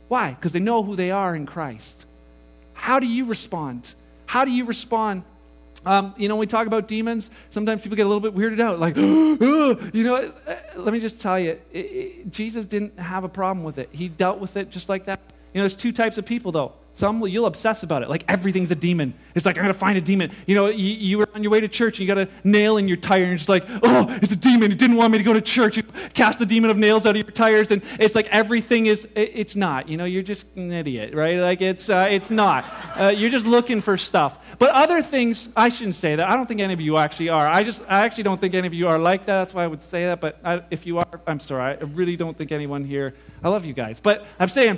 Why? 0.08 0.32
Because 0.32 0.54
they 0.54 0.60
know 0.60 0.84
who 0.84 0.96
they 0.96 1.12
are 1.12 1.36
in 1.36 1.46
Christ. 1.46 2.06
How 2.74 3.00
do 3.00 3.08
you 3.08 3.26
respond? 3.26 3.94
How 4.32 4.46
do 4.46 4.52
you 4.52 4.64
respond? 4.64 5.24
Um, 5.86 6.16
you 6.16 6.30
know, 6.30 6.36
when 6.36 6.40
we 6.40 6.48
talk 6.48 6.66
about 6.66 6.88
demons, 6.88 7.30
sometimes 7.50 7.82
people 7.82 7.98
get 7.98 8.06
a 8.06 8.08
little 8.08 8.22
bit 8.22 8.34
weirded 8.34 8.62
out, 8.62 8.80
like, 8.80 8.96
you 9.94 10.04
know, 10.06 10.16
uh, 10.48 10.56
let 10.78 10.94
me 10.94 11.02
just 11.02 11.20
tell 11.20 11.38
you, 11.38 11.60
it, 11.74 11.78
it, 11.78 12.32
Jesus 12.32 12.66
didn't 12.66 12.98
have 12.98 13.26
a 13.26 13.28
problem 13.28 13.66
with 13.66 13.78
it. 13.78 13.90
He 13.92 14.08
dealt 14.08 14.40
with 14.40 14.56
it 14.56 14.70
just 14.70 14.88
like 14.88 15.04
that. 15.04 15.20
You 15.54 15.60
know, 15.60 15.64
there's 15.64 15.76
two 15.76 15.92
types 15.92 16.18
of 16.18 16.26
people, 16.26 16.54
though. 16.54 16.72
Some 16.96 17.26
you'll 17.26 17.46
obsess 17.46 17.84
about 17.84 18.04
it, 18.04 18.10
like 18.10 18.26
everything's 18.28 18.70
a 18.70 18.76
demon. 18.76 19.14
It's 19.34 19.46
like 19.46 19.58
I'm 19.58 19.64
gonna 19.64 19.74
find 19.74 19.98
a 19.98 20.02
demon. 20.02 20.32
You 20.46 20.56
know, 20.56 20.68
you, 20.68 20.94
you 20.94 21.18
were 21.18 21.28
on 21.34 21.42
your 21.42 21.52
way 21.52 21.62
to 21.62 21.68
church 21.68 22.00
and 22.00 22.08
you 22.08 22.14
got 22.14 22.18
a 22.18 22.30
nail 22.44 22.78
in 22.78 22.88
your 22.88 22.98
tire, 22.98 23.24
and 23.24 23.38
just 23.38 23.50
like, 23.50 23.64
oh, 23.82 24.06
it's 24.22 24.32
a 24.32 24.36
demon. 24.36 24.72
It 24.72 24.78
didn't 24.78 24.98
want 24.98 25.12
me 25.12 25.18
to 25.18 25.24
go 25.24 25.34
to 25.34 25.42
church. 25.42 25.78
You 25.78 25.84
cast 26.14 26.40
the 26.40 26.46
demon 26.46 26.70
of 26.70 26.78
nails 26.78 27.06
out 27.06 27.12
of 27.12 27.16
your 27.16 27.24
tires, 27.24 27.72
and 27.72 27.82
it's 28.00 28.14
like 28.14 28.28
everything 28.28 28.88
is. 28.88 29.06
It, 29.16 29.32
it's 29.34 29.56
not. 29.56 29.88
You 29.88 29.98
know, 29.98 30.06
you're 30.06 30.22
just 30.22 30.46
an 30.56 30.72
idiot, 30.72 31.14
right? 31.14 31.40
Like 31.40 31.62
it's 31.62 31.90
uh, 31.90 32.08
it's 32.10 32.30
not. 32.30 32.66
Uh, 32.96 33.08
you're 33.08 33.30
just 33.30 33.46
looking 33.46 33.82
for 33.82 33.98
stuff. 33.98 34.38
But 34.60 34.72
other 34.72 35.02
things, 35.02 35.50
I 35.56 35.70
shouldn't 35.70 35.96
say 35.96 36.16
that. 36.18 36.30
I 36.30 36.36
don't 36.36 36.46
think 36.46 36.62
any 36.62 36.74
of 36.74 36.82
you 36.82 36.98
actually 36.98 37.30
are. 37.30 37.48
I 37.48 37.64
just 37.64 37.82
I 37.88 38.02
actually 38.06 38.24
don't 38.24 38.40
think 38.40 38.54
any 38.54 38.68
of 38.68 38.74
you 38.74 38.88
are 38.88 39.00
like 39.00 39.26
that. 39.26 39.40
That's 39.40 39.54
why 39.54 39.64
I 39.64 39.68
would 39.68 39.82
say 39.82 40.06
that. 40.06 40.20
But 40.20 40.40
I, 40.44 40.62
if 40.70 40.86
you 40.86 41.00
are, 41.00 41.22
I'm 41.26 41.40
sorry. 41.40 41.78
I 41.78 41.84
really 41.84 42.18
don't 42.18 42.38
think 42.38 42.52
anyone 42.52 42.84
here. 42.84 43.16
I 43.44 43.50
love 43.50 43.66
you 43.66 43.74
guys, 43.74 44.00
but 44.00 44.28
I'm 44.40 44.50
saying 44.50 44.78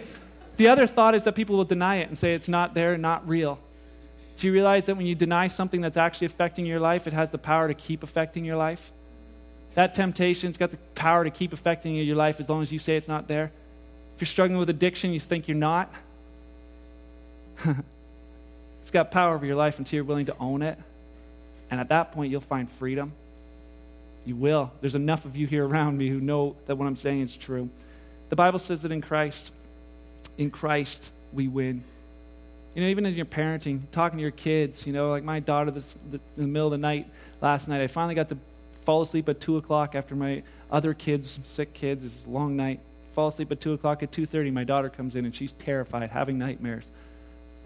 the 0.57 0.67
other 0.67 0.85
thought 0.85 1.15
is 1.15 1.23
that 1.23 1.35
people 1.35 1.57
will 1.57 1.65
deny 1.65 1.97
it 1.97 2.09
and 2.09 2.17
say 2.17 2.33
it's 2.33 2.47
not 2.47 2.73
there, 2.73 2.97
not 2.97 3.27
real. 3.27 3.59
Do 4.37 4.47
you 4.47 4.53
realize 4.53 4.85
that 4.87 4.97
when 4.97 5.05
you 5.05 5.15
deny 5.15 5.47
something 5.47 5.81
that's 5.81 5.97
actually 5.97 6.25
affecting 6.25 6.65
your 6.65 6.79
life, 6.79 7.07
it 7.07 7.13
has 7.13 7.31
the 7.31 7.37
power 7.37 7.67
to 7.67 7.73
keep 7.73 8.03
affecting 8.03 8.45
your 8.45 8.57
life? 8.57 8.91
That 9.75 9.95
temptation's 9.95 10.57
got 10.57 10.71
the 10.71 10.77
power 10.95 11.23
to 11.23 11.31
keep 11.31 11.53
affecting 11.53 11.95
your 11.95 12.15
life 12.15 12.39
as 12.39 12.49
long 12.49 12.61
as 12.61 12.71
you 12.71 12.79
say 12.79 12.95
it's 12.95 13.07
not 13.07 13.27
there. 13.27 13.51
If 14.15 14.21
you're 14.21 14.27
struggling 14.27 14.59
with 14.59 14.69
addiction, 14.69 15.13
you 15.13 15.19
think 15.19 15.47
you're 15.47 15.57
not. 15.57 15.91
it's 17.65 18.91
got 18.91 19.11
power 19.11 19.35
over 19.35 19.45
your 19.45 19.55
life 19.55 19.79
until 19.79 19.97
you're 19.97 20.03
willing 20.03 20.27
to 20.27 20.35
own 20.39 20.61
it. 20.61 20.77
And 21.71 21.79
at 21.79 21.89
that 21.89 22.11
point, 22.11 22.31
you'll 22.31 22.41
find 22.41 22.71
freedom. 22.71 23.13
You 24.25 24.35
will. 24.35 24.71
There's 24.81 24.95
enough 24.95 25.25
of 25.25 25.35
you 25.35 25.47
here 25.47 25.65
around 25.65 25.97
me 25.97 26.09
who 26.09 26.19
know 26.19 26.55
that 26.67 26.75
what 26.75 26.85
I'm 26.85 26.95
saying 26.95 27.21
is 27.21 27.35
true. 27.35 27.69
The 28.29 28.35
Bible 28.35 28.59
says 28.59 28.83
that 28.83 28.91
in 28.91 29.01
Christ, 29.01 29.51
in 30.37 30.51
Christ 30.51 31.11
we 31.31 31.47
win. 31.47 31.83
You 32.75 32.81
know, 32.81 32.87
even 32.87 33.05
in 33.05 33.13
your 33.13 33.25
parenting, 33.25 33.81
talking 33.91 34.17
to 34.17 34.21
your 34.21 34.31
kids, 34.31 34.87
you 34.87 34.93
know, 34.93 35.11
like 35.11 35.23
my 35.23 35.39
daughter 35.39 35.69
this, 35.71 35.95
the, 36.09 36.17
in 36.37 36.43
the 36.43 36.47
middle 36.47 36.67
of 36.67 36.71
the 36.71 36.77
night 36.79 37.07
last 37.39 37.67
night, 37.67 37.81
I 37.81 37.87
finally 37.87 38.15
got 38.15 38.29
to 38.29 38.37
fall 38.83 39.01
asleep 39.01 39.29
at 39.29 39.39
2 39.39 39.57
o'clock 39.57 39.95
after 39.95 40.15
my 40.15 40.43
other 40.71 40.93
kids, 40.93 41.39
sick 41.43 41.73
kids, 41.73 42.03
it's 42.03 42.25
a 42.25 42.29
long 42.29 42.55
night. 42.55 42.79
Fall 43.13 43.27
asleep 43.27 43.51
at 43.51 43.61
2 43.61 43.73
o'clock. 43.73 44.01
At 44.01 44.11
2.30, 44.11 44.51
my 44.51 44.63
daughter 44.63 44.89
comes 44.89 45.15
in 45.15 45.25
and 45.25 45.35
she's 45.35 45.53
terrified, 45.53 46.09
having 46.09 46.39
nightmares. 46.39 46.85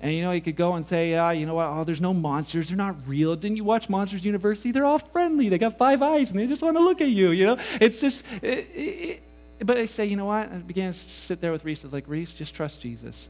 And 0.02 0.14
you 0.14 0.22
know, 0.22 0.32
you 0.32 0.42
could 0.42 0.56
go 0.56 0.76
and 0.76 0.86
say, 0.86 1.12
yeah, 1.12 1.32
you 1.32 1.46
know 1.46 1.56
what? 1.56 1.68
Oh, 1.68 1.84
there's 1.84 2.02
no 2.02 2.14
monsters. 2.14 2.68
They're 2.68 2.78
not 2.78 2.96
real. 3.08 3.36
Didn't 3.36 3.58
you 3.58 3.64
watch 3.64 3.90
Monsters 3.90 4.24
University? 4.24 4.72
They're 4.72 4.86
all 4.86 5.00
friendly. 5.00 5.50
They 5.50 5.58
got 5.58 5.78
five 5.78 6.02
eyes 6.02 6.30
and 6.30 6.40
they 6.40 6.46
just 6.46 6.62
want 6.62 6.78
to 6.78 6.84
look 6.84 7.02
at 7.02 7.10
you. 7.10 7.32
You 7.32 7.46
know, 7.46 7.58
it's 7.82 8.00
just, 8.00 8.24
it, 8.44 9.24
but 9.60 9.78
I 9.78 9.86
say, 9.86 10.06
you 10.06 10.16
know 10.16 10.26
what? 10.26 10.52
I 10.52 10.58
began 10.58 10.94
to 10.94 10.98
sit 10.98 11.42
there 11.42 11.52
with 11.52 11.66
Reese. 11.66 11.84
I 11.84 11.88
was 11.88 11.94
like, 11.94 12.08
Reese, 12.08 12.34
just 12.34 12.54
trust 12.54 12.82
Jesus. 12.82 13.30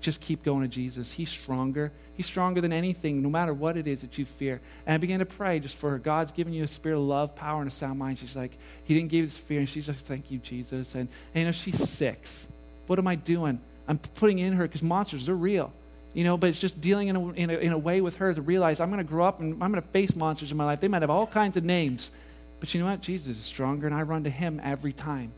Just 0.00 0.20
keep 0.20 0.42
going 0.42 0.62
to 0.62 0.68
Jesus. 0.68 1.12
He's 1.12 1.30
stronger. 1.30 1.92
He's 2.14 2.26
stronger 2.26 2.60
than 2.60 2.72
anything, 2.72 3.22
no 3.22 3.30
matter 3.30 3.54
what 3.54 3.76
it 3.76 3.86
is 3.86 4.00
that 4.00 4.18
you 4.18 4.24
fear. 4.24 4.60
And 4.84 4.94
I 4.94 4.96
began 4.98 5.20
to 5.20 5.26
pray 5.26 5.60
just 5.60 5.76
for 5.76 5.90
her. 5.90 5.98
God's 5.98 6.32
given 6.32 6.52
you 6.52 6.64
a 6.64 6.68
spirit 6.68 6.96
of 6.96 7.04
love, 7.04 7.36
power, 7.36 7.60
and 7.60 7.70
a 7.70 7.74
sound 7.74 8.00
mind. 8.00 8.18
She's 8.18 8.34
like, 8.34 8.58
He 8.82 8.94
didn't 8.94 9.10
give 9.10 9.24
us 9.26 9.38
fear. 9.38 9.60
And 9.60 9.68
she's 9.68 9.86
like, 9.86 9.98
Thank 9.98 10.30
you, 10.32 10.38
Jesus. 10.38 10.94
And, 10.96 11.08
and 11.34 11.42
you 11.42 11.44
know, 11.44 11.52
she's 11.52 11.88
six. 11.88 12.48
What 12.88 12.98
am 12.98 13.06
I 13.06 13.14
doing? 13.14 13.60
I'm 13.86 13.98
putting 13.98 14.40
in 14.40 14.54
her 14.54 14.64
because 14.64 14.82
monsters, 14.82 15.26
they're 15.26 15.34
real. 15.36 15.72
You 16.14 16.24
know, 16.24 16.36
but 16.36 16.50
it's 16.50 16.58
just 16.58 16.80
dealing 16.80 17.08
in 17.08 17.16
a, 17.16 17.30
in 17.30 17.50
a, 17.50 17.54
in 17.54 17.72
a 17.72 17.78
way 17.78 18.00
with 18.00 18.16
her 18.16 18.34
to 18.34 18.42
realize 18.42 18.80
I'm 18.80 18.90
going 18.90 18.98
to 18.98 19.04
grow 19.04 19.24
up 19.24 19.40
and 19.40 19.62
I'm 19.62 19.70
going 19.70 19.82
to 19.82 19.88
face 19.88 20.14
monsters 20.16 20.50
in 20.50 20.56
my 20.56 20.64
life. 20.64 20.80
They 20.80 20.88
might 20.88 21.02
have 21.02 21.10
all 21.10 21.26
kinds 21.26 21.56
of 21.56 21.64
names. 21.64 22.10
But 22.58 22.74
you 22.74 22.80
know 22.80 22.86
what? 22.86 23.00
Jesus 23.00 23.38
is 23.38 23.44
stronger, 23.44 23.86
and 23.86 23.94
I 23.94 24.02
run 24.02 24.24
to 24.24 24.30
him 24.30 24.60
every 24.62 24.92
time. 24.92 25.32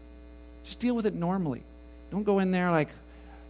Just 0.64 0.80
deal 0.80 0.94
with 0.94 1.06
it 1.06 1.14
normally. 1.14 1.62
Don't 2.10 2.24
go 2.24 2.38
in 2.38 2.50
there 2.50 2.70
like, 2.70 2.88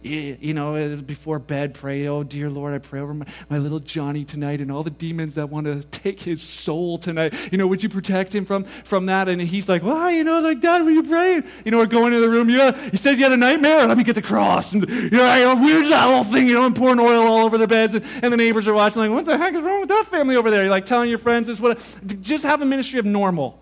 you 0.01 0.53
know, 0.53 0.97
before 0.97 1.39
bed, 1.39 1.73
pray, 1.73 2.07
oh, 2.07 2.21
dear 2.21 2.47
Lord, 2.47 2.75
I 2.75 2.77
pray 2.77 2.99
over 2.99 3.11
my, 3.15 3.25
my 3.49 3.57
little 3.57 3.79
Johnny 3.79 4.23
tonight 4.23 4.61
and 4.61 4.71
all 4.71 4.83
the 4.83 4.91
demons 4.91 5.33
that 5.33 5.49
want 5.49 5.65
to 5.65 5.81
take 5.81 6.21
his 6.21 6.43
soul 6.43 6.99
tonight. 6.99 7.33
You 7.51 7.57
know, 7.57 7.65
would 7.65 7.81
you 7.81 7.89
protect 7.89 8.35
him 8.35 8.45
from, 8.45 8.65
from 8.65 9.07
that? 9.07 9.29
And 9.29 9.41
he's 9.41 9.67
like, 9.67 9.81
well, 9.81 10.11
you 10.11 10.23
know, 10.23 10.41
like, 10.41 10.61
Dad, 10.61 10.83
were 10.83 10.91
you 10.91 11.01
praying? 11.01 11.45
You 11.63 11.71
know, 11.71 11.79
we're 11.79 11.87
going 11.87 12.13
into 12.13 12.19
the 12.19 12.29
room. 12.29 12.51
Yeah, 12.51 12.79
you 12.91 12.99
said 12.99 13.17
you 13.17 13.23
had 13.23 13.31
a 13.31 13.37
nightmare? 13.37 13.87
Let 13.87 13.97
me 13.97 14.03
get 14.03 14.13
the 14.13 14.21
cross. 14.21 14.73
And, 14.73 14.87
you 14.87 15.09
know, 15.09 15.55
where's 15.55 15.89
that 15.89 16.03
whole 16.03 16.23
thing? 16.23 16.47
You 16.47 16.53
know, 16.53 16.67
and 16.67 16.75
pouring 16.75 16.99
oil 16.99 17.23
all 17.23 17.43
over 17.43 17.57
their 17.57 17.65
beds. 17.65 17.95
And, 17.95 18.05
and 18.21 18.31
the 18.31 18.37
neighbors 18.37 18.67
are 18.67 18.75
watching, 18.75 19.01
like, 19.01 19.09
what 19.09 19.25
the 19.25 19.39
heck 19.39 19.55
is 19.55 19.61
wrong 19.61 19.79
with 19.79 19.89
that 19.89 20.05
family 20.05 20.35
over 20.35 20.51
there? 20.51 20.61
You're 20.61 20.71
like 20.71 20.85
telling 20.85 21.09
your 21.09 21.19
friends 21.19 21.47
this, 21.47 21.59
what? 21.59 21.79
Just 22.21 22.43
have 22.43 22.61
a 22.61 22.65
ministry 22.65 22.99
of 22.99 23.05
normal 23.05 23.59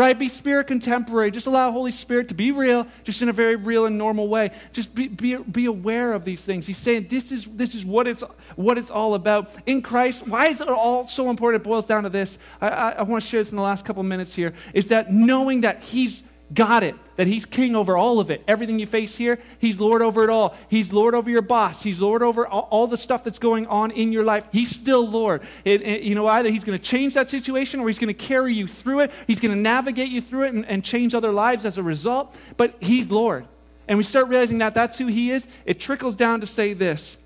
right? 0.00 0.18
Be 0.18 0.30
spirit 0.30 0.66
contemporary. 0.66 1.30
Just 1.30 1.46
allow 1.46 1.70
Holy 1.70 1.90
Spirit 1.90 2.28
to 2.28 2.34
be 2.34 2.52
real, 2.52 2.86
just 3.04 3.20
in 3.20 3.28
a 3.28 3.34
very 3.34 3.54
real 3.54 3.84
and 3.84 3.98
normal 3.98 4.28
way. 4.28 4.50
Just 4.72 4.94
be, 4.94 5.08
be, 5.08 5.36
be 5.36 5.66
aware 5.66 6.14
of 6.14 6.24
these 6.24 6.42
things. 6.42 6.66
He's 6.66 6.78
saying 6.78 7.08
this 7.10 7.30
is, 7.30 7.44
this 7.44 7.74
is 7.74 7.84
what, 7.84 8.08
it's, 8.08 8.24
what 8.56 8.78
it's 8.78 8.90
all 8.90 9.12
about. 9.12 9.54
In 9.66 9.82
Christ, 9.82 10.26
why 10.26 10.46
is 10.46 10.62
it 10.62 10.70
all 10.70 11.04
so 11.04 11.28
important? 11.28 11.60
It 11.60 11.68
boils 11.68 11.84
down 11.84 12.04
to 12.04 12.08
this. 12.08 12.38
I, 12.62 12.68
I, 12.68 12.90
I 12.92 13.02
want 13.02 13.22
to 13.22 13.28
share 13.28 13.42
this 13.42 13.50
in 13.50 13.58
the 13.58 13.62
last 13.62 13.84
couple 13.84 14.02
minutes 14.02 14.34
here, 14.34 14.54
is 14.72 14.88
that 14.88 15.12
knowing 15.12 15.60
that 15.60 15.82
He's 15.82 16.22
got 16.52 16.82
it, 16.82 16.94
that 17.16 17.26
He's 17.26 17.44
king 17.44 17.76
over 17.76 17.96
all 17.96 18.20
of 18.20 18.30
it. 18.30 18.42
Everything 18.48 18.78
you 18.78 18.86
face 18.86 19.16
here, 19.16 19.38
He's 19.58 19.78
Lord 19.78 20.02
over 20.02 20.24
it 20.24 20.30
all. 20.30 20.56
He's 20.68 20.92
Lord 20.92 21.14
over 21.14 21.30
your 21.30 21.42
boss. 21.42 21.82
He's 21.82 22.00
Lord 22.00 22.22
over 22.22 22.46
all, 22.46 22.68
all 22.70 22.86
the 22.86 22.96
stuff 22.96 23.24
that's 23.24 23.38
going 23.38 23.66
on 23.66 23.90
in 23.90 24.12
your 24.12 24.24
life. 24.24 24.46
He's 24.52 24.70
still 24.70 25.06
Lord. 25.08 25.42
You 25.64 26.14
know, 26.14 26.26
either 26.26 26.50
He's 26.50 26.64
going 26.64 26.78
to 26.78 26.84
change 26.84 27.14
that 27.14 27.30
situation 27.30 27.80
or 27.80 27.88
He's 27.88 27.98
going 27.98 28.08
to 28.08 28.14
carry 28.14 28.54
you 28.54 28.66
through 28.66 29.00
it. 29.00 29.12
He's 29.26 29.40
going 29.40 29.54
to 29.54 29.60
navigate 29.60 30.10
you 30.10 30.20
through 30.20 30.44
it 30.44 30.54
and, 30.54 30.66
and 30.66 30.84
change 30.84 31.14
other 31.14 31.32
lives 31.32 31.64
as 31.64 31.78
a 31.78 31.82
result. 31.82 32.36
But 32.56 32.74
He's 32.80 33.10
Lord. 33.10 33.46
And 33.86 33.98
we 33.98 34.04
start 34.04 34.28
realizing 34.28 34.58
that 34.58 34.74
that's 34.74 34.98
who 34.98 35.06
He 35.06 35.30
is. 35.30 35.46
It 35.64 35.80
trickles 35.80 36.16
down 36.16 36.40
to 36.40 36.46
say 36.46 36.72
this. 36.72 37.18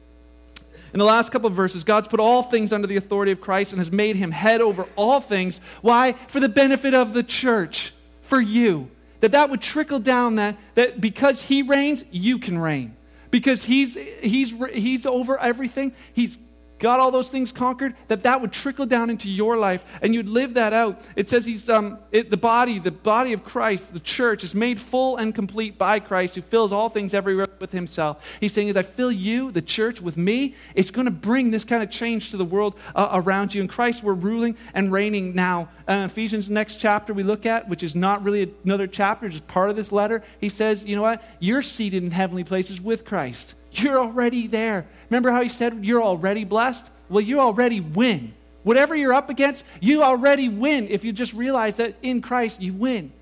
In 0.92 0.98
the 0.98 1.04
last 1.04 1.32
couple 1.32 1.48
of 1.48 1.54
verses, 1.54 1.82
God's 1.82 2.06
put 2.06 2.20
all 2.20 2.44
things 2.44 2.72
under 2.72 2.86
the 2.86 2.96
authority 2.96 3.32
of 3.32 3.40
Christ 3.40 3.72
and 3.72 3.80
has 3.80 3.90
made 3.90 4.14
him 4.14 4.30
head 4.30 4.60
over 4.60 4.86
all 4.94 5.20
things. 5.20 5.60
Why? 5.82 6.12
For 6.12 6.38
the 6.38 6.48
benefit 6.48 6.94
of 6.94 7.14
the 7.14 7.24
church, 7.24 7.92
for 8.22 8.40
you 8.40 8.90
that 9.24 9.32
that 9.32 9.48
would 9.48 9.62
trickle 9.62 10.00
down 10.00 10.34
that, 10.34 10.54
that 10.74 11.00
because 11.00 11.40
he 11.40 11.62
reigns, 11.62 12.04
you 12.10 12.38
can 12.38 12.58
reign. 12.58 12.94
Because 13.30 13.64
he's, 13.64 13.94
he's, 14.20 14.54
he's 14.74 15.06
over 15.06 15.38
everything, 15.40 15.94
he's 16.12 16.36
got 16.84 17.00
all 17.00 17.10
those 17.10 17.30
things 17.30 17.50
conquered, 17.50 17.96
that 18.08 18.22
that 18.24 18.42
would 18.42 18.52
trickle 18.52 18.84
down 18.84 19.08
into 19.08 19.30
your 19.30 19.56
life 19.56 19.82
and 20.02 20.14
you'd 20.14 20.28
live 20.28 20.52
that 20.54 20.74
out. 20.74 21.00
It 21.16 21.28
says 21.30 21.46
he's 21.46 21.68
um, 21.70 21.98
it, 22.12 22.30
the 22.30 22.36
body, 22.36 22.78
the 22.78 22.90
body 22.90 23.32
of 23.32 23.42
Christ, 23.42 23.94
the 23.94 24.00
church 24.00 24.44
is 24.44 24.54
made 24.54 24.78
full 24.78 25.16
and 25.16 25.34
complete 25.34 25.78
by 25.78 25.98
Christ 25.98 26.34
who 26.34 26.42
fills 26.42 26.72
all 26.72 26.90
things 26.90 27.14
everywhere 27.14 27.46
with 27.58 27.72
himself. 27.72 28.22
He's 28.38 28.52
saying, 28.52 28.68
as 28.68 28.76
I 28.76 28.82
fill 28.82 29.10
you, 29.10 29.50
the 29.50 29.62
church, 29.62 30.02
with 30.02 30.18
me, 30.18 30.54
it's 30.74 30.90
going 30.90 31.06
to 31.06 31.10
bring 31.10 31.50
this 31.50 31.64
kind 31.64 31.82
of 31.82 31.88
change 31.88 32.30
to 32.32 32.36
the 32.36 32.44
world 32.44 32.78
uh, 32.94 33.08
around 33.12 33.54
you. 33.54 33.62
In 33.62 33.68
Christ, 33.68 34.02
we're 34.02 34.12
ruling 34.12 34.56
and 34.74 34.92
reigning 34.92 35.34
now. 35.34 35.70
Uh, 35.88 36.06
Ephesians, 36.10 36.50
next 36.50 36.76
chapter 36.76 37.14
we 37.14 37.22
look 37.22 37.46
at, 37.46 37.66
which 37.66 37.82
is 37.82 37.94
not 37.94 38.22
really 38.22 38.52
another 38.62 38.86
chapter, 38.86 39.28
just 39.30 39.46
part 39.46 39.70
of 39.70 39.76
this 39.76 39.90
letter, 39.90 40.22
he 40.38 40.50
says, 40.50 40.84
you 40.84 40.96
know 40.96 41.02
what? 41.02 41.22
You're 41.40 41.62
seated 41.62 42.02
in 42.04 42.10
heavenly 42.10 42.44
places 42.44 42.78
with 42.78 43.06
Christ. 43.06 43.54
You're 43.72 43.98
already 43.98 44.46
there. 44.46 44.86
Remember 45.14 45.30
how 45.30 45.42
he 45.42 45.48
said 45.48 45.84
you're 45.84 46.02
already 46.02 46.42
blessed? 46.42 46.90
Well, 47.08 47.20
you 47.20 47.38
already 47.38 47.78
win. 47.78 48.34
Whatever 48.64 48.96
you're 48.96 49.12
up 49.12 49.30
against, 49.30 49.64
you 49.80 50.02
already 50.02 50.48
win 50.48 50.88
if 50.88 51.04
you 51.04 51.12
just 51.12 51.34
realize 51.34 51.76
that 51.76 51.94
in 52.02 52.20
Christ 52.20 52.60
you 52.60 52.72
win. 52.72 53.12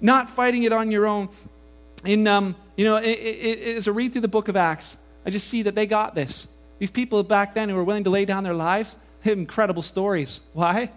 Not 0.00 0.28
fighting 0.28 0.62
it 0.62 0.72
on 0.72 0.92
your 0.92 1.04
own. 1.04 1.30
In, 2.04 2.28
um, 2.28 2.54
you 2.76 2.84
know, 2.84 2.94
it, 2.94 3.08
it, 3.08 3.76
as 3.76 3.88
I 3.88 3.90
read 3.90 4.12
through 4.12 4.20
the 4.20 4.28
book 4.28 4.46
of 4.46 4.54
Acts, 4.54 4.96
I 5.26 5.30
just 5.30 5.48
see 5.48 5.62
that 5.62 5.74
they 5.74 5.84
got 5.84 6.14
this. 6.14 6.46
These 6.78 6.92
people 6.92 7.20
back 7.24 7.54
then 7.54 7.68
who 7.68 7.74
were 7.74 7.82
willing 7.82 8.04
to 8.04 8.10
lay 8.10 8.24
down 8.24 8.44
their 8.44 8.54
lives 8.54 8.96
had 9.22 9.36
incredible 9.36 9.82
stories. 9.82 10.42
Why? 10.52 10.92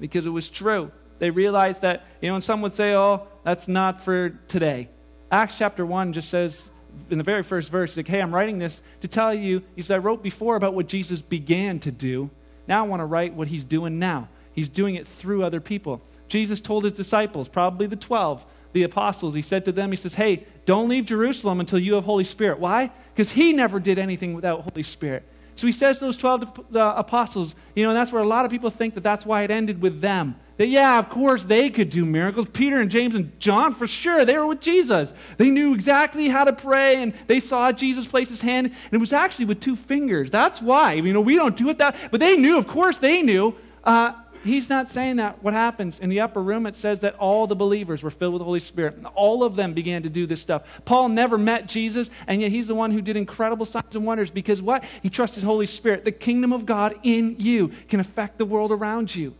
Because 0.00 0.24
it 0.24 0.30
was 0.30 0.48
true. 0.48 0.90
They 1.18 1.28
realized 1.28 1.82
that, 1.82 2.06
you 2.22 2.30
know, 2.30 2.36
and 2.36 2.42
some 2.42 2.62
would 2.62 2.72
say, 2.72 2.94
oh, 2.94 3.26
that's 3.44 3.68
not 3.68 4.02
for 4.02 4.30
today. 4.48 4.88
Acts 5.30 5.58
chapter 5.58 5.84
1 5.84 6.14
just 6.14 6.30
says 6.30 6.70
in 7.10 7.18
the 7.18 7.24
very 7.24 7.42
first 7.42 7.70
verse, 7.70 7.96
like, 7.96 8.08
hey, 8.08 8.20
I'm 8.20 8.34
writing 8.34 8.58
this 8.58 8.82
to 9.00 9.08
tell 9.08 9.34
you, 9.34 9.62
he 9.76 9.82
said, 9.82 9.96
I 9.96 9.98
wrote 9.98 10.22
before 10.22 10.56
about 10.56 10.74
what 10.74 10.86
Jesus 10.86 11.22
began 11.22 11.78
to 11.80 11.90
do. 11.90 12.30
Now 12.66 12.84
I 12.84 12.88
want 12.88 13.00
to 13.00 13.06
write 13.06 13.34
what 13.34 13.48
he's 13.48 13.64
doing 13.64 13.98
now. 13.98 14.28
He's 14.52 14.68
doing 14.68 14.94
it 14.94 15.06
through 15.06 15.44
other 15.44 15.60
people. 15.60 16.02
Jesus 16.28 16.60
told 16.60 16.84
his 16.84 16.92
disciples, 16.92 17.48
probably 17.48 17.86
the 17.86 17.96
12, 17.96 18.46
the 18.72 18.82
apostles, 18.82 19.34
he 19.34 19.42
said 19.42 19.64
to 19.66 19.72
them, 19.72 19.90
he 19.90 19.96
says, 19.96 20.14
hey, 20.14 20.46
don't 20.64 20.88
leave 20.88 21.06
Jerusalem 21.06 21.60
until 21.60 21.78
you 21.78 21.94
have 21.94 22.04
Holy 22.04 22.24
Spirit. 22.24 22.58
Why? 22.58 22.90
Because 23.14 23.32
he 23.32 23.52
never 23.52 23.78
did 23.80 23.98
anything 23.98 24.34
without 24.34 24.62
Holy 24.62 24.82
Spirit. 24.82 25.24
So 25.56 25.66
he 25.66 25.72
says 25.72 25.98
to 25.98 26.06
those 26.06 26.16
12 26.16 26.74
uh, 26.74 26.94
apostles, 26.96 27.54
you 27.74 27.82
know, 27.82 27.90
and 27.90 27.96
that's 27.96 28.12
where 28.12 28.22
a 28.22 28.26
lot 28.26 28.44
of 28.44 28.50
people 28.50 28.70
think 28.70 28.94
that 28.94 29.02
that's 29.02 29.26
why 29.26 29.42
it 29.42 29.50
ended 29.50 29.82
with 29.82 30.00
them. 30.00 30.36
That, 30.58 30.68
yeah, 30.68 30.98
of 30.98 31.08
course, 31.08 31.44
they 31.44 31.70
could 31.70 31.90
do 31.90 32.04
miracles. 32.04 32.46
Peter 32.52 32.80
and 32.80 32.90
James 32.90 33.14
and 33.14 33.38
John, 33.40 33.74
for 33.74 33.86
sure, 33.86 34.24
they 34.24 34.36
were 34.36 34.46
with 34.46 34.60
Jesus. 34.60 35.12
They 35.38 35.50
knew 35.50 35.74
exactly 35.74 36.28
how 36.28 36.44
to 36.44 36.52
pray, 36.52 37.02
and 37.02 37.14
they 37.26 37.40
saw 37.40 37.72
Jesus 37.72 38.06
place 38.06 38.28
his 38.28 38.42
hand, 38.42 38.66
and 38.66 38.92
it 38.92 38.98
was 38.98 39.12
actually 39.12 39.46
with 39.46 39.60
two 39.60 39.76
fingers. 39.76 40.30
That's 40.30 40.60
why. 40.60 40.94
You 40.94 41.12
know, 41.12 41.20
we 41.20 41.36
don't 41.36 41.56
do 41.56 41.70
it 41.70 41.78
that, 41.78 41.96
but 42.10 42.20
they 42.20 42.36
knew, 42.36 42.58
of 42.58 42.66
course, 42.66 42.98
they 42.98 43.22
knew. 43.22 43.54
Uh, 43.82 44.12
he's 44.44 44.68
not 44.68 44.88
saying 44.88 45.16
that. 45.16 45.42
What 45.42 45.54
happens 45.54 45.98
in 45.98 46.10
the 46.10 46.20
upper 46.20 46.42
room, 46.42 46.66
it 46.66 46.76
says 46.76 47.00
that 47.00 47.14
all 47.16 47.46
the 47.46 47.56
believers 47.56 48.02
were 48.02 48.10
filled 48.10 48.34
with 48.34 48.40
the 48.40 48.44
Holy 48.44 48.60
Spirit. 48.60 48.96
And 48.96 49.06
all 49.06 49.42
of 49.42 49.56
them 49.56 49.72
began 49.72 50.02
to 50.02 50.08
do 50.08 50.26
this 50.26 50.40
stuff. 50.40 50.62
Paul 50.84 51.08
never 51.08 51.38
met 51.38 51.66
Jesus, 51.66 52.10
and 52.26 52.40
yet 52.42 52.50
he's 52.50 52.68
the 52.68 52.74
one 52.74 52.90
who 52.90 53.00
did 53.00 53.16
incredible 53.16 53.66
signs 53.66 53.94
and 53.94 54.04
wonders 54.04 54.30
because 54.30 54.60
what? 54.60 54.84
He 55.02 55.08
trusted 55.08 55.44
Holy 55.44 55.66
Spirit. 55.66 56.04
The 56.04 56.12
kingdom 56.12 56.52
of 56.52 56.66
God 56.66 56.94
in 57.02 57.36
you 57.38 57.72
can 57.88 58.00
affect 58.00 58.38
the 58.38 58.44
world 58.44 58.70
around 58.70 59.14
you 59.14 59.34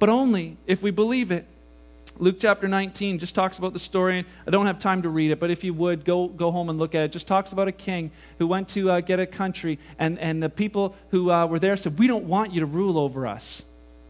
but 0.00 0.08
only 0.08 0.56
if 0.66 0.82
we 0.82 0.90
believe 0.90 1.30
it. 1.30 1.46
Luke 2.18 2.36
chapter 2.40 2.66
19 2.66 3.18
just 3.18 3.34
talks 3.34 3.56
about 3.56 3.72
the 3.72 3.78
story. 3.78 4.26
I 4.46 4.50
don't 4.50 4.66
have 4.66 4.78
time 4.78 5.02
to 5.02 5.08
read 5.08 5.30
it, 5.30 5.38
but 5.38 5.50
if 5.50 5.62
you 5.62 5.72
would, 5.74 6.04
go, 6.04 6.26
go 6.26 6.50
home 6.50 6.68
and 6.68 6.78
look 6.78 6.94
at 6.94 7.04
it. 7.04 7.12
Just 7.12 7.26
talks 7.26 7.52
about 7.52 7.68
a 7.68 7.72
king 7.72 8.10
who 8.38 8.46
went 8.46 8.68
to 8.70 8.90
uh, 8.90 9.00
get 9.00 9.20
a 9.20 9.26
country, 9.26 9.78
and, 9.98 10.18
and 10.18 10.42
the 10.42 10.50
people 10.50 10.96
who 11.10 11.30
uh, 11.30 11.46
were 11.46 11.58
there 11.58 11.76
said, 11.76 11.98
We 11.98 12.06
don't 12.06 12.24
want 12.24 12.52
you 12.52 12.60
to 12.60 12.66
rule 12.66 12.98
over 12.98 13.26
us. 13.26 13.62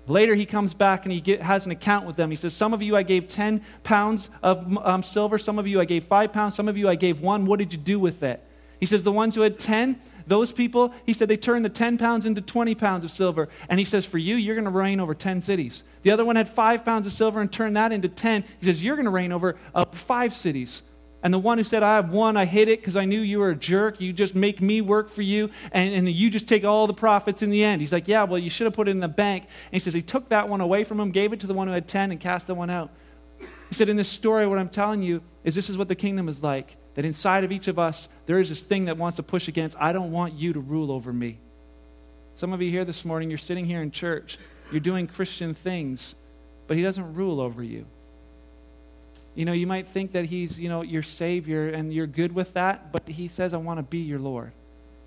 Later, 0.07 0.35
he 0.35 0.47
comes 0.47 0.75
back 0.75 1.05
and 1.05 1.13
he 1.13 1.21
get, 1.21 1.43
has 1.43 1.67
an 1.67 1.71
account 1.71 2.05
with 2.07 2.17
them. 2.17 2.31
He 2.31 2.37
says, 2.37 2.55
Some 2.55 2.73
of 2.73 2.83
you 2.83 2.97
I 2.97 3.03
gave 3.03 3.29
10 3.29 3.63
pounds 3.85 4.31
of 4.43 4.79
um, 4.79 5.03
silver, 5.03 5.39
some 5.39 5.59
of 5.59 5.67
you 5.67 5.81
I 5.81 5.85
gave 5.85 6.05
5 6.05 6.33
pounds, 6.33 6.57
some 6.57 6.69
of 6.69 6.77
you 6.77 6.89
I 6.89 6.95
gave 6.95 7.21
1. 7.21 7.47
What 7.47 7.59
did 7.59 7.73
you 7.73 7.79
do 7.79 8.01
with 8.01 8.23
it? 8.23 8.45
He 8.81 8.87
says, 8.87 9.05
The 9.05 9.13
ones 9.13 9.35
who 9.35 9.43
had 9.43 9.59
10, 9.59 10.01
those 10.31 10.53
people, 10.53 10.95
he 11.05 11.13
said, 11.13 11.29
they 11.29 11.37
turned 11.37 11.65
the 11.65 11.69
10 11.69 11.99
pounds 11.99 12.25
into 12.25 12.41
20 12.41 12.75
pounds 12.77 13.03
of 13.03 13.11
silver. 13.11 13.49
And 13.69 13.81
he 13.81 13.85
says, 13.85 14.07
For 14.07 14.17
you, 14.17 14.37
you're 14.37 14.55
going 14.55 14.65
to 14.65 14.71
reign 14.71 15.01
over 15.01 15.13
10 15.13 15.41
cities. 15.41 15.83
The 16.03 16.13
other 16.13 16.25
one 16.25 16.37
had 16.37 16.49
5 16.49 16.85
pounds 16.85 17.07
of 17.07 17.13
silver 17.13 17.41
and 17.41 17.53
turned 17.53 17.77
that 17.77 17.91
into 17.91 18.09
10. 18.09 18.45
He 18.61 18.67
says, 18.67 18.83
You're 18.83 18.95
going 18.95 19.07
to 19.07 19.11
reign 19.11 19.33
over 19.33 19.57
uh, 19.75 19.85
five 19.87 20.33
cities. 20.33 20.83
And 21.23 21.35
the 21.35 21.39
one 21.39 21.59
who 21.59 21.65
said, 21.65 21.83
I 21.83 21.97
have 21.97 22.11
one, 22.11 22.37
I 22.37 22.45
hid 22.45 22.69
it 22.69 22.81
because 22.81 22.97
I 22.97 23.05
knew 23.05 23.21
you 23.21 23.41
were 23.41 23.51
a 23.51 23.57
jerk. 23.57 24.01
You 24.01 24.13
just 24.13 24.35
make 24.35 24.63
me 24.63 24.81
work 24.81 25.11
for 25.11 25.21
you, 25.21 25.51
and, 25.73 25.93
and 25.93 26.09
you 26.09 26.31
just 26.31 26.49
take 26.49 26.65
all 26.65 26.87
the 26.87 26.95
profits 26.95 27.43
in 27.43 27.51
the 27.51 27.63
end. 27.63 27.83
He's 27.83 27.93
like, 27.93 28.09
Yeah, 28.09 28.23
well, 28.23 28.39
you 28.39 28.49
should 28.49 28.67
have 28.67 28.73
put 28.73 28.89
it 28.89 28.93
in 28.93 29.01
the 29.01 29.09
bank. 29.09 29.45
And 29.45 29.73
he 29.73 29.81
says, 29.81 29.93
He 29.93 30.01
took 30.01 30.29
that 30.29 30.49
one 30.49 30.61
away 30.61 30.85
from 30.85 30.99
him, 30.99 31.11
gave 31.11 31.33
it 31.33 31.41
to 31.41 31.47
the 31.47 31.55
one 31.55 31.67
who 31.67 31.75
had 31.75 31.89
10, 31.89 32.13
and 32.13 32.21
cast 32.21 32.47
the 32.47 32.55
one 32.55 32.71
out. 32.71 32.91
He 33.69 33.75
said, 33.75 33.89
In 33.89 33.97
this 33.97 34.09
story, 34.09 34.47
what 34.47 34.59
I'm 34.59 34.69
telling 34.69 35.03
you 35.03 35.23
is 35.45 35.55
this 35.55 35.69
is 35.69 35.77
what 35.77 35.89
the 35.89 35.95
kingdom 35.97 36.29
is 36.29 36.43
like. 36.43 36.77
That 36.95 37.05
inside 37.05 37.45
of 37.45 37.53
each 37.53 37.69
of 37.69 37.79
us, 37.79 38.09
there 38.27 38.41
is 38.41 38.49
this 38.49 38.63
thing 38.63 38.87
that 38.87 38.97
wants 38.97 39.17
to 39.17 39.23
push 39.23 39.49
against, 39.49 39.77
I 39.81 39.93
don't 39.93 40.11
want 40.11 40.35
you 40.35 40.53
to 40.53 40.61
rule 40.61 40.91
over 40.91 41.13
me. 41.13 41.39
Some 42.37 42.53
of 42.53 42.63
you 42.63 42.71
here 42.71 42.85
this 42.85 43.05
morning, 43.05 43.31
you're 43.31 43.39
sitting 43.39 43.67
here 43.67 43.83
in 43.83 43.91
church, 43.91 44.39
you're 44.73 44.81
doing 44.81 45.07
Christian 45.07 45.55
things, 45.55 46.15
but 46.67 46.77
He 46.77 46.83
doesn't 46.83 47.15
rule 47.15 47.41
over 47.41 47.63
you. 47.63 47.87
You 49.35 49.45
know, 49.45 49.53
you 49.53 49.67
might 49.67 49.87
think 49.87 50.13
that 50.13 50.27
He's, 50.27 50.59
you 50.59 50.69
know, 50.69 50.83
your 50.83 51.03
Savior 51.03 51.69
and 51.69 51.93
you're 51.93 52.07
good 52.07 52.35
with 52.35 52.55
that, 52.55 52.93
but 52.93 53.09
He 53.09 53.29
says, 53.29 53.55
I 53.55 53.59
want 53.59 53.79
to 53.79 53.83
be 53.83 53.99
your 53.99 54.19
Lord. 54.19 54.53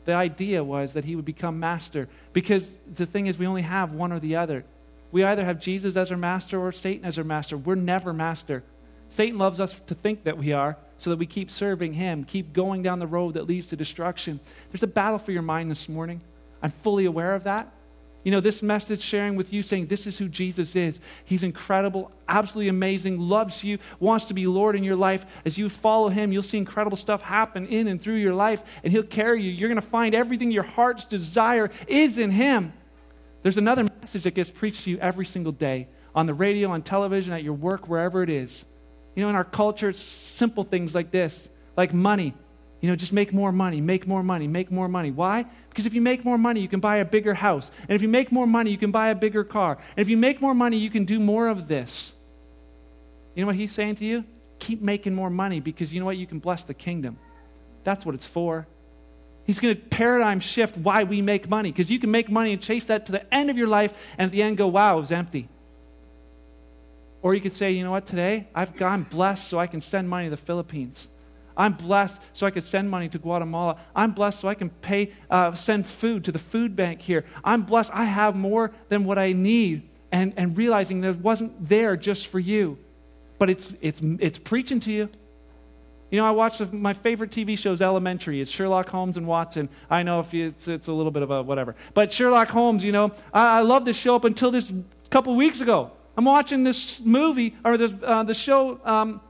The 0.06 0.14
idea 0.14 0.64
was 0.64 0.94
that 0.94 1.06
He 1.06 1.16
would 1.16 1.26
become 1.26 1.60
master 1.60 2.08
because 2.34 2.76
the 2.92 3.06
thing 3.06 3.28
is, 3.28 3.38
we 3.38 3.48
only 3.48 3.62
have 3.62 3.92
one 3.92 4.12
or 4.12 4.20
the 4.20 4.36
other. 4.36 4.64
We 5.12 5.24
either 5.24 5.46
have 5.46 5.60
Jesus 5.60 5.96
as 5.96 6.12
our 6.12 6.18
master 6.18 6.60
or 6.60 6.72
Satan 6.72 7.06
as 7.06 7.18
our 7.18 7.24
master. 7.24 7.58
We're 7.58 7.76
never 7.76 8.14
master. 8.14 8.64
Satan 9.10 9.38
loves 9.38 9.60
us 9.60 9.80
to 9.88 9.94
think 9.94 10.24
that 10.24 10.38
we 10.38 10.54
are, 10.54 10.78
so 11.04 11.10
that 11.10 11.20
we 11.20 11.26
keep 11.26 11.52
serving 11.52 11.94
Him, 11.94 12.24
keep 12.24 12.54
going 12.54 12.82
down 12.82 13.00
the 13.00 13.08
road 13.08 13.34
that 13.34 13.46
leads 13.46 13.68
to 13.68 13.76
destruction. 13.76 14.40
There's 14.72 14.84
a 14.84 14.88
battle 14.88 15.20
for 15.20 15.34
your 15.34 15.42
mind 15.42 15.70
this 15.70 15.90
morning. 15.90 16.22
I'm 16.62 16.72
fully 16.72 17.04
aware 17.04 17.36
of 17.36 17.44
that. 17.44 17.74
You 18.24 18.32
know, 18.32 18.40
this 18.40 18.64
message 18.64 19.02
sharing 19.02 19.36
with 19.36 19.52
you 19.52 19.64
saying 19.64 19.88
this 19.88 20.08
is 20.08 20.18
who 20.18 20.30
Jesus 20.30 20.78
is. 20.78 21.02
He's 21.26 21.44
incredible, 21.44 22.10
absolutely 22.30 22.70
amazing, 22.70 23.20
loves 23.20 23.66
you, 23.66 23.80
wants 24.00 24.28
to 24.28 24.34
be 24.34 24.48
Lord 24.48 24.78
in 24.78 24.84
your 24.86 24.96
life. 24.96 25.26
As 25.44 25.58
you 25.58 25.68
follow 25.68 26.08
him, 26.08 26.32
you'll 26.32 26.42
see 26.42 26.58
incredible 26.58 26.96
stuff 26.96 27.22
happen 27.22 27.66
in 27.66 27.90
and 27.90 28.02
through 28.02 28.16
your 28.16 28.34
life, 28.34 28.64
and 28.82 28.94
he'll 28.94 29.04
carry 29.04 29.44
you. 29.44 29.52
You're 29.52 29.68
going 29.68 29.82
to 29.82 29.86
find 29.86 30.16
everything 30.16 30.52
your 30.52 30.64
heart's 30.64 31.04
desire 31.04 31.70
is 31.86 32.18
in 32.18 32.32
him. 32.32 32.72
There's 33.42 33.58
another 33.58 33.84
message 33.84 34.24
that 34.24 34.36
gets 34.36 34.50
preached 34.50 34.86
to 34.86 34.92
you 34.92 35.00
every 35.00 35.26
single 35.26 35.52
day 35.52 35.90
on 36.16 36.28
the 36.28 36.34
radio, 36.34 36.72
on 36.72 36.82
television, 36.82 37.34
at 37.34 37.44
your 37.44 37.56
work, 37.56 37.90
wherever 37.90 38.24
it 38.24 38.30
is. 38.30 38.66
You 39.16 39.24
know, 39.24 39.30
in 39.30 39.36
our 39.36 39.44
culture, 39.44 39.90
it's 39.90 40.02
simple 40.02 40.64
things 40.64 40.96
like 40.96 41.12
this, 41.12 41.50
like 41.78 41.94
money. 41.94 42.34
You 42.82 42.90
know, 42.90 42.96
just 42.98 43.14
make 43.14 43.32
more 43.32 43.54
money, 43.54 43.80
make 43.80 44.08
more 44.08 44.24
money, 44.24 44.46
make 44.48 44.70
more 44.70 44.90
money. 44.90 45.10
Why? 45.10 45.46
Because 45.70 45.86
if 45.86 45.94
you 45.94 46.02
make 46.02 46.26
more 46.26 46.38
money, 46.38 46.60
you 46.60 46.68
can 46.68 46.82
buy 46.82 46.98
a 46.98 47.06
bigger 47.06 47.34
house. 47.34 47.72
And 47.82 47.92
if 47.92 48.02
you 48.02 48.10
make 48.10 48.32
more 48.32 48.46
money, 48.46 48.72
you 48.72 48.78
can 48.78 48.92
buy 48.92 49.08
a 49.08 49.16
bigger 49.16 49.46
car. 49.46 49.78
And 49.96 50.00
if 50.00 50.10
you 50.10 50.18
make 50.18 50.42
more 50.42 50.54
money, 50.54 50.78
you 50.78 50.90
can 50.90 51.06
do 51.06 51.20
more 51.20 51.48
of 51.48 51.70
this. 51.70 52.14
You 53.36 53.44
know 53.44 53.48
what 53.48 53.56
he's 53.56 53.72
saying 53.72 53.96
to 53.96 54.06
you? 54.06 54.26
Keep 54.60 54.82
making 54.82 55.16
more 55.16 55.30
money 55.30 55.62
because 55.62 55.94
you 55.94 56.00
know 56.00 56.06
what? 56.06 56.18
You 56.18 56.28
can 56.28 56.40
bless 56.40 56.64
the 56.64 56.74
kingdom. 56.74 57.18
That's 57.86 58.06
what 58.06 58.16
it's 58.16 58.26
for. 58.26 58.68
He's 59.46 59.60
going 59.60 59.76
to 59.76 59.82
paradigm 59.82 60.40
shift 60.40 60.78
why 60.78 61.04
we 61.04 61.22
make 61.22 61.50
money 61.50 61.72
because 61.72 61.90
you 61.90 62.00
can 62.00 62.12
make 62.12 62.30
money 62.30 62.54
and 62.54 62.62
chase 62.62 62.86
that 62.86 63.06
to 63.06 63.12
the 63.12 63.34
end 63.34 63.50
of 63.50 63.58
your 63.58 63.68
life 63.68 63.94
and 64.18 64.28
at 64.28 64.32
the 64.32 64.42
end 64.42 64.58
go, 64.58 64.68
wow, 64.68 64.98
it 64.98 65.02
was 65.02 65.12
empty. 65.12 65.50
Or 67.24 67.34
you 67.34 67.42
could 67.42 67.54
say, 67.54 67.72
you 67.72 67.84
know 67.84 67.92
what, 67.92 68.06
today 68.06 68.48
I've 68.54 68.76
gone 68.76 69.04
blessed 69.04 69.48
so 69.48 69.58
I 69.58 69.66
can 69.66 69.82
send 69.82 70.10
money 70.10 70.26
to 70.26 70.30
the 70.30 70.38
Philippines. 70.38 71.08
I'm 71.56 71.74
blessed 71.74 72.22
so 72.34 72.46
I 72.46 72.52
can 72.52 72.62
send 72.62 72.90
money 72.90 73.08
to 73.10 73.18
Guatemala. 73.18 73.78
I'm 73.96 74.12
blessed 74.12 74.42
so 74.42 74.50
I 74.50 74.56
can 74.56 74.70
pay, 74.70 75.14
uh, 75.30 75.54
send 75.54 75.88
food 75.88 76.26
to 76.26 76.32
the 76.32 76.40
food 76.40 76.76
bank 76.76 77.02
here. 77.02 77.26
I'm 77.44 77.64
blessed 77.64 77.92
I 77.94 78.06
have 78.06 78.36
more 78.36 78.72
than 78.90 79.06
what 79.06 79.18
I 79.18 79.34
need. 79.34 79.90
And, 80.12 80.34
and 80.38 80.56
realizing 80.56 81.02
that 81.02 81.10
it 81.10 81.20
wasn't 81.22 81.68
there 81.68 81.98
just 81.98 82.28
for 82.28 82.40
you, 82.40 82.78
but 83.40 83.50
it's, 83.50 83.68
it's, 83.82 84.00
it's 84.20 84.38
preaching 84.38 84.80
to 84.82 84.92
you. 84.92 85.10
You 86.12 86.20
know, 86.20 86.28
I 86.28 86.30
watch 86.30 86.62
my 86.72 86.94
favorite 86.94 87.32
TV 87.32 87.58
show 87.58 87.72
is 87.72 87.82
Elementary. 87.82 88.40
It's 88.40 88.52
Sherlock 88.52 88.90
Holmes 88.90 89.18
and 89.18 89.26
Watson. 89.26 89.70
I 89.90 90.04
know 90.04 90.20
if 90.20 90.32
you, 90.32 90.50
it's, 90.50 90.68
it's 90.68 90.88
a 90.88 90.94
little 90.94 91.12
bit 91.12 91.24
of 91.24 91.32
a 91.32 91.42
whatever. 91.42 91.76
But 91.96 92.14
Sherlock 92.14 92.50
Holmes, 92.50 92.84
you 92.84 92.92
know, 92.92 93.12
I, 93.34 93.58
I 93.58 93.62
love 93.62 93.86
this 93.86 93.98
show 93.98 94.16
up 94.16 94.24
until 94.24 94.52
this 94.52 94.72
couple 95.10 95.36
weeks 95.36 95.62
ago. 95.62 95.94
I'm 96.16 96.26
watching 96.26 96.64
this 96.64 97.02
movie, 97.02 97.56
or 97.66 97.78
this, 97.78 97.94
uh, 98.04 98.24
the 98.24 98.36
show, 98.36 98.80
um, 98.86 99.22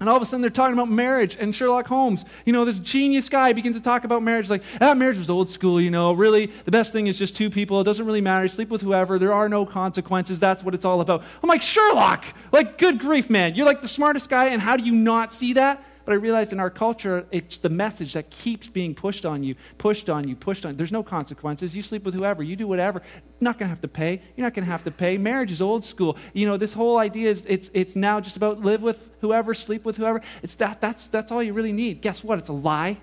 and 0.00 0.08
all 0.08 0.16
of 0.16 0.22
a 0.22 0.26
sudden 0.26 0.40
they're 0.40 0.50
talking 0.50 0.72
about 0.72 0.90
marriage 0.90 1.36
and 1.38 1.54
Sherlock 1.54 1.86
Holmes. 1.86 2.24
You 2.44 2.52
know, 2.52 2.64
this 2.64 2.80
genius 2.80 3.28
guy 3.28 3.52
begins 3.52 3.76
to 3.76 3.82
talk 3.82 4.02
about 4.02 4.22
marriage 4.22 4.50
like, 4.50 4.64
ah, 4.80 4.94
marriage 4.94 5.18
was 5.18 5.30
old 5.30 5.48
school, 5.48 5.80
you 5.80 5.92
know. 5.92 6.12
Really, 6.12 6.46
the 6.46 6.72
best 6.72 6.92
thing 6.92 7.06
is 7.06 7.16
just 7.16 7.36
two 7.36 7.50
people. 7.50 7.80
It 7.80 7.84
doesn't 7.84 8.04
really 8.04 8.20
matter. 8.20 8.48
Sleep 8.48 8.68
with 8.68 8.80
whoever. 8.80 9.18
There 9.18 9.32
are 9.32 9.48
no 9.48 9.64
consequences. 9.64 10.40
That's 10.40 10.64
what 10.64 10.74
it's 10.74 10.84
all 10.84 11.00
about. 11.00 11.22
I'm 11.42 11.48
like, 11.48 11.62
Sherlock! 11.62 12.24
Like, 12.50 12.78
good 12.78 12.98
grief, 12.98 13.30
man. 13.30 13.54
You're 13.54 13.66
like 13.66 13.80
the 13.80 13.88
smartest 13.88 14.28
guy, 14.28 14.46
and 14.46 14.60
how 14.60 14.76
do 14.76 14.84
you 14.84 14.92
not 14.92 15.32
see 15.32 15.52
that? 15.52 15.84
But 16.04 16.12
I 16.12 16.16
realized 16.16 16.52
in 16.52 16.60
our 16.60 16.70
culture, 16.70 17.26
it's 17.30 17.58
the 17.58 17.68
message 17.68 18.14
that 18.14 18.30
keeps 18.30 18.68
being 18.68 18.94
pushed 18.94 19.24
on 19.24 19.42
you, 19.42 19.54
pushed 19.78 20.10
on 20.10 20.26
you, 20.26 20.34
pushed 20.34 20.66
on. 20.66 20.76
There's 20.76 20.92
no 20.92 21.02
consequences. 21.02 21.74
You 21.74 21.82
sleep 21.82 22.04
with 22.04 22.14
whoever, 22.14 22.42
you 22.42 22.56
do 22.56 22.66
whatever. 22.66 23.02
You're 23.14 23.22
not 23.40 23.58
going 23.58 23.66
to 23.66 23.70
have 23.70 23.80
to 23.82 23.88
pay. 23.88 24.20
You're 24.36 24.44
not 24.44 24.54
going 24.54 24.64
to 24.64 24.70
have 24.70 24.84
to 24.84 24.90
pay. 24.90 25.18
Marriage 25.18 25.52
is 25.52 25.62
old 25.62 25.84
school. 25.84 26.16
You 26.32 26.46
know, 26.46 26.56
this 26.56 26.72
whole 26.72 26.98
idea 26.98 27.30
is 27.30 27.44
it's, 27.48 27.70
it's 27.72 27.94
now 27.94 28.20
just 28.20 28.36
about 28.36 28.60
live 28.60 28.82
with 28.82 29.10
whoever, 29.20 29.54
sleep 29.54 29.84
with 29.84 29.96
whoever. 29.96 30.20
It's 30.42 30.56
that, 30.56 30.80
that's, 30.80 31.08
that's 31.08 31.30
all 31.30 31.42
you 31.42 31.52
really 31.52 31.72
need. 31.72 32.00
Guess 32.00 32.24
what? 32.24 32.38
It's 32.38 32.48
a 32.48 32.54
lie. 32.54 32.98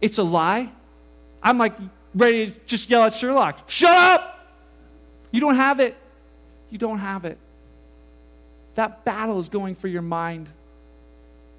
It's 0.00 0.18
a 0.18 0.24
lie. 0.24 0.70
I'm 1.42 1.58
like 1.58 1.74
ready 2.14 2.50
to 2.50 2.58
just 2.66 2.90
yell 2.90 3.04
at 3.04 3.14
Sherlock, 3.14 3.68
shut 3.68 3.96
up! 3.96 4.28
You 5.30 5.40
don't 5.40 5.56
have 5.56 5.80
it. 5.80 5.96
You 6.70 6.78
don't 6.78 6.98
have 6.98 7.24
it. 7.24 7.38
That 8.74 9.04
battle 9.04 9.38
is 9.38 9.48
going 9.48 9.74
for 9.74 9.88
your 9.88 10.02
mind 10.02 10.48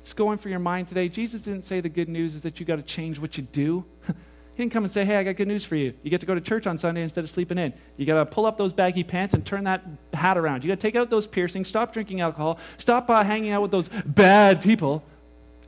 it's 0.03 0.11
going 0.11 0.37
for 0.37 0.49
your 0.49 0.59
mind 0.59 0.89
today. 0.89 1.07
Jesus 1.07 1.43
didn't 1.43 1.61
say 1.61 1.79
the 1.79 1.87
good 1.87 2.09
news 2.09 2.35
is 2.35 2.41
that 2.41 2.59
you 2.59 2.65
got 2.65 2.75
to 2.75 2.81
change 2.81 3.19
what 3.19 3.37
you 3.37 3.43
do. 3.53 3.85
he 4.05 4.13
didn't 4.57 4.73
come 4.73 4.83
and 4.83 4.91
say, 4.91 5.05
hey, 5.05 5.15
I 5.15 5.23
got 5.23 5.37
good 5.37 5.47
news 5.47 5.63
for 5.63 5.77
you. 5.77 5.93
You 6.03 6.09
get 6.09 6.19
to 6.19 6.25
go 6.25 6.35
to 6.35 6.41
church 6.41 6.67
on 6.67 6.77
Sunday 6.77 7.03
instead 7.03 7.23
of 7.23 7.29
sleeping 7.29 7.57
in. 7.57 7.73
You 7.95 8.05
got 8.05 8.15
to 8.15 8.25
pull 8.25 8.45
up 8.45 8.57
those 8.57 8.73
baggy 8.73 9.05
pants 9.05 9.33
and 9.33 9.45
turn 9.45 9.63
that 9.63 9.81
hat 10.13 10.37
around. 10.37 10.65
You 10.65 10.67
got 10.67 10.81
to 10.81 10.85
take 10.85 10.97
out 10.97 11.09
those 11.09 11.25
piercings, 11.25 11.69
stop 11.69 11.93
drinking 11.93 12.19
alcohol, 12.19 12.59
stop 12.77 13.09
uh, 13.09 13.23
hanging 13.23 13.51
out 13.51 13.61
with 13.61 13.71
those 13.71 13.87
bad 14.05 14.61
people, 14.61 15.05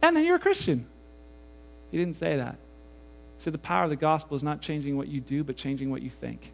and 0.01 0.17
then 0.17 0.25
you're 0.25 0.35
a 0.35 0.39
Christian. 0.39 0.85
He 1.89 1.97
didn't 1.97 2.17
say 2.17 2.35
that. 2.35 2.57
He 3.37 3.43
said 3.43 3.53
the 3.53 3.57
power 3.57 3.85
of 3.85 3.89
the 3.89 3.95
gospel 3.95 4.35
is 4.35 4.43
not 4.43 4.59
changing 4.59 4.97
what 4.97 5.07
you 5.07 5.21
do, 5.21 5.45
but 5.45 5.55
changing 5.55 5.89
what 5.89 6.01
you 6.01 6.09
think. 6.09 6.51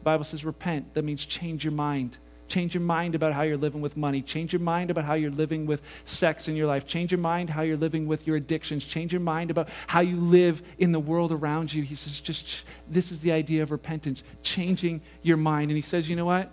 The 0.00 0.04
Bible 0.04 0.24
says 0.24 0.44
repent. 0.44 0.94
That 0.94 1.04
means 1.04 1.24
change 1.24 1.62
your 1.62 1.72
mind. 1.72 2.18
Change 2.52 2.74
your 2.74 2.82
mind 2.82 3.14
about 3.14 3.32
how 3.32 3.40
you're 3.40 3.56
living 3.56 3.80
with 3.80 3.96
money. 3.96 4.20
Change 4.20 4.52
your 4.52 4.60
mind 4.60 4.90
about 4.90 5.06
how 5.06 5.14
you're 5.14 5.30
living 5.30 5.64
with 5.64 5.80
sex 6.04 6.48
in 6.48 6.54
your 6.54 6.66
life. 6.66 6.86
Change 6.86 7.10
your 7.10 7.18
mind 7.18 7.48
how 7.48 7.62
you're 7.62 7.78
living 7.78 8.06
with 8.06 8.26
your 8.26 8.36
addictions. 8.36 8.84
Change 8.84 9.10
your 9.10 9.22
mind 9.22 9.50
about 9.50 9.70
how 9.86 10.00
you 10.00 10.16
live 10.16 10.62
in 10.76 10.92
the 10.92 11.00
world 11.00 11.32
around 11.32 11.72
you. 11.72 11.82
He 11.82 11.94
says, 11.94 12.20
just 12.20 12.64
this 12.86 13.10
is 13.10 13.22
the 13.22 13.32
idea 13.32 13.62
of 13.62 13.70
repentance, 13.70 14.22
changing 14.42 15.00
your 15.22 15.38
mind. 15.38 15.70
And 15.70 15.76
he 15.76 15.82
says, 15.82 16.10
you 16.10 16.14
know 16.14 16.26
what? 16.26 16.50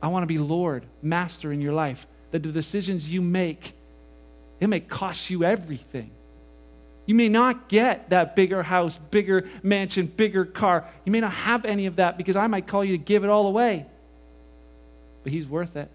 I 0.00 0.06
want 0.06 0.22
to 0.22 0.28
be 0.28 0.38
Lord, 0.38 0.86
master 1.02 1.50
in 1.52 1.60
your 1.60 1.72
life. 1.72 2.06
That 2.30 2.44
the 2.44 2.52
decisions 2.52 3.08
you 3.08 3.22
make, 3.22 3.72
it 4.60 4.68
may 4.68 4.78
cost 4.78 5.30
you 5.30 5.42
everything. 5.42 6.12
You 7.06 7.16
may 7.16 7.28
not 7.28 7.68
get 7.68 8.10
that 8.10 8.36
bigger 8.36 8.62
house, 8.62 8.98
bigger 8.98 9.48
mansion, 9.64 10.06
bigger 10.06 10.44
car. 10.44 10.88
You 11.04 11.10
may 11.10 11.18
not 11.18 11.32
have 11.32 11.64
any 11.64 11.86
of 11.86 11.96
that 11.96 12.16
because 12.16 12.36
I 12.36 12.46
might 12.46 12.68
call 12.68 12.84
you 12.84 12.96
to 12.96 13.02
give 13.02 13.24
it 13.24 13.30
all 13.30 13.48
away 13.48 13.86
but 15.22 15.32
He's 15.32 15.46
worth 15.46 15.76
it. 15.76 15.90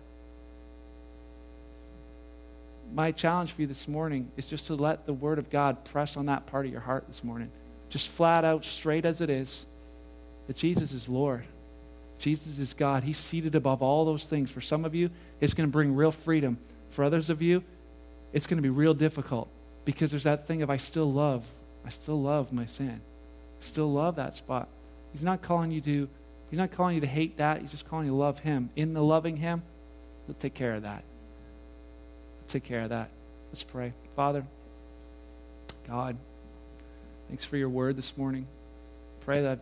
My 2.94 3.12
challenge 3.12 3.52
for 3.52 3.62
you 3.62 3.68
this 3.68 3.88
morning 3.88 4.32
is 4.38 4.48
just 4.48 4.68
to 4.68 4.76
let 4.76 5.06
the 5.06 5.14
Word 5.14 5.40
of 5.40 5.50
God 5.50 5.84
press 5.84 6.16
on 6.16 6.28
that 6.28 6.46
part 6.46 6.66
of 6.66 6.72
your 6.72 6.82
heart 6.82 7.06
this 7.08 7.24
morning. 7.24 7.52
Just 7.90 8.08
flat 8.08 8.44
out, 8.44 8.64
straight 8.64 9.06
as 9.06 9.22
it 9.22 9.30
is, 9.30 9.66
that 10.48 10.56
Jesus 10.56 10.94
is 10.94 11.10
Lord. 11.10 11.46
Jesus 12.20 12.60
is 12.60 12.74
God. 12.74 13.04
He's 13.04 13.18
seated 13.18 13.56
above 13.56 13.82
all 13.82 14.06
those 14.06 14.26
things. 14.26 14.50
For 14.50 14.62
some 14.62 14.86
of 14.86 14.96
you, 14.96 15.10
it's 15.40 15.54
going 15.54 15.68
to 15.68 15.72
bring 15.72 15.96
real 15.96 16.12
freedom. 16.12 16.58
For 16.90 17.04
others 17.04 17.30
of 17.30 17.42
you, 17.42 17.64
it's 18.34 18.48
going 18.48 18.58
to 18.58 18.64
be 18.64 18.70
real 18.70 18.94
difficult 18.94 19.50
because 19.86 20.12
there's 20.12 20.24
that 20.24 20.48
thing 20.48 20.62
of 20.62 20.70
I 20.70 20.78
still 20.78 21.12
love. 21.12 21.44
I 21.86 21.90
still 21.90 22.22
love 22.22 22.52
my 22.52 22.66
sin. 22.66 23.02
Still 23.60 23.92
love 23.92 24.16
that 24.16 24.36
spot. 24.36 24.68
He's 25.14 25.24
not 25.24 25.42
calling 25.42 25.72
you 25.72 25.82
to 25.82 26.10
He's 26.50 26.58
not 26.60 26.72
calling 26.72 26.96
you 26.96 27.02
to 27.02 27.08
hate 27.08 27.38
that. 27.38 27.62
He's 27.62 27.72
just 27.72 27.88
calling 27.88 28.06
you 28.06 28.12
to 28.12 28.18
love 28.18 28.40
Him. 28.40 28.70
In 28.76 28.94
the 28.94 29.04
loving 29.04 29.38
Him, 29.38 29.64
He'll 30.26 30.36
take 30.36 30.54
care 30.54 30.76
of 30.76 30.84
that. 30.84 31.04
He'll 32.40 32.48
take 32.48 32.64
care 32.64 32.82
of 32.82 32.90
that. 32.90 33.10
Let's 33.50 33.64
pray. 33.64 33.94
Father, 34.16 34.46
God, 35.88 36.18
thanks 37.28 37.46
for 37.46 37.58
your 37.58 37.70
word 37.70 37.98
this 37.98 38.18
morning. 38.18 38.48
Pray 39.22 39.42
that 39.42 39.60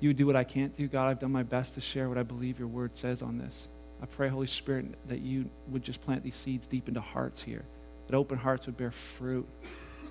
you 0.00 0.08
would 0.08 0.16
do 0.16 0.26
what 0.26 0.36
I 0.36 0.44
can't 0.44 0.76
do. 0.76 0.86
God, 0.88 1.08
I've 1.08 1.20
done 1.20 1.32
my 1.32 1.42
best 1.42 1.74
to 1.74 1.80
share 1.80 2.08
what 2.08 2.16
I 2.16 2.22
believe 2.22 2.58
your 2.58 2.68
word 2.68 2.94
says 2.94 3.22
on 3.22 3.38
this. 3.38 3.68
I 4.02 4.06
pray, 4.06 4.28
Holy 4.28 4.46
Spirit, 4.46 4.86
that 5.08 5.20
you 5.20 5.50
would 5.68 5.82
just 5.82 6.00
plant 6.02 6.22
these 6.22 6.34
seeds 6.34 6.66
deep 6.66 6.88
into 6.88 7.02
hearts 7.02 7.42
here, 7.42 7.64
that 8.06 8.16
open 8.16 8.38
hearts 8.38 8.64
would 8.64 8.78
bear 8.78 8.90
fruit 8.90 9.46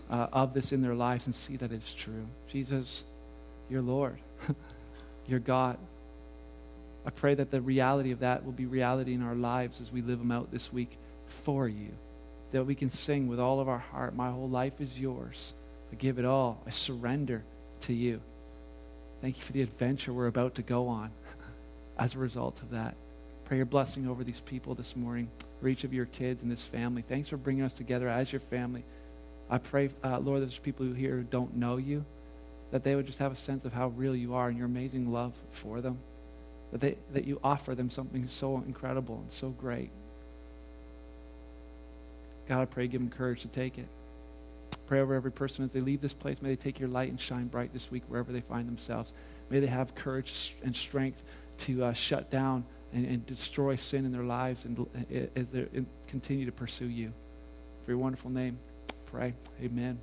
uh, 0.10 0.28
of 0.32 0.54
this 0.54 0.72
in 0.72 0.82
their 0.82 0.94
lives 0.94 1.26
and 1.26 1.34
see 1.34 1.56
that 1.58 1.72
it's 1.72 1.94
true. 1.94 2.28
Jesus, 2.48 3.04
you're 3.68 3.82
Lord. 3.82 4.20
your 5.30 5.40
God. 5.40 5.78
I 7.06 7.12
pray 7.12 7.34
that 7.36 7.52
the 7.52 7.62
reality 7.62 8.12
of 8.12 8.20
that 8.20 8.46
will 8.46 8.52
be 8.52 8.66
reality 8.66 9.14
in 9.14 9.24
our 9.24 9.36
lives 9.36 9.82
as 9.82 9.92
we 9.92 10.02
live 10.02 10.20
them 10.20 10.32
out 10.32 10.52
this 10.52 10.72
week 10.72 10.98
for 11.26 11.68
you. 11.68 11.92
That 12.52 12.66
we 12.66 12.76
can 12.76 12.90
sing 12.90 13.28
with 13.28 13.40
all 13.40 13.60
of 13.60 13.70
our 13.70 13.80
heart, 13.80 14.16
My 14.16 14.32
whole 14.32 14.50
life 14.50 14.82
is 14.82 15.00
yours. 15.00 15.54
I 15.92 15.96
give 15.96 16.20
it 16.20 16.26
all. 16.26 16.62
I 16.68 16.72
surrender 16.72 17.44
to 17.82 17.94
you. 17.94 18.22
Thank 19.22 19.38
you 19.38 19.44
for 19.44 19.54
the 19.54 19.62
adventure 19.62 20.14
we're 20.14 20.28
about 20.28 20.56
to 20.56 20.62
go 20.62 20.88
on 20.88 21.12
as 21.98 22.16
a 22.16 22.20
result 22.20 22.62
of 22.62 22.72
that. 22.72 22.96
Pray 23.46 23.58
your 23.58 23.66
blessing 23.66 24.08
over 24.08 24.24
these 24.24 24.42
people 24.42 24.76
this 24.76 24.96
morning, 24.96 25.30
for 25.60 25.68
each 25.68 25.84
of 25.84 25.94
your 25.94 26.06
kids 26.06 26.42
and 26.44 26.52
this 26.52 26.64
family. 26.64 27.02
Thanks 27.02 27.28
for 27.28 27.38
bringing 27.38 27.64
us 27.64 27.74
together 27.74 28.08
as 28.08 28.32
your 28.32 28.40
family. 28.40 28.84
I 29.50 29.58
pray, 29.58 29.90
uh, 30.04 30.20
Lord, 30.20 30.42
there's 30.42 30.60
people 30.60 30.86
who 30.86 30.94
here 30.94 31.16
who 31.16 31.24
don't 31.24 31.56
know 31.56 31.78
you 31.78 32.06
that 32.72 32.84
they 32.84 32.96
would 32.96 33.08
just 33.08 33.20
have 33.20 33.32
a 33.32 33.36
sense 33.36 33.66
of 33.66 33.74
how 33.74 33.88
real 33.90 34.16
you 34.16 34.36
are 34.36 34.48
and 34.48 34.58
your 34.58 34.68
amazing 34.68 35.12
love 35.12 35.34
for 35.52 35.82
them. 35.82 36.00
That, 36.72 36.82
they, 36.82 36.98
that 37.14 37.26
you 37.26 37.40
offer 37.44 37.74
them 37.74 37.90
something 37.90 38.28
so 38.28 38.58
incredible 38.58 39.20
and 39.22 39.32
so 39.32 39.50
great. 39.50 39.90
God, 42.48 42.62
I 42.62 42.66
pray, 42.66 42.88
give 42.88 43.02
them 43.02 43.10
courage 43.10 43.42
to 43.42 43.48
take 43.48 43.78
it. 43.78 43.88
Pray 44.88 45.00
over 45.02 45.14
every 45.14 45.32
person 45.32 45.66
as 45.66 45.72
they 45.72 45.82
leave 45.82 46.02
this 46.02 46.14
place. 46.14 46.42
May 46.42 46.50
they 46.50 46.56
take 46.56 46.80
your 46.80 46.90
light 46.90 47.10
and 47.10 47.22
shine 47.22 47.48
bright 47.48 47.74
this 47.74 47.92
week 47.92 48.04
wherever 48.08 48.32
they 48.32 48.42
find 48.42 48.68
themselves. 48.68 49.12
May 49.50 49.60
they 49.60 49.68
have 49.68 49.96
courage 49.96 50.56
and 50.64 50.76
strength 50.76 51.24
to 51.60 51.86
uh, 51.86 51.94
shut 51.94 52.32
down 52.32 52.66
and, 52.94 53.06
and, 53.06 53.26
destroy 53.26 53.76
sin 53.76 54.06
in 54.06 54.12
their 54.12 54.24
lives 54.24 54.66
and, 54.66 54.88
and, 55.36 55.70
and 55.74 55.86
continue 56.08 56.46
to 56.46 56.52
pursue 56.52 56.88
you. 56.88 57.14
For 57.86 57.92
your 57.92 58.00
wonderful 58.00 58.32
name, 58.32 58.58
pray. 59.06 59.34
Amen. 59.62 60.00